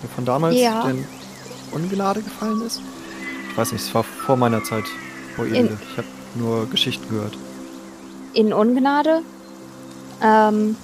Der 0.00 0.10
von 0.14 0.24
damals, 0.24 0.54
Ja. 0.54 0.82
der 0.84 0.92
in 0.92 1.04
Ungnade 1.72 2.22
gefallen 2.22 2.62
ist? 2.62 2.80
Ich 3.50 3.58
weiß 3.58 3.72
nicht, 3.72 3.82
es 3.82 3.92
war 3.92 4.04
vor 4.04 4.36
meiner 4.36 4.62
Zeit 4.62 4.84
vor 5.34 5.44
Edele. 5.44 5.76
Ich 5.90 5.98
habe 5.98 6.06
nur 6.36 6.70
Geschichten 6.70 7.08
gehört. 7.08 7.36
In 8.36 8.52
Ungnade? 8.52 9.22
Ähm, 10.22 10.76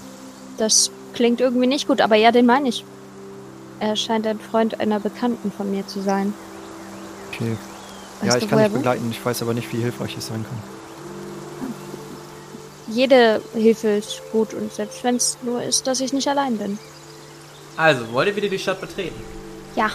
das 0.56 0.90
klingt 1.12 1.42
irgendwie 1.42 1.66
nicht 1.66 1.86
gut, 1.86 2.00
aber 2.00 2.16
ja, 2.16 2.32
den 2.32 2.46
meine 2.46 2.70
ich. 2.70 2.82
Er 3.78 3.94
scheint 3.94 4.26
ein 4.26 4.40
Freund 4.40 4.80
einer 4.80 5.00
Bekannten 5.00 5.52
von 5.52 5.70
mir 5.70 5.86
zu 5.86 6.00
sein. 6.00 6.32
Okay. 7.28 7.58
Weißt 8.20 8.32
ja, 8.32 8.38
du, 8.38 8.44
ich 8.44 8.48
kann 8.48 8.58
woher 8.58 8.68
dich 8.68 8.76
begleiten. 8.78 9.08
Ich 9.10 9.22
weiß 9.22 9.42
aber 9.42 9.52
nicht, 9.52 9.70
wie 9.70 9.82
hilfreich 9.82 10.16
es 10.16 10.28
sein 10.28 10.46
kann. 10.48 10.58
Jede 12.88 13.42
Hilfe 13.52 13.88
ist 13.88 14.22
gut 14.32 14.54
und 14.54 14.72
selbst 14.72 15.04
wenn 15.04 15.16
es 15.16 15.36
nur 15.42 15.62
ist, 15.62 15.86
dass 15.86 16.00
ich 16.00 16.14
nicht 16.14 16.28
allein 16.28 16.56
bin. 16.56 16.78
Also, 17.76 18.10
wollt 18.12 18.28
ihr 18.28 18.36
wieder 18.36 18.48
die 18.48 18.58
Stadt 18.58 18.80
betreten? 18.80 19.20
Ja, 19.76 19.90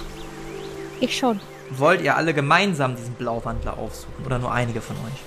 ich 0.99 1.18
schon. 1.18 1.39
Wollt 1.72 2.01
ihr 2.01 2.16
alle 2.16 2.36
gemeinsam 2.36 2.95
diesen 2.95 3.14
Blauwandler 3.14 3.80
aufsuchen? 3.80 4.26
Oder 4.26 4.38
nur 4.38 4.51
einige 4.51 4.80
von 4.80 4.95
euch? 4.97 5.22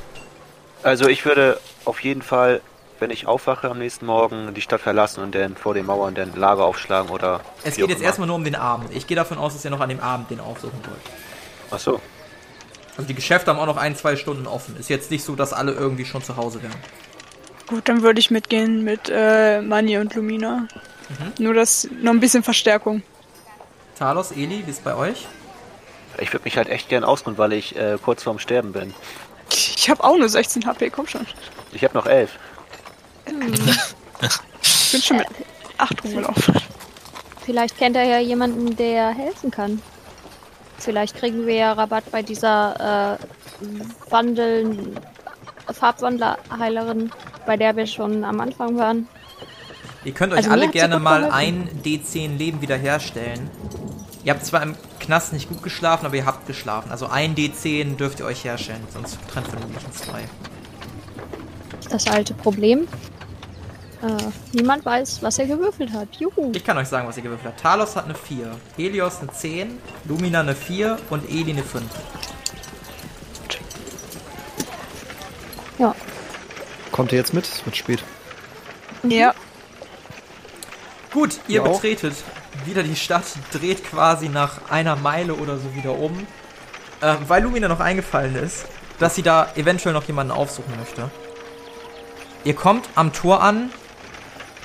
Also 0.83 1.09
ich 1.09 1.25
würde 1.25 1.61
auf 1.85 2.01
jeden 2.01 2.23
Fall, 2.23 2.61
wenn 2.99 3.11
ich 3.11 3.27
aufwache 3.27 3.71
am 3.71 3.79
nächsten 3.79 4.07
Morgen, 4.07 4.55
die 4.55 4.61
Stadt 4.61 4.81
verlassen 4.81 5.23
und 5.23 5.35
dann 5.35 5.57
vor 5.57 5.75
den 5.75 5.87
Mauern 5.87 6.15
dann 6.15 6.35
Lager 6.35 6.65
aufschlagen 6.65 7.11
oder. 7.11 7.41
Es 7.65 7.77
geht 7.77 7.89
jetzt 7.89 8.03
erstmal 8.03 8.27
nur 8.27 8.37
um 8.37 8.45
den 8.45 8.55
Abend. 8.55 8.95
Ich 8.95 9.07
gehe 9.07 9.17
davon 9.17 9.39
aus, 9.39 9.55
dass 9.55 9.65
ihr 9.65 9.71
noch 9.71 9.81
an 9.81 9.89
dem 9.89 10.01
Abend 10.01 10.31
den 10.31 10.41
aufsuchen 10.41 10.79
wollt. 10.85 11.01
Ach 11.71 11.79
so. 11.79 12.01
Also 12.97 13.07
die 13.09 13.15
Geschäfte 13.15 13.51
haben 13.51 13.59
auch 13.59 13.67
noch 13.67 13.77
ein, 13.77 13.97
zwei 13.97 14.17
Stunden 14.17 14.47
offen. 14.47 14.77
Ist 14.77 14.91
jetzt 14.91 15.11
nicht 15.11 15.25
so, 15.25 15.35
dass 15.37 15.53
alle 15.53 15.73
irgendwie 15.73 16.05
schon 16.05 16.23
zu 16.23 16.37
Hause 16.37 16.63
wären. 16.63 16.75
Gut, 17.67 17.89
dann 17.89 18.03
würde 18.03 18.19
ich 18.19 18.31
mitgehen 18.31 18.83
mit 18.83 19.11
äh, 19.11 19.61
Mani 19.61 19.99
und 19.99 20.15
Lumina. 20.15 20.67
Nur 21.39 21.55
das, 21.55 21.89
noch 22.03 22.13
ein 22.13 22.21
bisschen 22.21 22.43
Verstärkung. 22.43 23.03
Talos, 23.99 24.33
Eli, 24.33 24.63
wie 24.67 24.71
ist 24.71 24.83
bei 24.85 24.95
euch? 24.95 25.27
Ich 26.19 26.33
würde 26.33 26.45
mich 26.45 26.57
halt 26.57 26.69
echt 26.69 26.89
gern 26.89 27.05
ausruhen, 27.05 27.39
weil 27.39 27.53
ich 27.53 27.77
äh, 27.77 27.99
kurz 28.03 28.23
vorm 28.23 28.39
Sterben 28.39 28.73
bin. 28.73 28.93
Ich 29.81 29.89
habe 29.89 30.05
auch 30.05 30.19
nur 30.19 30.29
16 30.29 30.67
HP, 30.67 30.91
komm 30.91 31.07
schon. 31.07 31.27
Ich 31.73 31.83
habe 31.83 31.95
noch 31.95 32.05
elf. 32.05 32.33
Ich 33.27 34.93
bin 34.93 35.01
schon 35.01 35.17
mit 35.17 35.27
8 35.79 36.05
rumgelaufen. 36.05 36.55
Vielleicht 37.47 37.79
kennt 37.79 37.97
er 37.97 38.05
ja 38.05 38.19
jemanden, 38.19 38.77
der 38.77 39.09
helfen 39.09 39.51
kann. 39.51 39.81
Vielleicht 40.77 41.17
kriegen 41.17 41.47
wir 41.47 41.55
ja 41.55 41.73
Rabatt 41.73 42.05
bei 42.11 42.21
dieser 42.23 43.17
äh, 43.19 44.11
Wandeln 44.11 45.01
Farbwandlerheilerin, 45.73 47.11
bei 47.47 47.57
der 47.57 47.75
wir 47.75 47.87
schon 47.87 48.23
am 48.23 48.39
Anfang 48.41 48.77
waren. 48.77 49.09
Ihr 50.05 50.13
könnt 50.13 50.35
euch 50.35 50.41
Also 50.41 50.51
alle 50.51 50.69
gerne 50.69 50.99
mal 50.99 51.21
geholfen. 51.23 51.39
ein 51.39 51.83
D10 51.83 52.37
Leben 52.37 52.61
wiederherstellen. 52.61 53.49
Ihr 54.25 54.35
habt 54.35 54.45
zwar 54.45 54.63
im 54.63 54.75
Knast 55.01 55.33
nicht 55.33 55.49
gut 55.49 55.63
geschlafen, 55.63 56.07
aber 56.07 56.15
ihr 56.15 56.27
habt 56.27 56.47
geschlafen. 56.47 56.91
Also 56.91 57.07
ein 57.07 57.35
D10 57.35 57.97
dürft 57.97 58.21
ihr 58.21 58.27
euch 58.27 58.45
herstellen, 58.45 58.87
sonst 58.93 59.19
trennt 59.29 59.49
vermutlich 59.49 59.85
in 59.85 59.93
zwei. 59.93 60.23
Das 61.91 62.07
alte 62.07 62.35
Problem. 62.35 62.87
Äh, 64.03 64.17
niemand 64.53 64.85
weiß, 64.85 65.23
was 65.23 65.39
er 65.39 65.47
gewürfelt 65.47 65.93
hat. 65.93 66.09
Juhu. 66.19 66.53
Ich 66.55 66.65
kann 66.65 66.79
euch 66.79 66.89
sagen, 66.89 67.07
was 67.07 67.17
ihr 67.17 67.23
gewürfelt 67.23 67.49
habt. 67.49 67.61
Talos 67.61 67.97
hat 67.97 68.05
eine 68.05 68.15
4, 68.15 68.51
Helios 68.77 69.19
eine 69.21 69.33
10, 69.33 69.79
Lumina 70.05 70.41
eine 70.41 70.55
4 70.55 70.99
und 71.11 71.29
Eli 71.29 71.51
eine 71.51 71.63
5. 71.63 71.85
Ja. 75.79 75.95
Kommt 76.93 77.13
ihr 77.13 77.19
jetzt 77.19 77.35
mit? 77.35 77.45
Es 77.47 77.65
wird 77.65 77.77
spät. 77.77 78.05
Ja. 79.03 79.35
Gut, 81.13 81.41
ihr 81.49 81.63
Ihr 81.63 81.65
auch? 81.65 81.83
Wieder 82.67 82.83
die 82.83 82.97
Stadt, 82.97 83.25
dreht 83.53 83.85
quasi 83.85 84.29
nach 84.29 84.71
einer 84.71 84.97
Meile 84.97 85.35
oder 85.35 85.57
so 85.57 85.75
wieder 85.75 85.99
um 85.99 86.27
äh, 87.01 87.17
weil 87.27 87.43
Lumina 87.43 87.69
noch 87.69 87.81
eingefallen 87.81 88.37
ist, 88.37 88.67
dass 88.99 89.15
sie 89.15 89.23
da 89.23 89.49
eventuell 89.57 89.95
noch 89.95 90.05
jemanden 90.05 90.33
aufsuchen 90.33 90.77
möchte. 90.79 91.11
Ihr 92.45 92.55
kommt 92.55 92.89
am 92.95 93.13
Tor 93.13 93.43
an. 93.43 93.71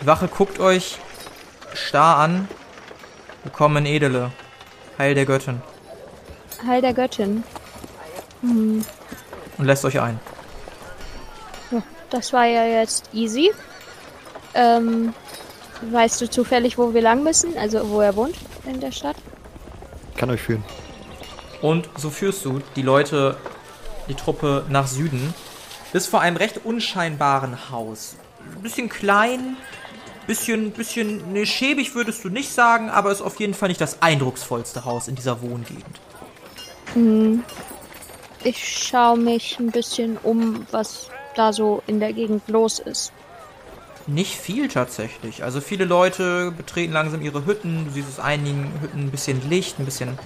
Die 0.01 0.05
Wache 0.07 0.27
guckt 0.27 0.59
euch 0.59 0.97
starr 1.73 2.17
an. 2.17 2.47
Willkommen 3.43 3.85
in 3.85 3.93
Edele. 3.93 4.31
Heil 4.97 5.15
der 5.15 5.25
Göttin. 5.25 5.61
Heil 6.65 6.81
der 6.81 6.93
Göttin. 6.93 7.43
Hm, 8.41 8.83
Und 9.57 9.65
lässt 9.65 9.85
euch 9.85 9.99
ein. 9.99 10.19
das 12.09 12.33
war 12.33 12.45
ja 12.45 12.65
jetzt 12.65 13.09
easy. 13.13 13.51
Ähm, 14.53 15.13
weißt 15.81 16.21
du 16.21 16.29
zufällig, 16.29 16.77
wo 16.77 16.93
wir 16.93 17.01
lang 17.01 17.23
müssen? 17.23 17.57
Also 17.57 17.89
wo 17.89 18.01
er 18.01 18.15
wohnt 18.15 18.35
in 18.65 18.79
der 18.79 18.91
Stadt? 18.91 19.15
Kann 20.15 20.29
euch 20.29 20.41
führen. 20.41 20.63
Und 21.61 21.89
so 21.97 22.09
führst 22.09 22.45
du 22.45 22.61
die 22.75 22.81
Leute, 22.81 23.37
die 24.07 24.15
Truppe 24.15 24.65
nach 24.69 24.87
Süden, 24.87 25.33
bis 25.93 26.07
vor 26.07 26.21
einem 26.21 26.37
recht 26.37 26.65
unscheinbaren 26.65 27.69
Haus. 27.71 28.15
Ein 28.55 28.61
bisschen 28.61 28.89
klein, 28.89 29.57
bisschen, 30.27 30.71
bisschen, 30.71 31.33
ne, 31.33 31.45
schäbig 31.45 31.95
würdest 31.95 32.23
du 32.23 32.29
nicht 32.29 32.51
sagen, 32.51 32.89
aber 32.89 33.11
ist 33.11 33.21
auf 33.21 33.39
jeden 33.39 33.53
Fall 33.53 33.69
nicht 33.69 33.81
das 33.81 34.01
eindrucksvollste 34.01 34.85
Haus 34.85 35.07
in 35.07 35.15
dieser 35.15 35.41
Wohngegend. 35.41 35.99
Hm, 36.93 37.43
ich 38.43 38.87
schaue 38.87 39.17
mich 39.17 39.57
ein 39.59 39.71
bisschen 39.71 40.17
um, 40.17 40.65
was 40.71 41.09
da 41.35 41.51
so 41.51 41.81
in 41.87 41.99
der 41.99 42.13
Gegend 42.13 42.47
los 42.47 42.79
ist. 42.79 43.11
Nicht 44.07 44.35
viel 44.35 44.67
tatsächlich. 44.67 45.43
Also 45.43 45.61
viele 45.61 45.85
Leute 45.85 46.51
betreten 46.51 46.93
langsam 46.93 47.21
ihre 47.21 47.45
Hütten. 47.45 47.85
Du 47.85 47.91
siehst 47.91 48.07
aus 48.07 48.19
einigen 48.19 48.71
Hütten 48.81 49.05
ein 49.05 49.11
bisschen 49.11 49.49
Licht, 49.49 49.79
ein 49.79 49.85
bisschen 49.85 50.19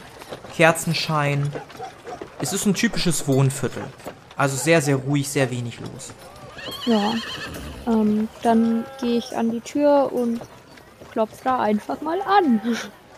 Kerzenschein. 0.55 1.51
Es 2.41 2.51
ist 2.51 2.65
ein 2.65 2.73
typisches 2.73 3.27
Wohnviertel. 3.27 3.83
Also 4.35 4.57
sehr, 4.57 4.81
sehr 4.81 4.97
ruhig, 4.97 5.29
sehr 5.29 5.49
wenig 5.49 5.79
los. 5.79 6.13
Ja, 6.85 7.13
ähm, 7.87 8.27
dann 8.41 8.85
gehe 8.99 9.17
ich 9.17 9.35
an 9.35 9.51
die 9.51 9.61
Tür 9.61 10.11
und 10.11 10.41
klopfe 11.11 11.43
da 11.43 11.59
einfach 11.59 12.01
mal 12.01 12.21
an. 12.21 12.61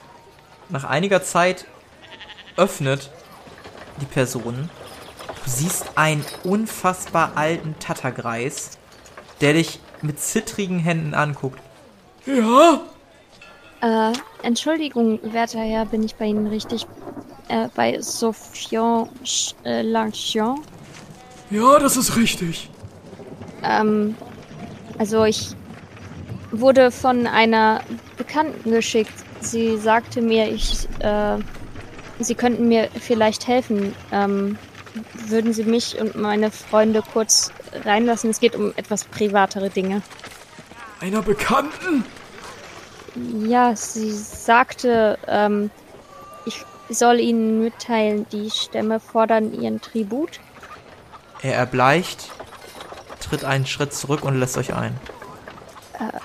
Nach 0.70 0.84
einiger 0.84 1.24
Zeit 1.24 1.66
öffnet 2.56 3.10
die 4.00 4.06
Person. 4.06 4.70
Du 5.44 5.50
siehst 5.50 5.92
einen 5.96 6.24
unfassbar 6.44 7.32
alten 7.36 7.76
Tattergreis, 7.80 8.78
der 9.42 9.54
dich 9.54 9.80
mit 10.04 10.20
zittrigen 10.20 10.80
Händen 10.80 11.14
anguckt. 11.14 11.60
Ja? 12.26 12.82
Äh, 13.82 14.14
Entschuldigung, 14.44 15.20
werter 15.24 15.60
Herr, 15.60 15.86
bin 15.86 16.04
ich 16.04 16.16
bei 16.16 16.26
Ihnen 16.26 16.48
richtig? 16.48 16.86
Äh, 17.48 17.68
bei 17.76 18.00
Sofian 18.02 19.10
Sch- 19.24 19.56
äh, 19.66 19.82
Lanchion? 19.82 20.62
Ja, 21.50 21.80
das 21.80 21.98
ist 21.98 22.16
richtig. 22.16 22.70
Ähm, 23.64 24.16
also 24.98 25.26
ich 25.26 25.56
wurde 26.52 26.92
von 26.92 27.28
einer 27.28 27.82
Bekannten 28.18 28.72
geschickt. 28.72 29.14
Sie 29.40 29.78
sagte 29.78 30.22
mir, 30.22 30.50
ich, 30.52 30.88
äh, 31.00 31.38
Sie 32.20 32.36
könnten 32.36 32.68
mir 32.68 32.88
vielleicht 33.00 33.48
helfen. 33.48 33.96
Ähm, 34.12 34.58
würden 35.28 35.54
Sie 35.54 35.64
mich 35.64 36.00
und 36.00 36.16
meine 36.16 36.52
Freunde 36.52 37.02
kurz 37.14 37.52
reinlassen? 37.86 38.30
Es 38.30 38.40
geht 38.40 38.56
um 38.56 38.74
etwas 38.76 39.06
privatere 39.06 39.70
Dinge. 39.70 40.02
Einer 41.00 41.22
Bekannten? 41.22 42.06
Ja, 43.46 43.76
sie 43.76 44.12
sagte, 44.12 45.18
ähm, 45.28 45.70
ich 46.46 46.64
soll 46.90 47.20
Ihnen 47.20 47.64
mitteilen, 47.64 48.26
die 48.32 48.50
Stämme 48.50 49.00
fordern 49.00 49.54
ihren 49.54 49.82
Tribut. 49.82 50.40
Er 51.42 51.56
erbleicht, 51.56 52.32
tritt 53.20 53.44
einen 53.44 53.66
Schritt 53.66 53.94
zurück 53.94 54.24
und 54.24 54.40
lässt 54.40 54.58
euch 54.58 54.74
ein. 54.74 54.98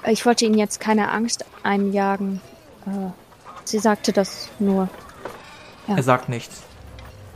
Äh, 0.05 0.13
ich 0.13 0.27
wollte 0.27 0.45
Ihnen 0.45 0.59
jetzt 0.59 0.81
keine 0.81 1.11
Angst 1.11 1.45
einjagen. 1.63 2.41
Äh, 2.87 3.11
sie 3.65 3.79
sagte 3.79 4.13
das 4.13 4.49
nur. 4.59 4.89
Ja. 5.89 5.97
Er 5.97 6.03
sagt 6.03 6.29
nichts. 6.29 6.63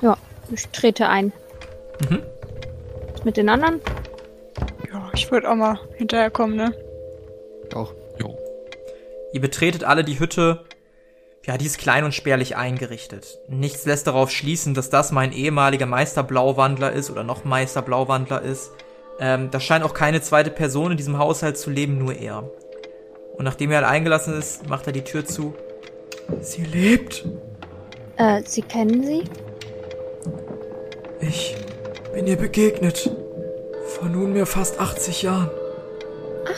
Ja, 0.01 0.17
ich 0.51 0.69
trete 0.69 1.09
ein. 1.09 1.33
Mhm. 2.09 2.23
Mit 3.25 3.37
den 3.37 3.49
anderen? 3.49 3.81
Ja, 4.91 5.11
ich 5.15 5.31
würde 5.31 5.51
auch 5.51 5.55
mal 5.55 5.79
hinterherkommen, 5.97 6.57
ne? 6.57 6.75
Auch. 7.75 7.95
Jo. 8.19 8.37
Ihr 9.33 9.41
betretet 9.41 9.85
alle 9.85 10.05
die 10.05 10.19
Hütte. 10.19 10.65
Ja, 11.47 11.57
die 11.57 11.67
ist 11.67 11.79
klein 11.79 12.05
und 12.05 12.15
spärlich 12.15 12.57
eingerichtet. 12.57 13.39
Nichts 13.49 13.87
lässt 13.87 14.07
darauf 14.07 14.31
schließen, 14.31 14.75
dass 14.75 14.91
das 14.91 15.13
mein 15.13 15.33
ehemaliger 15.33 15.87
Meister 15.87 16.23
Blauwandler 16.23 16.93
ist 16.93 17.11
oder 17.11 17.25
noch 17.25 17.45
Meister 17.45 17.83
Blauwandler 17.83 18.43
ist. 18.43 18.71
Ähm, 19.19 19.51
da 19.51 19.61
scheint 19.61 19.85
auch 19.85 19.95
keine 19.95 20.21
zweite 20.23 20.51
Person 20.51 20.93
in 20.93 20.97
diesem 20.97 21.19
Haushalt 21.19 21.59
zu 21.59 21.71
leben, 21.71 21.99
nur 21.99 22.15
er. 22.15 22.51
Und 23.37 23.45
nachdem 23.45 23.71
er 23.71 23.79
halt 23.79 23.87
eingelassen 23.87 24.39
ist, 24.39 24.69
macht 24.69 24.87
er 24.87 24.93
die 24.93 25.05
Tür 25.05 25.25
zu. 25.25 25.55
Sie 26.41 26.65
lebt. 26.65 27.25
Äh, 28.17 28.43
Sie 28.45 28.63
kennen 28.63 29.03
sie? 29.05 29.25
Ich 31.21 31.57
bin 32.13 32.27
ihr 32.27 32.37
begegnet. 32.37 33.11
Vor 33.87 34.09
nunmehr 34.09 34.47
fast 34.47 34.81
80 34.81 35.23
Jahren. 35.23 35.51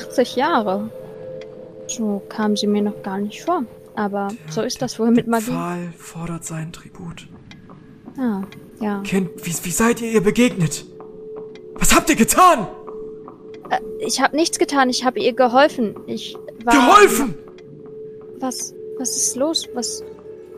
80 0.09 0.37
Jahre. 0.37 0.91
So 1.87 2.23
kam 2.29 2.57
sie 2.57 2.67
mir 2.67 2.83
noch 2.83 3.03
gar 3.03 3.19
nicht 3.19 3.43
vor. 3.45 3.65
Aber 3.95 4.29
so 4.49 4.63
ist 4.63 4.81
das 4.81 4.99
wohl 4.99 5.11
mit 5.11 5.27
Magie. 5.27 5.51
Pfahl 5.51 5.93
fordert 5.99 6.45
seinen 6.45 6.73
Tribut. 6.73 7.29
Ah, 8.19 8.43
ja. 8.81 9.01
Kind, 9.03 9.31
wie, 9.45 9.55
wie 9.65 9.71
seid 9.71 10.01
ihr 10.01 10.11
ihr 10.11 10.23
begegnet? 10.23 10.85
Was 11.75 11.95
habt 11.95 12.09
ihr 12.09 12.17
getan? 12.17 12.67
Äh, 13.71 13.81
ich 14.01 14.21
habe 14.21 14.37
nichts 14.37 14.59
getan, 14.59 14.89
ich 14.89 15.05
habe 15.05 15.21
ihr 15.21 15.35
geholfen. 15.35 15.97
Ich 16.07 16.37
war. 16.65 16.75
Geholfen! 16.75 17.35
Was, 18.39 18.75
was 18.99 19.17
ist 19.17 19.37
los? 19.37 19.69
Was. 19.75 20.03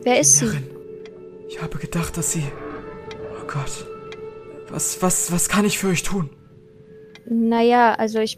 Wer 0.03 0.19
ist 0.19 0.37
sie? 0.37 0.45
Herrin, 0.45 0.69
ich 1.47 1.61
habe 1.61 1.77
gedacht, 1.77 2.17
dass 2.17 2.31
sie. 2.31 2.43
Oh 3.41 3.47
Gott. 3.47 3.94
Was, 4.75 5.01
was, 5.01 5.31
was 5.31 5.47
kann 5.47 5.63
ich 5.63 5.79
für 5.79 5.87
euch 5.87 6.03
tun? 6.03 6.29
Naja, 7.29 7.93
also 7.93 8.19
ich 8.19 8.37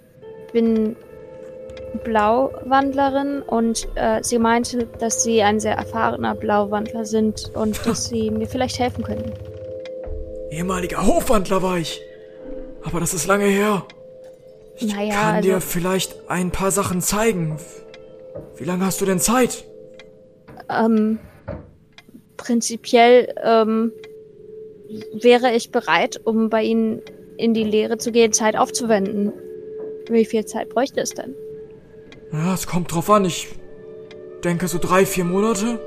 bin 0.53 0.95
Blauwandlerin 2.03 3.41
und 3.41 3.87
äh, 3.95 4.21
sie 4.21 4.37
meinte, 4.37 4.85
dass 4.99 5.23
sie 5.23 5.41
ein 5.41 5.59
sehr 5.59 5.73
erfahrener 5.75 6.35
Blauwandler 6.35 7.05
sind 7.05 7.49
und 7.55 7.83
dass 7.87 8.05
sie 8.09 8.29
mir 8.29 8.45
vielleicht 8.47 8.77
helfen 8.77 9.03
könnten. 9.03 9.33
Ehemaliger 10.51 11.07
Hofwandler 11.07 11.63
war 11.63 11.79
ich. 11.79 11.99
Aber 12.83 12.99
das 12.99 13.15
ist 13.15 13.25
lange 13.25 13.45
her. 13.45 13.87
Ich 14.75 14.93
Naja, 14.93 15.15
kann 15.15 15.35
also- 15.37 15.49
dir 15.49 15.59
vielleicht 15.59 16.29
ein 16.29 16.51
paar 16.51 16.69
Sachen 16.69 17.01
zeigen. 17.01 17.57
Wie 18.57 18.63
lange 18.63 18.85
hast 18.85 19.01
du 19.01 19.05
denn 19.05 19.19
Zeit? 19.19 19.65
Ähm, 20.69 21.17
prinzipiell 22.37 23.33
ähm, 23.43 23.91
wäre 25.13 25.53
ich 25.53 25.71
bereit, 25.71 26.21
um 26.23 26.49
bei 26.49 26.63
Ihnen 26.63 27.01
in 27.37 27.53
die 27.53 27.63
Lehre 27.63 27.97
zu 27.97 28.11
gehen, 28.11 28.33
Zeit 28.33 28.55
aufzuwenden. 28.57 29.33
Wie 30.09 30.25
viel 30.25 30.45
Zeit 30.45 30.69
bräuchte 30.69 31.01
es 31.01 31.11
denn? 31.11 31.35
Ja, 32.31 32.53
es 32.53 32.67
kommt 32.67 32.93
drauf 32.93 33.09
an. 33.09 33.25
Ich 33.25 33.47
denke 34.43 34.67
so 34.67 34.77
drei, 34.79 35.05
vier 35.05 35.25
Monate. 35.25 35.79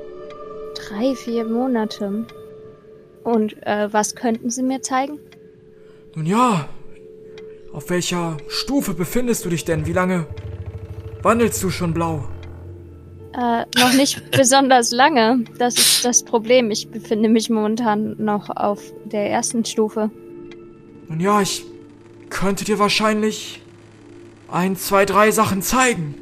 Drei, 0.75 1.15
vier 1.15 1.45
Monate. 1.45 2.25
Und 3.23 3.55
äh, 3.65 3.91
was 3.91 4.15
könnten 4.15 4.49
Sie 4.49 4.63
mir 4.63 4.81
zeigen? 4.81 5.19
Nun 6.15 6.25
ja. 6.25 6.67
Auf 7.73 7.89
welcher 7.89 8.37
Stufe 8.47 8.93
befindest 8.93 9.45
du 9.45 9.49
dich 9.49 9.63
denn? 9.63 9.85
Wie 9.85 9.93
lange 9.93 10.27
wandelst 11.21 11.63
du 11.63 11.69
schon 11.69 11.93
blau? 11.93 12.27
Äh, 13.33 13.65
noch 13.79 13.93
nicht 13.93 14.31
besonders 14.37 14.91
lange. 14.91 15.45
Das 15.57 15.75
ist 15.75 16.05
das 16.05 16.23
Problem. 16.23 16.71
Ich 16.71 16.89
befinde 16.89 17.29
mich 17.29 17.49
momentan 17.49 18.15
noch 18.17 18.49
auf 18.49 18.81
der 19.05 19.29
ersten 19.29 19.63
Stufe. 19.65 20.11
Nun 21.07 21.19
ja, 21.19 21.41
ich 21.41 21.63
könnte 22.29 22.65
dir 22.65 22.79
wahrscheinlich 22.79 23.61
ein, 24.49 24.75
zwei, 24.75 25.05
drei 25.05 25.31
Sachen 25.31 25.61
zeigen. 25.61 26.15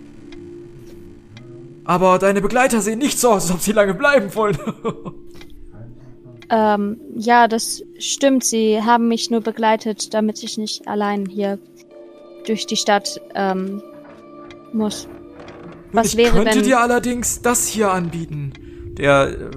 Aber 1.84 2.20
deine 2.20 2.42
Begleiter 2.42 2.82
sehen 2.82 3.00
nicht 3.00 3.20
so 3.20 3.30
aus, 3.30 3.44
als 3.44 3.52
ob 3.52 3.62
sie 3.62 3.72
lange 3.72 3.94
bleiben 3.94 4.34
wollen. 4.36 4.58
Ähm, 6.52 7.00
ja, 7.16 7.48
das 7.48 7.84
stimmt. 8.00 8.44
Sie 8.44 8.82
haben 8.82 9.08
mich 9.08 9.30
nur 9.30 9.42
begleitet, 9.42 10.14
damit 10.14 10.42
ich 10.44 10.58
nicht 10.58 10.88
allein 10.88 11.28
hier 11.28 11.60
durch 12.48 12.66
die 12.66 12.76
Stadt 12.76 13.22
ähm, 13.36 13.84
muss. 14.74 15.08
Was 15.92 16.08
ich 16.08 16.18
wäre, 16.18 16.32
könnte 16.36 16.58
wenn- 16.58 16.64
dir 16.64 16.80
allerdings 16.80 17.42
das 17.42 17.68
hier 17.68 17.92
anbieten. 17.92 18.54
Der 18.98 19.30
äh, 19.30 19.50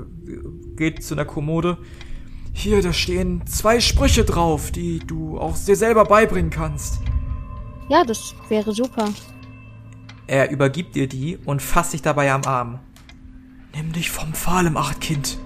geht 0.77 1.03
zu 1.05 1.15
einer 1.15 1.25
Kommode. 1.25 1.79
Hier, 2.55 2.83
da 2.83 2.93
stehen 2.93 3.47
zwei 3.47 3.81
Sprüche 3.81 4.25
drauf, 4.25 4.71
die 4.71 4.99
du 5.01 5.39
auch 5.39 5.57
dir 5.57 5.77
selber 5.77 6.05
beibringen 6.05 6.51
kannst. 6.51 7.01
Ja, 7.89 8.05
das 8.05 8.35
wäre 8.49 8.73
super. 8.73 9.09
Er 10.27 10.51
übergibt 10.51 10.95
dir 10.95 11.09
die 11.09 11.37
und 11.45 11.61
fasst 11.63 11.93
dich 11.95 12.03
dabei 12.03 12.31
am 12.33 12.43
Arm. 12.45 12.79
Nimm 13.75 13.93
dich 13.93 14.11
vom 14.11 14.35
Pfahl 14.35 14.67
im 14.67 14.77
Acht, 14.77 15.01
Kind. 15.01 15.39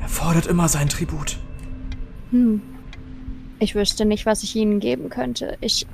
Er 0.00 0.08
fordert 0.08 0.46
immer 0.46 0.68
sein 0.68 0.88
Tribut. 0.88 1.38
Hm. 2.30 2.60
Ich 3.58 3.74
wüsste 3.74 4.04
nicht, 4.04 4.26
was 4.26 4.42
ich 4.42 4.54
ihnen 4.54 4.80
geben 4.80 5.08
könnte. 5.08 5.56
Ich 5.60 5.86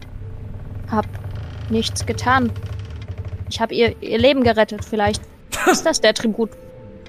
hab 0.90 1.06
nichts 1.70 2.04
getan. 2.06 2.50
Ich 3.52 3.60
habe 3.60 3.74
ihr, 3.74 3.94
ihr 4.00 4.16
Leben 4.16 4.42
gerettet. 4.42 4.82
Vielleicht 4.82 5.20
ist 5.70 5.84
das 5.84 6.00
der 6.00 6.14
Tribut. 6.14 6.48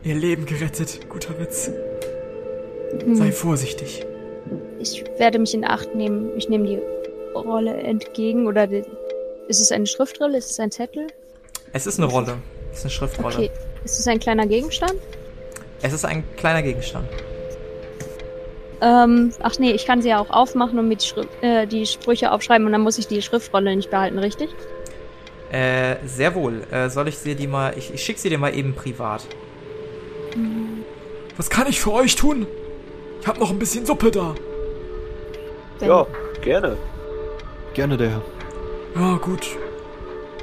Ihr 0.04 0.16
Leben 0.16 0.46
gerettet. 0.46 1.10
Guter 1.10 1.39
Witz. 1.39 1.72
Hm. 3.00 3.16
Sei 3.16 3.32
vorsichtig. 3.32 4.06
Ich 4.78 5.06
werde 5.18 5.39
mich 5.39 5.54
in 5.54 5.64
Acht 5.64 5.96
nehmen. 5.96 6.32
Ich 6.36 6.50
nehme 6.50 6.68
die 6.68 6.82
Rolle 7.34 7.74
entgegen. 7.76 8.46
Oder 8.46 8.68
die, 8.68 8.84
ist 9.48 9.62
es 9.62 9.72
eine 9.72 9.88
Schriftrolle? 9.88 10.38
Ist 10.38 10.52
es 10.52 10.60
ein 10.60 10.70
Zettel? 10.70 11.08
Es 11.72 11.88
ist 11.88 11.98
eine 11.98 12.12
Rolle. 12.12 12.36
Es 12.74 12.80
ist 12.80 12.84
eine 12.84 12.91
Schriftrolle. 12.91 13.36
Okay. 13.36 13.52
Ist 13.86 14.00
es 14.00 14.08
ein 14.10 14.20
kleiner 14.20 14.46
Gegenstand? 14.46 14.96
Es 15.82 15.94
ist 15.94 16.04
ein 16.04 16.26
kleiner 16.36 16.62
Gegenstand. 16.62 17.08
Ähm, 18.82 19.32
ach 19.41 19.58
nee, 19.60 19.72
ich 19.72 19.86
kann 19.86 20.02
sie 20.02 20.10
ja 20.10 20.20
auch 20.20 20.30
aufmachen 20.30 20.78
und 20.78 20.89
mir 20.89 20.98
die, 20.98 21.06
Schri 21.06 21.26
äh, 21.39 21.66
die 21.68 21.86
Sprüche 21.86 22.34
aufschreiben 22.34 22.68
und 22.68 22.74
dann 22.74 22.82
muss 22.82 22.98
ich 22.98 23.08
die 23.08 23.22
Schriftrolle 23.22 23.78
nicht 23.78 23.89
behalten, 23.89 24.20
richtig? 24.20 24.50
Äh, 25.54 25.97
sehr 26.08 26.34
wohl. 26.36 26.64
Äh, 26.72 26.89
soll 26.89 27.08
ich 27.08 27.18
sie 27.18 27.36
die 27.36 27.47
mal. 27.47 27.74
Ich, 27.78 27.93
ich 27.93 28.04
schick 28.04 28.18
sie 28.18 28.30
dir 28.30 28.38
mal 28.39 28.54
eben 28.56 28.74
privat. 28.74 29.26
Was 31.38 31.49
kann 31.49 31.68
ich 31.68 31.80
für 31.80 31.93
euch 31.93 32.16
tun? 32.16 32.47
Ich 33.22 33.28
hab 33.28 33.39
noch 33.39 33.51
ein 33.51 33.60
bisschen 33.60 33.86
Suppe 33.86 34.12
da. 34.12 34.34
Wenn- 35.80 35.88
Ja, 35.89 36.08
gerne. 36.41 36.78
Gerne 37.74 37.97
der 37.97 38.10
Herr. 38.10 38.22
Ja, 38.95 39.18
gut. 39.18 39.47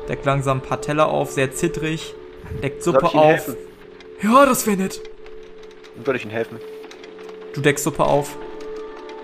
Deckt 0.09 0.25
langsam 0.25 0.59
ein 0.59 0.63
paar 0.63 0.81
Teller 0.81 1.09
auf, 1.09 1.31
sehr 1.31 1.53
zittrig. 1.53 2.15
Deckt 2.63 2.83
Soll 2.83 2.95
Suppe 2.95 3.07
ich 3.07 3.15
Ihnen 3.15 3.23
auf. 3.23 3.31
helfen? 3.31 3.57
Ja, 4.23 4.47
das 4.47 4.67
wäre 4.67 4.77
nett. 4.77 5.01
Soll 6.05 6.17
ich 6.17 6.23
Ihnen 6.25 6.33
helfen? 6.33 6.59
Du 7.55 7.61
deckst 7.61 7.85
Suppe 7.85 8.05
auf. 8.05 8.37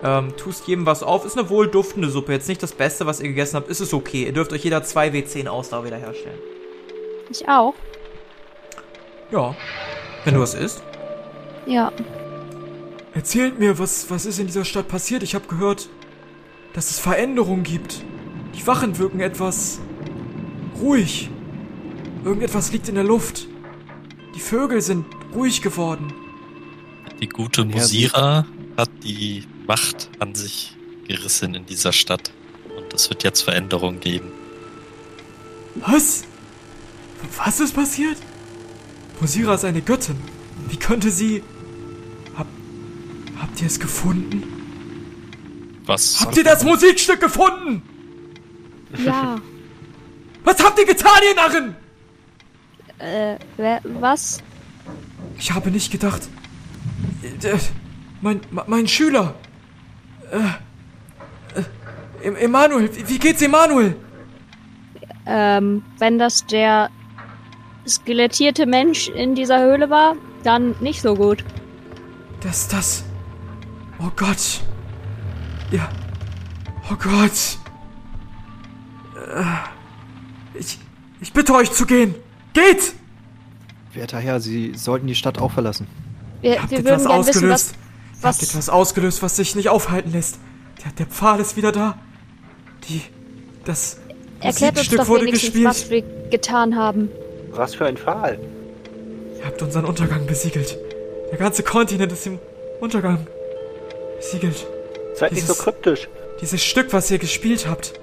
Ähm, 0.02 0.36
tust 0.36 0.68
jedem 0.68 0.86
was 0.86 1.02
auf. 1.02 1.24
Ist 1.24 1.38
eine 1.38 1.48
wohlduftende 1.48 2.10
Suppe. 2.10 2.32
Jetzt 2.32 2.48
nicht 2.48 2.62
das 2.62 2.72
Beste, 2.72 3.06
was 3.06 3.20
ihr 3.20 3.28
gegessen 3.28 3.56
habt. 3.56 3.68
Ist 3.68 3.80
es 3.80 3.94
okay. 3.94 4.24
Ihr 4.24 4.32
dürft 4.32 4.52
euch 4.52 4.64
jeder 4.64 4.82
2 4.82 5.08
W10 5.08 5.48
Ausdauer 5.48 5.84
wiederherstellen. 5.84 6.38
Ich 7.30 7.48
auch. 7.48 7.74
Ja. 9.30 9.56
Wenn 10.24 10.34
du 10.34 10.40
was 10.40 10.54
isst. 10.54 10.82
Ja. 11.66 11.92
Erzählt 13.14 13.58
mir, 13.58 13.78
was, 13.78 14.10
was 14.10 14.26
ist 14.26 14.38
in 14.38 14.46
dieser 14.46 14.64
Stadt 14.64 14.88
passiert? 14.88 15.22
Ich 15.22 15.34
habe 15.34 15.46
gehört, 15.48 15.88
dass 16.74 16.90
es 16.90 16.98
Veränderungen 16.98 17.62
gibt. 17.62 18.04
Die 18.54 18.66
Wachen 18.66 18.98
wirken 18.98 19.20
etwas 19.20 19.80
ruhig. 20.80 21.30
Irgendetwas 22.24 22.72
liegt 22.72 22.88
in 22.88 22.96
der 22.96 23.04
Luft. 23.04 23.46
Die 24.34 24.40
Vögel 24.40 24.82
sind 24.82 25.06
ruhig 25.34 25.62
geworden. 25.62 26.12
Die 27.20 27.28
gute 27.28 27.64
Musira 27.64 28.44
hat 28.76 28.90
die 29.02 29.44
Macht 29.66 30.10
an 30.18 30.34
sich 30.34 30.76
gerissen 31.06 31.54
in 31.54 31.66
dieser 31.66 31.92
Stadt. 31.92 32.32
Und 32.76 32.92
es 32.94 33.08
wird 33.10 33.24
jetzt 33.24 33.42
Veränderungen 33.42 34.00
geben. 34.00 34.30
Was? 35.76 36.24
Was 37.36 37.60
ist 37.60 37.74
passiert? 37.74 38.18
Musira 39.20 39.54
ist 39.54 39.64
eine 39.64 39.82
Göttin. 39.82 40.16
Wie 40.68 40.76
könnte 40.76 41.10
sie... 41.10 41.42
Hab, 42.36 42.46
habt 43.40 43.60
ihr 43.60 43.66
es 43.66 43.80
gefunden? 43.80 44.42
Was? 45.86 46.20
Habt 46.20 46.36
ihr 46.36 46.44
das 46.44 46.64
Musikstück 46.64 47.20
gefunden? 47.20 47.82
Ja. 49.04 49.40
Was 50.44 50.62
habt 50.62 50.78
ihr 50.78 50.86
getan, 50.86 51.20
ihr 51.28 51.34
Narren? 51.34 51.76
äh, 52.98 53.36
wer, 53.56 53.80
was? 53.84 54.42
Ich 55.38 55.52
habe 55.52 55.70
nicht 55.70 55.90
gedacht. 55.90 56.28
Äh, 57.42 57.58
mein, 58.20 58.40
mein 58.66 58.88
Schüler. 58.88 59.34
Äh, 60.30 61.58
äh, 61.60 62.26
Em- 62.26 62.36
Emanuel, 62.36 62.90
wie- 63.08 63.18
geht's 63.18 63.42
Emanuel? 63.42 63.96
Ähm, 65.26 65.82
wenn 65.98 66.18
das 66.18 66.46
der 66.46 66.90
skelettierte 67.86 68.66
Mensch 68.66 69.08
in 69.08 69.34
dieser 69.34 69.60
Höhle 69.60 69.90
war, 69.90 70.16
dann 70.42 70.74
nicht 70.80 71.02
so 71.02 71.14
gut. 71.14 71.44
Das, 72.40 72.68
das. 72.68 73.04
Oh 73.98 74.10
Gott. 74.16 74.60
Ja. 75.70 75.88
Oh 76.90 76.94
Gott. 76.96 77.58
Äh, 79.16 79.44
ich, 80.58 80.78
ich 81.20 81.32
bitte 81.32 81.54
euch 81.54 81.72
zu 81.72 81.86
gehen. 81.86 82.14
Geht! 82.52 82.94
Werter 83.94 84.18
Herr, 84.18 84.40
Sie 84.40 84.74
sollten 84.76 85.06
die 85.06 85.14
Stadt 85.14 85.38
auch 85.38 85.50
verlassen. 85.50 85.86
Wir, 86.40 86.60
Habt 86.60 86.70
wir 86.70 86.78
etwas 86.78 86.90
würden 87.04 87.06
gerne 87.06 87.26
wissen, 87.26 87.50
ausgelöst. 87.50 87.74
Was, 88.20 88.36
Ihr 88.36 88.42
habt 88.42 88.42
was 88.42 88.42
etwas 88.50 88.68
ausgelöst, 88.68 89.22
was 89.22 89.36
sich 89.36 89.54
nicht 89.56 89.68
aufhalten 89.68 90.12
lässt. 90.12 90.38
Der, 90.84 90.92
der 90.92 91.06
Pfahl 91.06 91.40
ist 91.40 91.56
wieder 91.56 91.72
da. 91.72 91.98
Die. 92.88 93.02
Das. 93.64 93.98
erklärt 94.40 94.78
uns 94.78 94.88
doch 94.90 95.08
wurde 95.08 95.26
gespielt. 95.26 95.64
was 95.66 95.90
wir 95.90 96.02
getan 96.30 96.76
haben. 96.76 97.10
Was 97.50 97.74
für 97.74 97.86
ein 97.86 97.96
Pfahl. 97.96 98.38
Ihr 99.38 99.44
habt 99.44 99.60
unseren 99.62 99.84
Untergang 99.84 100.26
besiegelt. 100.26 100.78
Der 101.30 101.38
ganze 101.38 101.62
Kontinent 101.62 102.12
ist 102.12 102.26
im 102.26 102.38
Untergang 102.80 103.26
besiegelt. 104.18 104.66
Seid 105.14 105.32
nicht 105.32 105.46
so 105.46 105.52
Dieses- 105.52 105.64
kryptisch. 105.64 106.08
Dieses 106.40 106.62
Stück, 106.62 106.92
was 106.92 107.10
ihr 107.10 107.18
gespielt 107.18 107.66
habt. 107.66 107.94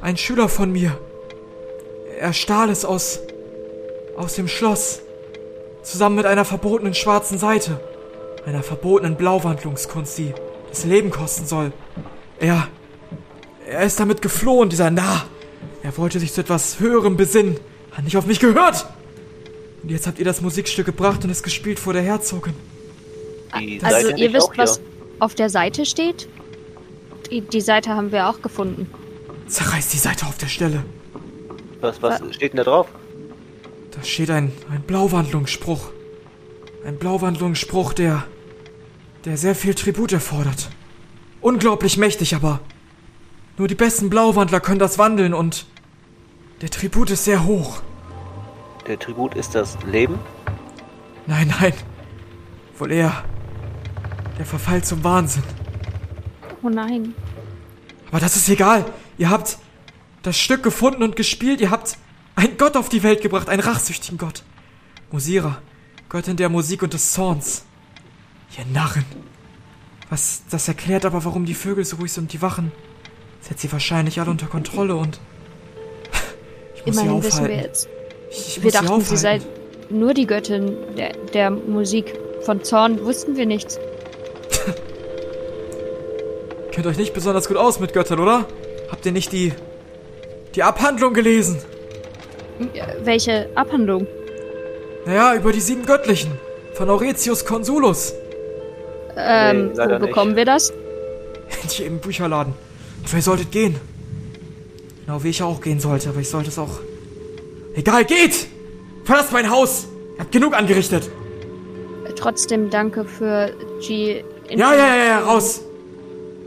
Ein 0.00 0.16
Schüler 0.16 0.48
von 0.48 0.70
mir. 0.70 0.96
Er 2.20 2.32
stahl 2.32 2.70
es 2.70 2.84
aus. 2.84 3.20
aus 4.16 4.34
dem 4.34 4.48
Schloss. 4.48 5.00
Zusammen 5.82 6.16
mit 6.16 6.26
einer 6.26 6.44
verbotenen 6.44 6.94
schwarzen 6.94 7.38
Seite. 7.38 7.80
Einer 8.46 8.62
verbotenen 8.62 9.16
Blauwandlungskunst, 9.16 10.16
die 10.18 10.32
das 10.70 10.84
Leben 10.84 11.10
kosten 11.10 11.46
soll. 11.46 11.72
Er. 12.38 12.68
Er 13.68 13.82
ist 13.82 13.98
damit 13.98 14.22
geflohen, 14.22 14.70
dieser 14.70 14.90
Narr. 14.90 15.26
Er 15.82 15.96
wollte 15.98 16.20
sich 16.20 16.32
zu 16.32 16.40
etwas 16.40 16.78
Höherem 16.78 17.16
besinnen. 17.16 17.58
Hat 17.90 18.04
nicht 18.04 18.16
auf 18.16 18.26
mich 18.26 18.38
gehört. 18.38 18.86
Und 19.82 19.90
jetzt 19.90 20.06
habt 20.06 20.20
ihr 20.20 20.24
das 20.24 20.40
Musikstück 20.40 20.86
gebracht 20.86 21.24
und 21.24 21.30
es 21.30 21.42
gespielt 21.42 21.80
vor 21.80 21.92
der 21.92 22.02
Herzogin. 22.02 22.54
Die 23.58 23.80
Also 23.82 24.08
Seite 24.08 24.20
ihr 24.20 24.32
wisst, 24.32 24.50
was 24.56 24.80
auf 25.18 25.34
der 25.34 25.50
Seite 25.50 25.84
steht? 25.84 26.28
Die, 27.30 27.40
die 27.40 27.60
Seite 27.60 27.90
haben 27.90 28.12
wir 28.12 28.28
auch 28.28 28.42
gefunden. 28.42 28.88
Zerreißt 29.48 29.92
die 29.92 29.98
Seite 29.98 30.26
auf 30.26 30.38
der 30.38 30.48
Stelle. 30.48 30.84
Was, 31.80 32.00
was 32.02 32.20
steht 32.34 32.52
denn 32.52 32.58
da 32.58 32.64
drauf? 32.64 32.86
Da 33.90 34.02
steht 34.04 34.30
ein, 34.30 34.52
ein 34.70 34.82
Blauwandlungsspruch. 34.82 35.90
Ein 36.84 36.98
Blauwandlungsspruch, 36.98 37.92
der. 37.92 38.24
Der 39.26 39.36
sehr 39.36 39.56
viel 39.56 39.74
Tribut 39.74 40.12
erfordert. 40.12 40.70
Unglaublich 41.40 41.98
mächtig, 41.98 42.34
aber. 42.34 42.60
Nur 43.58 43.66
die 43.66 43.74
besten 43.74 44.08
Blauwandler 44.08 44.60
können 44.60 44.78
das 44.78 44.98
wandeln 44.98 45.34
und. 45.34 45.66
Der 46.60 46.70
Tribut 46.70 47.10
ist 47.10 47.24
sehr 47.24 47.44
hoch. 47.44 47.82
Der 48.86 48.98
Tribut 48.98 49.34
ist 49.34 49.54
das 49.54 49.76
Leben? 49.84 50.18
Nein, 51.26 51.52
nein. 51.60 51.72
Wohl 52.78 52.92
eher. 52.92 53.24
Der 54.38 54.46
Verfall 54.46 54.84
zum 54.84 55.02
Wahnsinn. 55.02 55.42
Oh 56.62 56.68
nein. 56.68 57.12
Aber 58.10 58.20
das 58.20 58.36
ist 58.36 58.48
egal. 58.48 58.84
Ihr 59.18 59.28
habt 59.28 59.58
das 60.22 60.38
Stück 60.38 60.62
gefunden 60.62 61.02
und 61.02 61.16
gespielt. 61.16 61.60
Ihr 61.60 61.72
habt 61.72 61.98
einen 62.36 62.56
Gott 62.56 62.76
auf 62.76 62.88
die 62.88 63.02
Welt 63.02 63.22
gebracht, 63.22 63.48
einen 63.48 63.62
rachsüchtigen 63.62 64.18
Gott. 64.18 64.44
Musira, 65.10 65.60
Göttin 66.08 66.36
der 66.36 66.48
Musik 66.48 66.82
und 66.84 66.92
des 66.92 67.12
Zorns. 67.12 67.64
Ihr 68.58 68.64
Narren. 68.72 69.04
Was, 70.08 70.42
das 70.50 70.68
erklärt 70.68 71.04
aber, 71.04 71.24
warum 71.24 71.46
die 71.46 71.54
Vögel 71.54 71.84
so 71.84 71.96
ruhig 71.96 72.12
sind 72.12 72.24
und 72.24 72.32
die 72.32 72.42
Wachen. 72.42 72.70
Setzt 73.40 73.60
sie 73.60 73.72
wahrscheinlich 73.72 74.20
alle 74.20 74.30
unter 74.30 74.46
Kontrolle 74.46 74.96
und. 74.96 75.20
Ich 76.74 76.86
muss 76.86 76.96
sie 76.96 77.02
Immerhin 77.02 77.22
wissen 77.24 77.48
wir 77.48 77.56
jetzt. 77.56 77.88
Ich 78.30 78.62
Wir 78.62 78.64
muss 78.64 78.72
sie 78.72 78.86
dachten, 78.86 79.00
sie 79.00 79.16
sei 79.16 79.40
nur 79.90 80.14
die 80.14 80.26
Göttin 80.26 80.76
der, 80.96 81.14
der 81.34 81.50
Musik. 81.50 82.14
Von 82.42 82.62
Zorn 82.62 83.04
wussten 83.04 83.36
wir 83.36 83.44
nichts. 83.44 83.80
Kennt 86.70 86.86
euch 86.86 86.96
nicht 86.96 87.12
besonders 87.12 87.48
gut 87.48 87.56
aus 87.56 87.80
mit 87.80 87.92
Göttern, 87.92 88.20
oder? 88.20 88.46
Habt 88.88 89.04
ihr 89.04 89.10
nicht 89.10 89.32
die. 89.32 89.52
die 90.54 90.62
Abhandlung 90.62 91.12
gelesen? 91.12 91.58
Welche 93.02 93.50
Abhandlung? 93.56 94.06
Naja, 95.06 95.34
über 95.34 95.50
die 95.50 95.60
sieben 95.60 95.86
Göttlichen. 95.86 96.38
Von 96.74 96.88
Auretius 96.88 97.44
Consulus. 97.44 98.14
Ähm, 99.16 99.72
Nee, 99.72 99.78
wo 99.78 99.86
nicht. 99.86 100.00
bekommen 100.00 100.36
wir 100.36 100.44
das? 100.44 100.70
In 101.62 101.68
jedem 101.70 101.98
Bücherladen. 101.98 102.54
Aber 103.06 103.16
ihr 103.16 103.22
solltet 103.22 103.50
gehen. 103.50 103.76
Genau 105.04 105.22
wie 105.22 105.28
ich 105.30 105.42
auch 105.42 105.60
gehen 105.60 105.78
sollte, 105.80 106.08
aber 106.08 106.20
ich 106.20 106.28
sollte 106.28 106.48
es 106.48 106.58
auch. 106.58 106.80
Egal, 107.74 108.04
geht! 108.04 108.46
Verlasst 109.04 109.32
mein 109.32 109.48
Haus! 109.50 109.86
Ihr 110.14 110.20
habt 110.20 110.32
genug 110.32 110.56
angerichtet! 110.56 111.08
Trotzdem 112.16 112.70
danke 112.70 113.04
für 113.04 113.52
die. 113.86 114.24
Ja, 114.48 114.74
ja, 114.74 114.96
ja, 114.96 115.04
ja, 115.04 115.18
raus! 115.20 115.60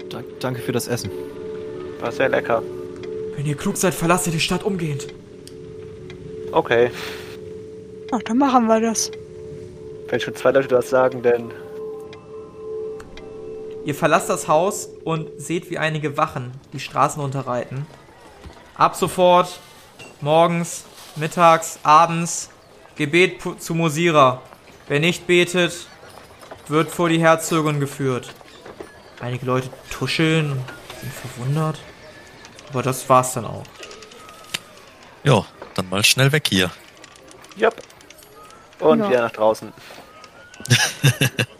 Da, 0.09 0.21
danke 0.39 0.61
für 0.61 0.71
das 0.71 0.87
Essen. 0.87 1.11
War 2.01 2.11
sehr 2.11 2.29
lecker. 2.29 2.63
Wenn 3.35 3.45
ihr 3.45 3.55
klug 3.55 3.77
seid, 3.77 3.93
verlasst 3.93 4.25
ihr 4.27 4.33
die 4.33 4.39
Stadt 4.39 4.63
umgehend. 4.63 5.07
Okay. 6.51 6.89
Ach, 8.11 8.21
dann 8.23 8.37
machen 8.39 8.65
wir 8.67 8.81
das. 8.81 9.11
Wenn 10.09 10.19
schon 10.19 10.35
zwei 10.35 10.51
Leute 10.51 10.67
das 10.67 10.89
sagen, 10.89 11.21
dann 11.21 11.51
Ihr 13.89 13.95
verlasst 13.95 14.29
das 14.29 14.47
Haus 14.47 14.87
und 15.03 15.31
seht, 15.41 15.71
wie 15.71 15.79
einige 15.79 16.15
Wachen 16.15 16.51
die 16.73 16.79
Straßen 16.79 17.19
runterreiten. 17.19 17.87
Ab 18.75 18.95
sofort, 18.95 19.59
morgens, 20.21 20.83
mittags, 21.15 21.79
abends, 21.81 22.51
Gebet 22.97 23.41
zu 23.57 23.73
Mosira. 23.73 24.43
Wer 24.87 24.99
nicht 24.99 25.25
betet, 25.25 25.87
wird 26.67 26.91
vor 26.91 27.09
die 27.09 27.19
Herzogin 27.19 27.79
geführt. 27.79 28.35
Einige 29.21 29.47
Leute 29.47 29.71
tuscheln 29.89 30.51
und 30.51 30.61
sind 31.01 31.11
verwundert. 31.11 31.79
Aber 32.69 32.83
das 32.83 33.09
war's 33.09 33.33
dann 33.33 33.45
auch. 33.45 33.63
Ja, 35.23 35.43
dann 35.73 35.89
mal 35.89 36.03
schnell 36.05 36.31
weg 36.31 36.45
hier. 36.47 36.69
Jupp. 37.55 37.73
Und 38.81 38.99
Ja. 38.99 39.09
wieder 39.09 39.21
nach 39.21 39.31
draußen. 39.31 39.73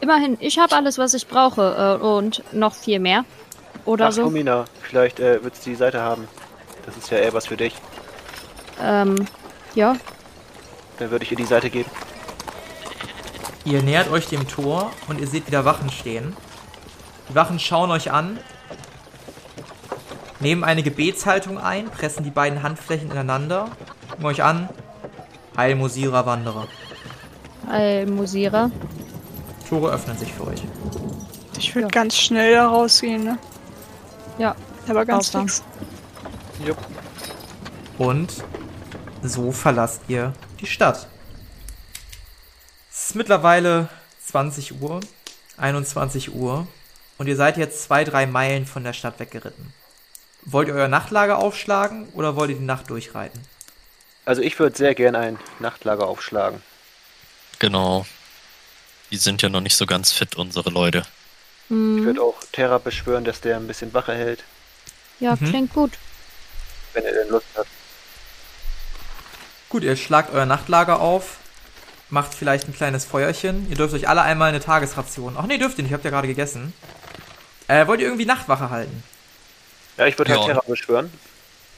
Immerhin, 0.00 0.36
ich 0.40 0.58
habe 0.58 0.74
alles, 0.74 0.98
was 0.98 1.14
ich 1.14 1.26
brauche 1.26 1.98
äh, 2.00 2.04
und 2.04 2.42
noch 2.52 2.74
viel 2.74 2.98
mehr. 2.98 3.24
Oder 3.84 4.08
Ach, 4.08 4.12
so. 4.12 4.24
Romina, 4.24 4.64
vielleicht 4.82 5.20
äh, 5.20 5.42
willst 5.42 5.64
du 5.64 5.70
die 5.70 5.76
Seite 5.76 6.02
haben. 6.02 6.28
Das 6.84 6.96
ist 6.96 7.10
ja 7.10 7.18
eher 7.18 7.32
was 7.32 7.46
für 7.46 7.56
dich. 7.56 7.74
Ähm, 8.82 9.26
ja. 9.74 9.96
Dann 10.98 11.10
würde 11.10 11.24
ich 11.24 11.30
ihr 11.30 11.36
die 11.36 11.44
Seite 11.44 11.70
geben. 11.70 11.90
Ihr 13.64 13.82
nähert 13.82 14.10
euch 14.10 14.28
dem 14.28 14.46
Tor 14.46 14.92
und 15.08 15.20
ihr 15.20 15.26
seht 15.26 15.46
wieder 15.46 15.64
Wachen 15.64 15.90
stehen. 15.90 16.36
Die 17.28 17.34
Wachen 17.34 17.58
schauen 17.58 17.90
euch 17.90 18.12
an, 18.12 18.38
nehmen 20.40 20.62
eine 20.62 20.82
Gebetshaltung 20.82 21.58
ein, 21.58 21.86
pressen 21.90 22.22
die 22.22 22.30
beiden 22.30 22.62
Handflächen 22.62 23.10
ineinander, 23.10 23.70
gucken 24.10 24.26
euch 24.26 24.42
an. 24.42 24.68
Heil 25.56 25.74
Mosira 25.74 26.26
Wanderer. 26.26 26.68
Almusierer. 27.68 28.70
Tore 29.68 29.92
öffnen 29.92 30.16
sich 30.18 30.32
für 30.32 30.46
euch. 30.46 30.62
Ich 31.58 31.74
würde 31.74 31.86
Ja. 31.86 31.90
ganz 31.90 32.16
schnell 32.16 32.54
da 32.54 32.68
rausgehen, 32.68 33.24
ne? 33.24 33.38
Ja. 34.38 34.54
Aber 34.88 35.04
ganz 35.04 35.30
fix. 35.30 35.62
Jupp. 36.64 36.78
Und 37.98 38.32
so 39.22 39.50
verlasst 39.50 40.02
ihr 40.08 40.32
die 40.60 40.66
Stadt. 40.66 41.08
Es 42.92 43.06
ist 43.10 43.14
mittlerweile 43.16 43.88
20 44.24 44.80
Uhr, 44.80 45.00
21 45.56 46.34
Uhr 46.34 46.66
und 47.18 47.26
ihr 47.26 47.36
seid 47.36 47.56
jetzt 47.56 47.82
zwei, 47.82 48.04
drei 48.04 48.26
Meilen 48.26 48.66
von 48.66 48.84
der 48.84 48.92
Stadt 48.92 49.18
weggeritten. 49.18 49.72
Wollt 50.42 50.68
ihr 50.68 50.74
euer 50.74 50.88
Nachtlager 50.88 51.38
aufschlagen 51.38 52.08
oder 52.14 52.36
wollt 52.36 52.50
ihr 52.50 52.56
die 52.58 52.64
Nacht 52.64 52.90
durchreiten? 52.90 53.40
Also 54.24 54.42
ich 54.42 54.58
würde 54.58 54.76
sehr 54.76 54.94
gern 54.94 55.16
ein 55.16 55.38
Nachtlager 55.58 56.06
aufschlagen. 56.06 56.62
Genau. 57.58 58.06
Die 59.10 59.16
sind 59.16 59.42
ja 59.42 59.48
noch 59.48 59.60
nicht 59.60 59.76
so 59.76 59.86
ganz 59.86 60.12
fit, 60.12 60.34
unsere 60.36 60.70
Leute. 60.70 60.98
Ich 61.68 61.70
Hm, 61.70 62.04
würde 62.04 62.22
auch 62.22 62.36
Terra 62.52 62.78
beschwören, 62.78 63.24
dass 63.24 63.40
der 63.40 63.56
ein 63.56 63.66
bisschen 63.66 63.92
Wache 63.94 64.14
hält, 64.14 64.44
ja, 65.20 65.34
Mhm. 65.38 65.48
klingt 65.48 65.72
gut. 65.74 65.92
wenn 66.92 67.04
er 67.04 67.12
denn 67.12 67.28
Lust 67.28 67.44
hat. 67.56 67.66
Gut, 69.68 69.82
ihr 69.84 69.96
schlagt 69.96 70.32
euer 70.32 70.46
Nachtlager 70.46 71.00
auf, 71.00 71.36
macht 72.08 72.32
vielleicht 72.32 72.68
ein 72.68 72.74
kleines 72.74 73.04
Feuerchen. 73.04 73.68
Ihr 73.68 73.76
dürft 73.76 73.92
euch 73.94 74.08
alle 74.08 74.22
einmal 74.22 74.48
eine 74.48 74.60
Tagesration. 74.60 75.36
Ach 75.38 75.44
nee, 75.46 75.58
dürft 75.58 75.76
ihr 75.76 75.84
nicht, 75.84 75.92
habt 75.92 76.04
ihr 76.06 76.10
gerade 76.10 76.28
gegessen. 76.28 76.72
Äh, 77.68 77.86
wollt 77.86 78.00
ihr 78.00 78.06
irgendwie 78.06 78.24
Nachtwache 78.24 78.70
halten? 78.70 79.02
Ja, 79.98 80.06
ich 80.06 80.16
würde 80.16 80.30
halt 80.30 80.40
Ja. 80.42 80.46
Terra 80.46 80.62
beschwören. 80.66 81.12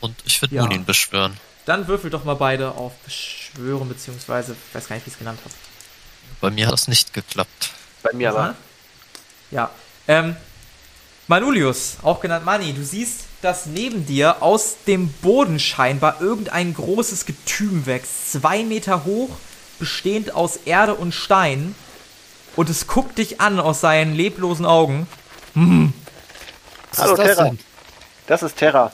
Und 0.00 0.14
ich 0.24 0.40
würde 0.40 0.54
Ja. 0.54 0.62
Munin 0.62 0.84
beschwören. 0.84 1.36
Dann 1.64 1.88
würfelt 1.88 2.14
doch 2.14 2.24
mal 2.24 2.34
beide 2.36 2.72
auf 2.72 2.92
Beschwören, 2.98 3.88
beziehungsweise, 3.88 4.52
ich 4.68 4.74
weiß 4.74 4.86
gar 4.88 4.96
nicht, 4.96 5.06
wie 5.06 5.08
ich 5.10 5.14
es 5.14 5.18
genannt 5.18 5.40
habe. 5.44 5.54
Bei 6.40 6.50
mir 6.50 6.66
hat 6.66 6.72
das 6.72 6.88
nicht 6.88 7.12
geklappt. 7.12 7.70
Bei 8.02 8.12
mir 8.12 8.30
aber. 8.30 8.54
Ja. 9.50 9.70
Ähm, 10.06 10.36
Manulius, 11.26 11.98
auch 12.02 12.20
genannt 12.20 12.44
Mani, 12.44 12.72
du 12.72 12.82
siehst, 12.82 13.24
dass 13.42 13.66
neben 13.66 14.06
dir 14.06 14.42
aus 14.42 14.76
dem 14.86 15.12
Boden 15.12 15.60
scheinbar 15.60 16.20
irgendein 16.20 16.72
großes 16.74 17.26
Getüm 17.26 17.86
wächst. 17.86 18.32
Zwei 18.32 18.62
Meter 18.64 19.04
hoch, 19.04 19.30
bestehend 19.78 20.34
aus 20.34 20.56
Erde 20.64 20.94
und 20.94 21.12
Stein. 21.12 21.74
Und 22.56 22.70
es 22.70 22.86
guckt 22.86 23.18
dich 23.18 23.40
an 23.40 23.60
aus 23.60 23.80
seinen 23.80 24.14
leblosen 24.14 24.64
Augen. 24.64 25.06
Was 25.54 26.98
Hallo 26.98 27.12
ist 27.12 27.18
das 27.18 27.26
Terra. 27.26 27.44
denn? 27.44 27.58
Das 28.26 28.42
ist 28.42 28.56
Terra, 28.56 28.92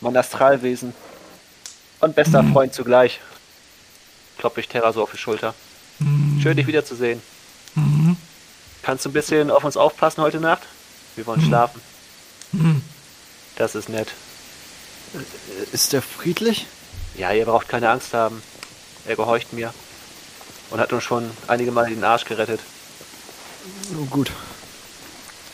mein 0.00 0.16
Astralwesen. 0.16 0.94
Und 2.00 2.14
bester 2.14 2.44
Freund 2.52 2.74
zugleich. 2.74 3.20
Klopp 4.38 4.58
ich 4.58 4.68
Terra 4.68 4.92
so 4.92 5.02
auf 5.02 5.12
die 5.12 5.18
Schulter. 5.18 5.54
Schön, 5.98 6.56
dich 6.56 6.66
wiederzusehen. 6.66 7.22
Kannst 8.82 9.04
du 9.04 9.10
ein 9.10 9.12
bisschen 9.12 9.50
auf 9.50 9.64
uns 9.64 9.76
aufpassen 9.76 10.22
heute 10.22 10.40
Nacht? 10.40 10.62
Wir 11.14 11.26
wollen 11.26 11.42
schlafen. 11.42 11.80
Das 13.56 13.74
ist 13.74 13.88
nett. 13.88 14.08
Ist 15.72 15.92
der 15.92 16.02
friedlich? 16.02 16.66
Ja, 17.16 17.32
ihr 17.32 17.46
braucht 17.46 17.68
keine 17.68 17.90
Angst 17.90 18.12
haben. 18.12 18.42
Er 19.06 19.16
gehorcht 19.16 19.52
mir. 19.52 19.72
Und 20.70 20.80
hat 20.80 20.92
uns 20.92 21.04
schon 21.04 21.30
einige 21.46 21.72
Mal 21.72 21.88
den 21.88 22.04
Arsch 22.04 22.24
gerettet. 22.24 22.60
Nur 23.92 24.06
gut. 24.06 24.30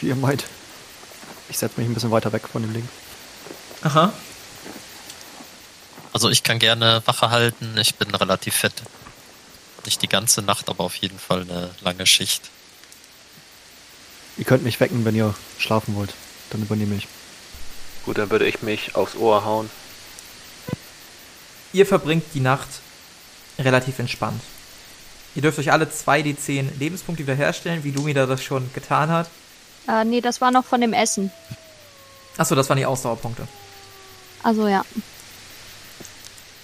Wie 0.00 0.08
ihr 0.08 0.16
meint. 0.16 0.44
Ich 1.48 1.58
setze 1.58 1.80
mich 1.80 1.88
ein 1.88 1.94
bisschen 1.94 2.10
weiter 2.10 2.32
weg 2.32 2.48
von 2.48 2.62
dem 2.62 2.72
Ding. 2.72 2.88
Aha. 3.82 4.12
Also 6.12 6.30
ich 6.30 6.42
kann 6.42 6.58
gerne 6.58 7.02
Wache 7.04 7.30
halten. 7.30 7.76
Ich 7.78 7.94
bin 7.94 8.14
relativ 8.14 8.56
fit. 8.56 8.72
Nicht 9.84 10.02
die 10.02 10.08
ganze 10.08 10.42
Nacht, 10.42 10.68
aber 10.68 10.84
auf 10.84 10.96
jeden 10.96 11.18
Fall 11.18 11.42
eine 11.42 11.70
lange 11.80 12.06
Schicht. 12.06 12.50
Ihr 14.36 14.44
könnt 14.44 14.62
mich 14.62 14.80
wecken, 14.80 15.04
wenn 15.04 15.14
ihr 15.14 15.34
schlafen 15.58 15.94
wollt. 15.94 16.14
Dann 16.50 16.62
übernehme 16.62 16.94
ich. 16.94 17.08
Gut, 18.04 18.18
dann 18.18 18.30
würde 18.30 18.46
ich 18.46 18.62
mich 18.62 18.94
aufs 18.94 19.16
Ohr 19.16 19.44
hauen. 19.44 19.70
Ihr 21.72 21.86
verbringt 21.86 22.24
die 22.34 22.40
Nacht 22.40 22.68
relativ 23.58 23.98
entspannt. 23.98 24.42
Ihr 25.34 25.42
dürft 25.42 25.58
euch 25.58 25.72
alle 25.72 25.86
2d10 25.86 26.78
Lebenspunkte 26.78 27.22
wiederherstellen, 27.22 27.84
wie 27.84 27.90
Lumida 27.90 28.26
das 28.26 28.42
schon 28.42 28.70
getan 28.74 29.10
hat. 29.10 29.30
Äh, 29.88 30.04
nee, 30.04 30.20
das 30.20 30.40
war 30.40 30.50
noch 30.50 30.64
von 30.64 30.80
dem 30.80 30.92
Essen. 30.92 31.30
Achso, 32.36 32.54
das 32.54 32.68
waren 32.68 32.76
die 32.76 32.86
Ausdauerpunkte. 32.86 33.48
Also 34.42 34.68
ja. 34.68 34.84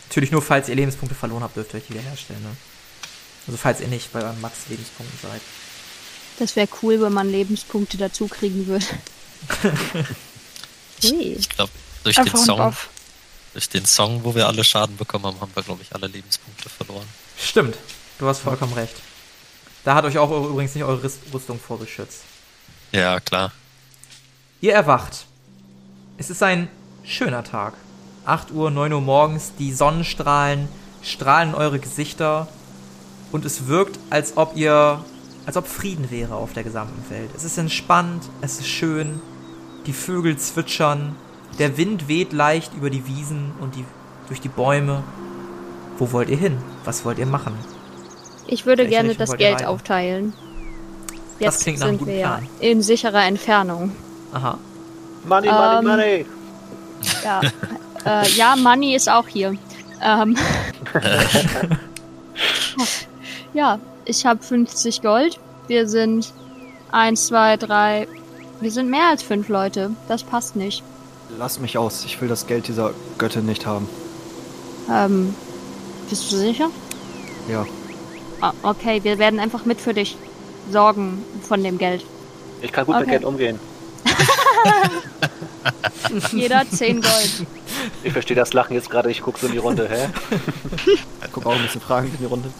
Natürlich 0.08 0.30
nur, 0.30 0.42
falls 0.42 0.68
ihr 0.68 0.74
Lebenspunkte 0.74 1.14
verloren 1.14 1.42
habt, 1.42 1.56
dürft 1.56 1.72
ihr 1.72 1.78
euch 1.78 1.86
die 1.86 1.94
wiederherstellen. 1.94 2.42
Ne? 2.42 2.56
Also 3.48 3.56
falls 3.56 3.80
ihr 3.80 3.88
nicht 3.88 4.12
bei 4.12 4.22
euren 4.22 4.40
Max-Lebenspunkten 4.40 5.18
seid. 5.28 5.40
Das 6.38 6.54
wäre 6.54 6.68
cool, 6.82 7.00
wenn 7.00 7.12
man 7.12 7.28
Lebenspunkte 7.30 7.96
dazu 7.96 8.28
kriegen 8.28 8.66
würde. 8.68 8.86
Ich 11.00 11.48
glaube, 11.48 11.70
durch 12.04 12.16
den 12.16 12.24
Einfach 12.24 12.38
ein 12.38 12.44
Song, 12.44 12.74
durch 13.54 13.68
den 13.68 13.86
Song, 13.86 14.24
wo 14.24 14.34
wir 14.34 14.46
alle 14.46 14.64
Schaden 14.64 14.96
bekommen 14.96 15.24
haben, 15.26 15.40
haben 15.40 15.52
wir, 15.54 15.62
glaube 15.62 15.82
ich, 15.82 15.94
alle 15.94 16.06
Lebenspunkte 16.06 16.68
verloren. 16.68 17.06
Stimmt, 17.38 17.76
du 18.18 18.26
hast 18.26 18.40
vollkommen 18.40 18.72
recht. 18.74 18.94
Da 19.84 19.94
hat 19.94 20.04
euch 20.04 20.18
auch 20.18 20.30
eure- 20.30 20.48
übrigens 20.48 20.74
nicht 20.74 20.84
eure 20.84 21.02
Rüst- 21.02 21.20
Rüstung 21.32 21.58
vorbeschützt. 21.58 22.20
Ja, 22.92 23.20
klar. 23.20 23.52
Ihr 24.60 24.74
erwacht. 24.74 25.24
Es 26.18 26.30
ist 26.30 26.42
ein 26.42 26.68
schöner 27.04 27.44
Tag. 27.44 27.74
8 28.24 28.50
Uhr, 28.50 28.70
9 28.70 28.92
Uhr 28.92 29.00
morgens, 29.00 29.52
die 29.58 29.72
Sonnenstrahlen 29.72 30.68
strahlen 31.02 31.50
in 31.50 31.54
eure 31.54 31.78
Gesichter 31.78 32.48
und 33.32 33.44
es 33.44 33.66
wirkt, 33.68 33.98
als 34.10 34.36
ob 34.36 34.56
ihr, 34.56 35.00
als 35.46 35.56
ob 35.56 35.66
Frieden 35.66 36.10
wäre 36.10 36.34
auf 36.34 36.52
der 36.52 36.64
gesamten 36.64 37.08
Welt. 37.10 37.30
Es 37.36 37.44
ist 37.44 37.58
entspannt, 37.58 38.24
es 38.40 38.58
ist 38.60 38.68
schön, 38.68 39.20
die 39.86 39.92
Vögel 39.92 40.36
zwitschern, 40.36 41.16
der 41.58 41.76
Wind 41.76 42.08
weht 42.08 42.32
leicht 42.32 42.74
über 42.74 42.90
die 42.90 43.06
Wiesen 43.06 43.52
und 43.60 43.74
die, 43.74 43.84
durch 44.28 44.40
die 44.40 44.48
Bäume. 44.48 45.02
Wo 45.98 46.12
wollt 46.12 46.28
ihr 46.28 46.36
hin? 46.36 46.58
Was 46.84 47.04
wollt 47.04 47.18
ihr 47.18 47.26
machen? 47.26 47.54
Ich 48.46 48.64
würde 48.66 48.82
Welche 48.84 48.90
gerne 48.90 49.08
Richtung 49.10 49.18
das 49.18 49.28
wollt 49.30 49.40
ihr 49.40 49.46
Geld 49.48 49.60
reiten? 49.60 49.68
aufteilen. 49.68 50.32
Das 51.40 51.56
Jetzt 51.56 51.62
klingt 51.62 51.78
nach 51.80 51.86
einem 51.88 51.98
sind 51.98 51.98
guten 51.98 52.10
wir 52.12 52.18
ja 52.18 52.28
Plan. 52.38 52.48
in 52.60 52.82
sicherer 52.82 53.24
Entfernung. 53.24 53.92
Aha. 54.32 54.58
Money, 55.24 55.48
money, 55.48 55.78
Ähm, 55.78 55.84
money! 55.84 56.26
Ja, 57.24 57.40
äh, 58.04 58.28
ja 58.30 58.56
Money 58.56 58.94
ist 58.94 59.08
auch 59.10 59.26
hier. 59.28 59.54
Ähm, 60.02 60.36
ja, 63.54 63.78
ich 64.04 64.24
habe 64.26 64.42
50 64.42 65.02
Gold. 65.02 65.38
Wir 65.66 65.88
sind 65.88 66.32
1, 66.92 67.26
2, 67.26 67.56
3. 67.58 68.08
Wir 68.60 68.72
sind 68.72 68.90
mehr 68.90 69.08
als 69.10 69.22
fünf 69.22 69.48
Leute. 69.48 69.90
Das 70.08 70.24
passt 70.24 70.56
nicht. 70.56 70.82
Lass 71.38 71.60
mich 71.60 71.76
aus. 71.76 72.04
Ich 72.04 72.20
will 72.20 72.28
das 72.28 72.46
Geld 72.46 72.68
dieser 72.68 72.92
Göttin 73.18 73.46
nicht 73.46 73.66
haben. 73.66 73.88
Ähm, 74.90 75.34
bist 76.08 76.32
du 76.32 76.36
sicher? 76.36 76.70
Ja. 77.48 77.66
Ah, 78.40 78.52
okay, 78.62 79.00
wir 79.02 79.18
werden 79.18 79.40
einfach 79.40 79.64
mit 79.64 79.80
für 79.80 79.92
dich 79.92 80.16
sorgen 80.70 81.22
von 81.42 81.62
dem 81.62 81.78
Geld. 81.78 82.04
Ich 82.62 82.72
kann 82.72 82.86
gut 82.86 82.94
mit 82.96 83.02
Okay. 83.02 83.10
Geld 83.12 83.24
umgehen. 83.24 83.60
Jeder 86.32 86.64
10 86.68 87.02
Gold. 87.02 87.46
Ich 88.02 88.12
verstehe 88.12 88.36
das 88.36 88.52
Lachen 88.52 88.74
jetzt 88.74 88.90
gerade, 88.90 89.10
ich 89.10 89.20
gucke 89.20 89.38
so 89.38 89.46
in 89.46 89.52
die 89.52 89.58
Runde. 89.58 89.88
Hä? 89.88 90.08
Guck 91.32 91.46
auch 91.46 91.54
ein 91.54 91.62
bisschen 91.62 91.80
fragend 91.80 92.14
in 92.14 92.20
die 92.20 92.26
Runde. 92.26 92.50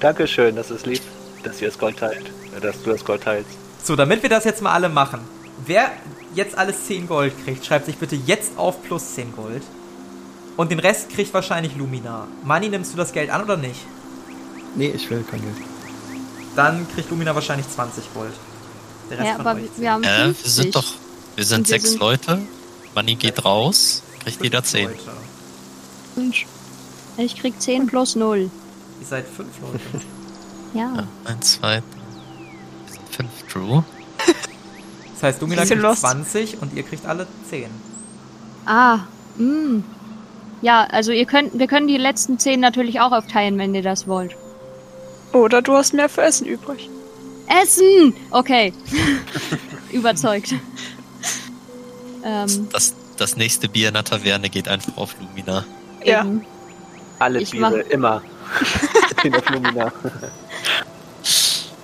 Dankeschön, 0.00 0.56
das 0.56 0.70
ist 0.70 0.86
lieb. 0.86 1.02
dass 1.42 1.60
ihr 1.62 1.68
das 1.68 1.78
Gold 1.78 1.98
teilt. 1.98 2.26
Äh, 2.56 2.60
dass 2.60 2.82
du 2.82 2.90
das 2.90 3.02
Gold 3.04 3.22
teilst. 3.22 3.48
So, 3.82 3.96
damit 3.96 4.22
wir 4.22 4.28
das 4.28 4.44
jetzt 4.44 4.60
mal 4.60 4.72
alle 4.72 4.90
machen. 4.90 5.20
Wer 5.64 5.90
jetzt 6.34 6.56
alles 6.58 6.84
10 6.86 7.06
Gold 7.08 7.32
kriegt, 7.44 7.64
schreibt 7.64 7.86
sich 7.86 7.96
bitte 7.96 8.14
jetzt 8.14 8.52
auf 8.58 8.82
plus 8.82 9.14
10 9.14 9.34
Gold. 9.34 9.62
Und 10.58 10.70
den 10.70 10.78
Rest 10.80 11.08
kriegt 11.08 11.32
wahrscheinlich 11.32 11.74
Lumina. 11.76 12.26
Mani, 12.44 12.68
nimmst 12.68 12.92
du 12.92 12.98
das 12.98 13.12
Geld 13.12 13.30
an 13.30 13.42
oder 13.42 13.56
nicht? 13.56 13.80
Nee, 14.74 14.88
ich 14.94 15.08
will 15.08 15.24
kein 15.30 15.40
Geld. 15.40 15.56
Dann 16.56 16.86
kriegt 16.94 17.08
Lumina 17.10 17.34
wahrscheinlich 17.34 17.68
20 17.70 18.12
Gold. 18.12 18.32
Der 19.08 19.18
Rest 19.18 19.28
Ja, 19.28 19.36
von 19.36 19.46
aber 19.46 19.58
euch 19.58 19.62
wir, 19.64 19.74
10. 19.76 19.90
haben 19.90 20.02
Äh, 20.04 20.06
wir 20.06 20.24
50. 20.34 20.52
sind 20.52 20.76
doch, 20.76 20.84
wir 21.36 21.44
sind 21.44 21.66
wir 21.68 21.70
sechs 21.74 21.90
sind- 21.92 22.00
Leute. 22.00 22.38
Money 22.94 23.14
geht 23.14 23.42
raus, 23.46 24.02
kriegt 24.22 24.42
jeder 24.42 24.62
zehn. 24.62 24.88
Leute. 24.88 25.00
Mensch. 26.16 26.46
Ich 27.16 27.36
krieg 27.36 27.54
10 27.60 27.86
plus 27.86 28.14
0. 28.14 28.50
Ihr 29.00 29.06
seid 29.06 29.26
5 29.26 29.48
Leute. 29.60 29.80
Ja. 30.72 30.92
Ja, 30.94 31.04
eins, 31.24 31.54
zwei, 31.54 31.82
fünf 33.10 33.30
True. 33.52 33.82
Das 35.14 35.22
heißt, 35.24 35.40
Lumina 35.40 35.62
Bisschen 35.62 35.80
kriegt 35.80 35.88
lost. 35.90 36.00
20 36.02 36.62
und 36.62 36.72
ihr 36.74 36.84
kriegt 36.84 37.04
alle 37.06 37.26
10. 37.50 37.66
Ah, 38.66 39.00
mh. 39.36 39.82
Ja, 40.62 40.84
also 40.84 41.10
ihr 41.10 41.24
könnt, 41.26 41.58
wir 41.58 41.66
können 41.66 41.88
die 41.88 41.96
letzten 41.96 42.38
10 42.38 42.60
natürlich 42.60 43.00
auch 43.00 43.10
aufteilen, 43.12 43.58
wenn 43.58 43.74
ihr 43.74 43.82
das 43.82 44.06
wollt. 44.06 44.36
Oder 45.32 45.60
du 45.60 45.72
hast 45.74 45.92
mehr 45.92 46.08
für 46.08 46.22
Essen 46.22 46.46
übrig. 46.46 46.88
Essen! 47.62 48.14
Okay. 48.30 48.72
Überzeugt. 49.90 50.54
Ähm, 52.24 52.68
Das, 52.72 52.94
das 53.16 53.36
nächste 53.36 53.68
Bier 53.68 53.88
in 53.88 53.94
der 53.94 54.04
Taverne 54.04 54.48
geht 54.50 54.68
einfach 54.68 54.96
auf 54.96 55.16
Lumina. 55.20 55.64
Ja. 56.04 56.20
eben. 56.22 56.44
Alle 57.18 57.40
Ich 57.40 57.50
Biere, 57.50 57.70
mach- 57.84 57.90
immer. 57.90 58.22
In 59.24 59.32
der 59.32 59.42
Lumina. 59.50 59.92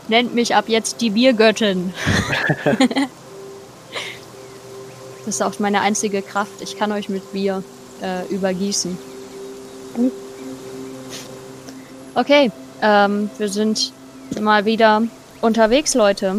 Nennt 0.09 0.35
mich 0.35 0.55
ab 0.55 0.67
jetzt 0.69 1.01
die 1.01 1.11
Biergöttin. 1.11 1.93
das 5.25 5.35
ist 5.35 5.43
auch 5.43 5.59
meine 5.59 5.81
einzige 5.81 6.23
Kraft. 6.23 6.61
Ich 6.61 6.79
kann 6.79 6.93
euch 6.93 7.09
mit 7.09 7.33
Bier 7.33 7.63
äh, 8.03 8.25
übergießen. 8.33 8.97
Okay, 12.15 12.51
ähm, 12.83 13.31
wir 13.39 13.49
sind 13.49 13.93
mal 14.41 14.65
wieder 14.65 15.03
unterwegs, 15.41 15.95
Leute. 15.95 16.37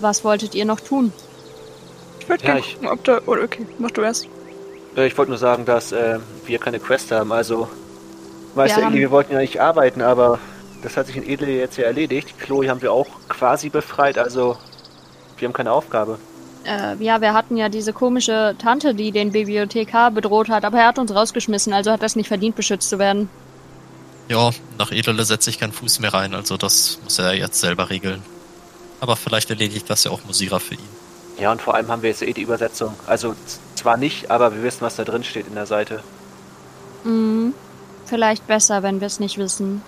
Was 0.00 0.24
wolltet 0.24 0.54
ihr 0.54 0.64
noch 0.64 0.80
tun? 0.80 1.12
Ich 2.20 2.28
würde 2.28 2.44
Ja, 2.44 2.54
gerne 2.54 2.66
gucken, 2.66 2.88
ob 2.88 3.04
da. 3.04 3.20
Oder 3.26 3.42
okay, 3.44 3.66
mach 3.78 3.90
du 3.90 4.00
erst. 4.02 4.26
Äh, 4.96 5.06
Ich 5.06 5.16
wollte 5.18 5.30
nur 5.30 5.38
sagen, 5.38 5.64
dass 5.64 5.92
äh, 5.92 6.18
wir 6.46 6.58
keine 6.58 6.80
Quest 6.80 7.12
haben. 7.12 7.30
Also, 7.32 7.68
Wir 8.54 8.64
Edli, 8.64 8.82
haben- 8.82 8.94
wir 8.94 9.10
wollten 9.10 9.32
ja 9.32 9.38
nicht 9.40 9.60
arbeiten, 9.60 10.00
aber 10.02 10.38
das 10.82 10.96
hat 10.96 11.06
sich 11.06 11.16
in 11.16 11.28
Edel 11.28 11.48
jetzt 11.48 11.76
ja 11.76 11.84
erledigt. 11.84 12.38
Chloe 12.38 12.68
haben 12.68 12.82
wir 12.82 12.92
auch 12.92 13.06
quasi 13.28 13.68
befreit, 13.68 14.18
also 14.18 14.56
wir 15.38 15.48
haben 15.48 15.52
keine 15.54 15.72
Aufgabe. 15.72 16.18
Äh, 16.64 16.96
ja, 17.02 17.20
wir 17.20 17.34
hatten 17.34 17.56
ja 17.56 17.68
diese 17.68 17.92
komische 17.92 18.54
Tante, 18.58 18.94
die 18.94 19.12
den 19.12 19.32
Bibliothekar 19.32 20.10
bedroht 20.10 20.48
hat, 20.48 20.64
aber 20.64 20.78
er 20.78 20.86
hat 20.88 20.98
uns 20.98 21.14
rausgeschmissen, 21.14 21.72
also 21.72 21.90
hat 21.90 22.02
das 22.02 22.16
nicht 22.16 22.28
verdient, 22.28 22.56
beschützt 22.56 22.88
zu 22.88 22.98
werden. 22.98 23.28
Ja, 24.28 24.50
nach 24.78 24.90
Edele 24.90 25.24
setze 25.24 25.50
ich 25.50 25.58
keinen 25.60 25.72
Fuß 25.72 26.00
mehr 26.00 26.14
rein, 26.14 26.34
also 26.34 26.56
das 26.56 26.98
muss 27.04 27.18
er 27.18 27.34
jetzt 27.34 27.60
selber 27.60 27.90
regeln. 27.90 28.22
Aber 29.00 29.16
vielleicht 29.16 29.50
erledigt 29.50 29.90
das 29.90 30.04
ja 30.04 30.10
auch 30.10 30.24
Musira 30.24 30.58
für 30.58 30.74
ihn. 30.74 30.88
Ja, 31.38 31.52
und 31.52 31.60
vor 31.60 31.74
allem 31.74 31.88
haben 31.88 32.00
wir 32.02 32.08
jetzt 32.08 32.22
eh 32.22 32.32
die 32.32 32.40
Übersetzung. 32.42 32.94
Also 33.06 33.34
zwar 33.74 33.98
nicht, 33.98 34.30
aber 34.30 34.54
wir 34.54 34.62
wissen, 34.62 34.80
was 34.80 34.96
da 34.96 35.04
drin 35.04 35.24
steht 35.24 35.46
in 35.48 35.54
der 35.56 35.66
Seite. 35.66 36.02
Mhm. 37.02 37.52
Vielleicht 38.06 38.46
besser, 38.46 38.82
wenn 38.82 39.00
wir 39.00 39.06
es 39.06 39.20
nicht 39.20 39.38
wissen. 39.38 39.82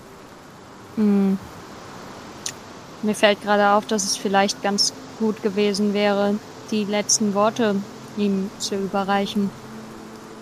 Mhm. 0.97 1.39
Mir 3.03 3.15
fällt 3.15 3.43
gerade 3.43 3.71
auf, 3.71 3.87
dass 3.87 4.05
es 4.05 4.17
vielleicht 4.17 4.63
ganz 4.63 4.93
gut 5.19 5.43
gewesen 5.43 5.93
wäre, 5.95 6.35
die 6.71 6.85
letzten 6.85 7.35
Worte 7.35 7.77
ihm 8.17 8.51
zu 8.59 8.75
überreichen. 8.75 9.51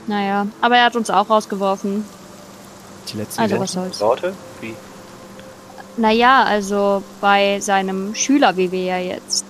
Naja, 0.06 0.46
aber 0.60 0.76
er 0.76 0.84
hat 0.86 0.96
uns 0.96 1.10
auch 1.10 1.28
rausgeworfen. 1.28 2.04
Die 3.12 3.16
letzten 3.18 3.40
Also 3.40 3.56
Worte. 3.56 3.62
was 3.64 3.72
soll's. 3.72 4.00
Worte? 4.00 4.34
Wie? 4.60 4.74
Naja, 5.96 6.44
also 6.44 7.02
bei 7.20 7.60
seinem 7.60 8.14
Schüler, 8.14 8.56
wie 8.56 8.72
wir 8.72 8.84
ja 8.84 8.98
jetzt 8.98 9.44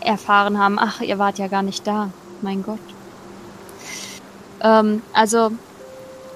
erfahren 0.00 0.58
haben. 0.58 0.78
Ach, 0.78 1.00
ihr 1.00 1.18
wart 1.18 1.38
ja 1.38 1.48
gar 1.48 1.62
nicht 1.62 1.86
da. 1.86 2.10
Mein 2.42 2.62
Gott. 2.62 2.78
Ähm, 4.62 5.02
also 5.12 5.50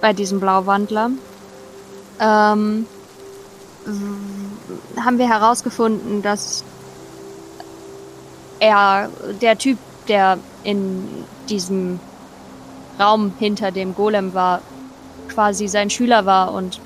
bei 0.05 0.13
diesem 0.13 0.39
Blauwandler 0.39 1.13
ähm, 2.21 2.87
haben 5.03 5.17
wir 5.17 5.27
herausgefunden, 5.27 6.21
dass 6.21 6.63
er, 8.61 9.09
der 9.41 9.57
Typ, 9.57 9.79
der 10.07 10.37
in 10.63 11.09
diesem 11.49 12.01
Raum 13.01 13.33
hinter 13.39 13.71
dem 13.71 13.95
Golem 13.95 14.35
war, 14.35 14.61
quasi 15.31 15.69
sein 15.69 15.89
Schüler 15.89 16.27
war 16.27 16.53
und 16.53 16.81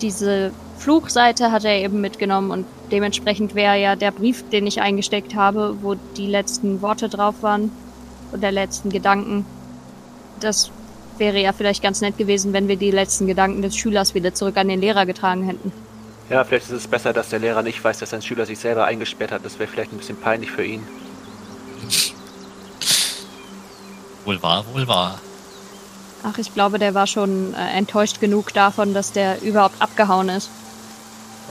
diese 0.00 0.52
Fluchseite 0.78 1.52
hat 1.52 1.66
er 1.66 1.82
eben 1.82 2.00
mitgenommen 2.00 2.50
und 2.50 2.66
dementsprechend 2.90 3.54
wäre 3.54 3.78
ja 3.78 3.94
der 3.94 4.10
Brief, 4.10 4.42
den 4.48 4.66
ich 4.66 4.80
eingesteckt 4.80 5.34
habe, 5.34 5.76
wo 5.82 5.96
die 6.16 6.28
letzten 6.28 6.80
Worte 6.80 7.10
drauf 7.10 7.42
waren 7.42 7.70
oder 8.32 8.50
letzten 8.50 8.88
Gedanken. 8.88 9.44
Das 10.40 10.70
wäre 11.22 11.38
ja 11.38 11.52
vielleicht 11.52 11.84
ganz 11.84 12.00
nett 12.00 12.18
gewesen, 12.18 12.52
wenn 12.52 12.66
wir 12.66 12.74
die 12.74 12.90
letzten 12.90 13.28
Gedanken 13.28 13.62
des 13.62 13.76
Schülers 13.76 14.12
wieder 14.12 14.34
zurück 14.34 14.56
an 14.56 14.66
den 14.66 14.80
Lehrer 14.80 15.06
getragen 15.06 15.44
hätten. 15.44 15.72
Ja, 16.28 16.42
vielleicht 16.42 16.64
ist 16.64 16.72
es 16.72 16.88
besser, 16.88 17.12
dass 17.12 17.28
der 17.28 17.38
Lehrer 17.38 17.62
nicht 17.62 17.82
weiß, 17.82 18.00
dass 18.00 18.10
sein 18.10 18.22
Schüler 18.22 18.44
sich 18.44 18.58
selber 18.58 18.86
eingesperrt 18.86 19.30
hat. 19.30 19.44
Das 19.44 19.60
wäre 19.60 19.70
vielleicht 19.70 19.92
ein 19.92 19.98
bisschen 19.98 20.16
peinlich 20.16 20.50
für 20.50 20.64
ihn. 20.64 20.82
Wohl 24.24 24.42
wahr, 24.42 24.64
wohl 24.72 24.88
wahr. 24.88 25.20
Ach, 26.24 26.36
ich 26.38 26.52
glaube, 26.54 26.80
der 26.80 26.94
war 26.94 27.06
schon 27.06 27.54
äh, 27.54 27.78
enttäuscht 27.78 28.18
genug 28.20 28.52
davon, 28.52 28.92
dass 28.92 29.12
der 29.12 29.42
überhaupt 29.42 29.80
abgehauen 29.80 30.28
ist. 30.28 30.50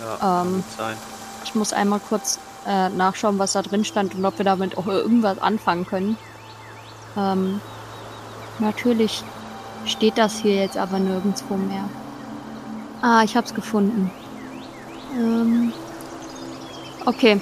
Ja, 0.02 0.44
Ähm. 0.44 0.64
sein. 0.78 0.98
Ich 1.46 1.56
muss 1.56 1.72
einmal 1.72 2.00
kurz 2.00 2.40
äh, 2.68 2.90
nachschauen, 2.90 3.40
was 3.40 3.54
da 3.54 3.62
drin 3.62 3.86
stand 3.86 4.16
und 4.16 4.26
ob 4.26 4.38
wir 4.38 4.46
damit 4.46 4.78
auch 4.78 4.88
irgendwas 4.88 5.40
anfangen 5.40 5.86
können. 5.86 6.18
Ähm, 7.18 7.62
natürlich 8.60 9.24
steht 9.86 10.18
das 10.18 10.40
hier 10.40 10.56
jetzt 10.56 10.78
aber 10.78 11.00
nirgendwo 11.00 11.56
mehr. 11.56 11.90
Ah, 13.02 13.24
ich 13.24 13.36
hab's 13.36 13.54
gefunden. 13.54 14.12
Ähm, 15.18 15.74
okay. 17.06 17.42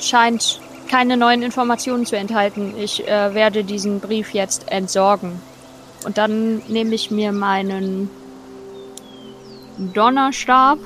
Scheint 0.00 0.60
keine 0.88 1.16
neuen 1.16 1.42
Informationen 1.42 2.06
zu 2.06 2.16
enthalten. 2.16 2.74
Ich 2.76 3.06
äh, 3.06 3.34
werde 3.34 3.64
diesen 3.64 4.00
Brief 4.00 4.32
jetzt 4.32 4.70
entsorgen. 4.70 5.40
Und 6.04 6.18
dann 6.18 6.58
nehme 6.68 6.94
ich 6.94 7.10
mir 7.10 7.32
meinen 7.32 8.10
Donnerstab 9.78 10.78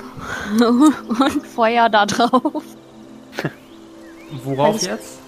und 0.59 1.45
Feuer 1.45 1.89
da 1.89 2.05
drauf. 2.05 2.63
Worauf 4.43 4.67
Alles- 4.67 4.85
jetzt? 4.85 5.19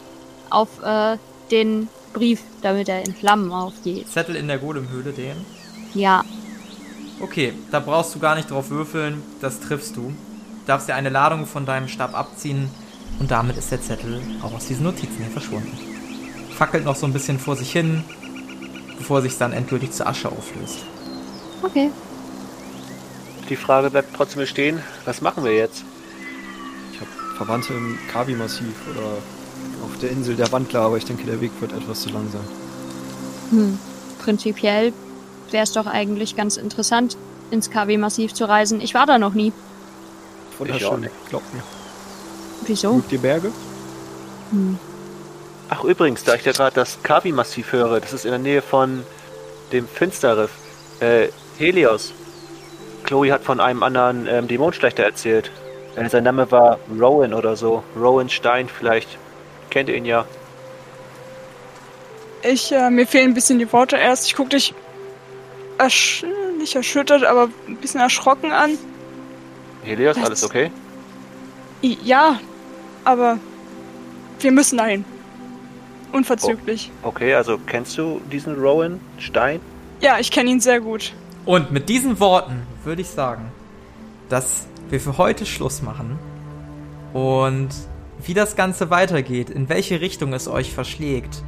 Auf 0.49 0.83
äh, 0.83 1.17
den 1.49 1.87
Brief, 2.13 2.41
damit 2.61 2.89
er 2.89 3.05
in 3.05 3.15
Flammen 3.15 3.51
aufgeht. 3.51 4.07
Zettel 4.09 4.35
in 4.35 4.47
der 4.47 4.57
Golemhöhle, 4.57 5.11
den. 5.11 5.37
Ja, 5.93 6.23
Okay, 7.21 7.53
da 7.69 7.79
brauchst 7.79 8.15
du 8.15 8.19
gar 8.19 8.33
nicht 8.33 8.49
drauf 8.49 8.71
würfeln, 8.71 9.21
das 9.41 9.59
triffst 9.59 9.95
du. 9.95 10.01
Du 10.01 10.15
darfst 10.65 10.89
dir 10.89 10.95
eine 10.95 11.09
Ladung 11.09 11.45
von 11.45 11.67
deinem 11.67 11.87
Stab 11.87 12.17
abziehen 12.17 12.67
und 13.19 13.29
damit 13.29 13.57
ist 13.57 13.71
der 13.71 13.81
Zettel 13.81 14.19
auch 14.41 14.53
aus 14.53 14.65
diesen 14.65 14.85
Notizen 14.85 15.17
hier 15.17 15.31
verschwunden. 15.31 15.77
Fackelt 16.57 16.83
noch 16.83 16.95
so 16.95 17.05
ein 17.05 17.13
bisschen 17.13 17.37
vor 17.37 17.55
sich 17.55 17.71
hin, 17.71 18.03
bevor 18.97 19.21
sich 19.21 19.37
dann 19.37 19.53
endgültig 19.53 19.91
zu 19.91 20.05
Asche 20.05 20.29
auflöst. 20.31 20.79
okay. 21.61 21.91
Die 23.49 23.55
Frage 23.55 23.91
bleibt 23.91 24.15
trotzdem 24.15 24.39
bestehen, 24.39 24.81
was 25.05 25.21
machen 25.21 25.43
wir 25.43 25.53
jetzt? 25.53 25.83
Ich 26.93 26.99
habe 27.01 27.09
Verwandte 27.37 27.73
im 27.73 27.99
Kabi-Massiv 28.11 28.73
oder 28.89 29.17
auf 29.83 29.97
der 30.01 30.11
Insel 30.11 30.35
der 30.35 30.51
Wandler, 30.51 30.81
aber 30.81 30.97
ich 30.97 31.05
denke, 31.05 31.25
der 31.25 31.41
Weg 31.41 31.51
wird 31.59 31.73
etwas 31.73 32.01
zu 32.01 32.09
lang 32.09 32.27
sein. 32.31 32.41
Hm. 33.51 33.79
Prinzipiell 34.19 34.93
wäre 35.51 35.63
es 35.63 35.71
doch 35.71 35.87
eigentlich 35.87 36.35
ganz 36.35 36.57
interessant, 36.57 37.17
ins 37.49 37.69
KW-Massiv 37.69 38.33
zu 38.33 38.45
reisen. 38.45 38.81
Ich 38.81 38.93
war 38.93 39.05
da 39.05 39.17
noch 39.17 39.33
nie. 39.33 39.51
Wunderschön, 40.57 41.01
nicht. 41.01 41.29
glaubt 41.29 41.53
mir. 41.53 41.63
Wieso? 42.65 42.93
Mögt 42.93 43.11
ihr 43.11 43.19
Berge? 43.19 43.51
Hm. 44.51 44.77
Ach 45.69 45.83
übrigens, 45.83 46.23
da 46.23 46.35
ich 46.35 46.43
da 46.43 46.51
gerade 46.51 46.75
das 46.75 47.01
Kavi-Massiv 47.01 47.71
höre, 47.71 48.01
das 48.01 48.13
ist 48.13 48.25
in 48.25 48.31
der 48.31 48.39
Nähe 48.39 48.61
von 48.61 49.03
dem 49.71 49.87
Finsterriff. 49.87 50.51
Äh, 50.99 51.29
Helios. 51.57 52.13
Chloe 53.03 53.31
hat 53.31 53.43
von 53.43 53.59
einem 53.59 53.81
anderen 53.81 54.27
ähm, 54.27 54.47
Dämonenschlechter 54.47 55.03
erzählt. 55.03 55.49
Äh, 55.95 56.09
sein 56.09 56.23
Name 56.23 56.51
war 56.51 56.77
Rowan 56.99 57.33
oder 57.33 57.55
so. 57.55 57.83
Rowan 57.95 58.29
Stein 58.29 58.67
vielleicht. 58.67 59.17
Kennt 59.71 59.89
ihr 59.89 59.95
ihn 59.95 60.05
ja. 60.05 60.25
Ich, 62.43 62.71
äh, 62.71 62.91
mir 62.91 63.07
fehlen 63.07 63.31
ein 63.31 63.33
bisschen 63.33 63.57
die 63.57 63.71
Worte 63.71 63.97
erst. 63.97 64.27
Ich 64.27 64.35
guck 64.35 64.51
dich 64.51 64.75
ersch 65.79 66.23
nicht 66.59 66.75
erschüttert, 66.75 67.23
aber 67.23 67.49
ein 67.67 67.77
bisschen 67.77 67.99
erschrocken 67.99 68.51
an. 68.51 68.77
Helios, 69.83 70.17
Was? 70.17 70.25
alles 70.25 70.43
okay? 70.43 70.71
Ja, 71.81 72.39
aber 73.03 73.39
wir 74.39 74.51
müssen 74.51 74.77
dahin. 74.77 75.03
Unverzüglich. 76.11 76.91
Okay, 77.01 77.33
also 77.33 77.57
kennst 77.57 77.97
du 77.97 78.21
diesen 78.31 78.55
Rowan 78.55 78.99
Stein? 79.17 79.59
Ja, 80.01 80.19
ich 80.19 80.29
kenne 80.29 80.51
ihn 80.51 80.59
sehr 80.59 80.81
gut. 80.81 81.13
Und 81.45 81.71
mit 81.71 81.89
diesen 81.89 82.19
Worten 82.19 82.61
würde 82.83 83.01
ich 83.01 83.09
sagen, 83.09 83.51
dass 84.29 84.67
wir 84.89 84.99
für 84.99 85.17
heute 85.17 85.45
Schluss 85.45 85.81
machen. 85.81 86.19
Und 87.13 87.69
wie 88.23 88.33
das 88.33 88.55
Ganze 88.55 88.89
weitergeht, 88.89 89.49
in 89.49 89.69
welche 89.69 90.01
Richtung 90.01 90.33
es 90.33 90.47
euch 90.47 90.73
verschlägt, 90.73 91.43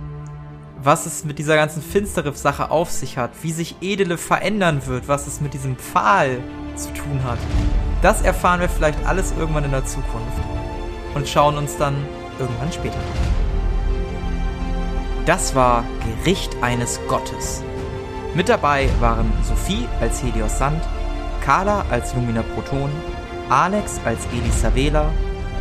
was 0.82 1.06
es 1.06 1.24
mit 1.24 1.40
dieser 1.40 1.56
ganzen 1.56 1.82
Finsterif-Sache 1.82 2.72
auf 2.72 2.92
sich 2.92 3.18
hat, 3.18 3.32
wie 3.42 3.52
sich 3.52 3.76
Edele 3.82 4.18
verändern 4.18 4.86
wird, 4.86 5.08
was 5.08 5.28
es 5.28 5.42
mit 5.42 5.54
diesem 5.54 5.78
Pfahl 5.78 6.40
zu 6.76 6.94
tun 6.94 7.24
hat, 7.24 7.40
das 8.02 8.22
erfahren 8.22 8.60
wir 8.60 8.70
vielleicht 8.70 9.06
alles 9.06 9.34
irgendwann 9.38 9.64
in 9.64 9.72
der 9.72 9.86
Zukunft 9.86 10.42
und 11.16 11.28
schauen 11.28 11.58
uns 11.58 11.78
dann 11.78 11.96
irgendwann 12.40 12.72
später 12.72 12.98
an. 12.98 13.44
Das 15.26 15.56
war 15.56 15.86
Gericht 16.06 16.56
eines 16.62 17.00
Gottes. 17.08 17.64
Mit 18.36 18.50
dabei 18.50 18.90
waren 19.00 19.32
Sophie 19.44 19.88
als 20.02 20.22
Helios 20.22 20.58
Sand, 20.58 20.84
Carla 21.40 21.86
als 21.90 22.14
Lumina 22.14 22.44
Proton, 22.56 22.90
Alex 23.50 24.02
als 24.04 24.20
Elisavela, 24.34 25.10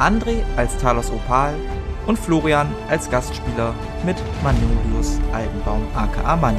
André 0.02 0.42
als 0.56 0.76
Talos 0.78 1.12
Opal 1.12 1.54
und 2.08 2.18
Florian 2.18 2.66
als 2.90 3.08
Gastspieler 3.08 3.72
mit 4.04 4.16
Manolius 4.42 5.20
Albenbaum 5.32 5.86
aka 5.94 6.34
Mani. 6.34 6.58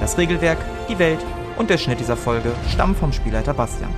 Das 0.00 0.18
Regelwerk, 0.18 0.58
die 0.86 0.98
Welt 0.98 1.20
und 1.56 1.70
der 1.70 1.78
Schnitt 1.78 2.00
dieser 2.00 2.16
Folge 2.16 2.52
stammen 2.68 2.94
vom 2.94 3.10
Spielleiter 3.10 3.54
Bastian. 3.54 3.90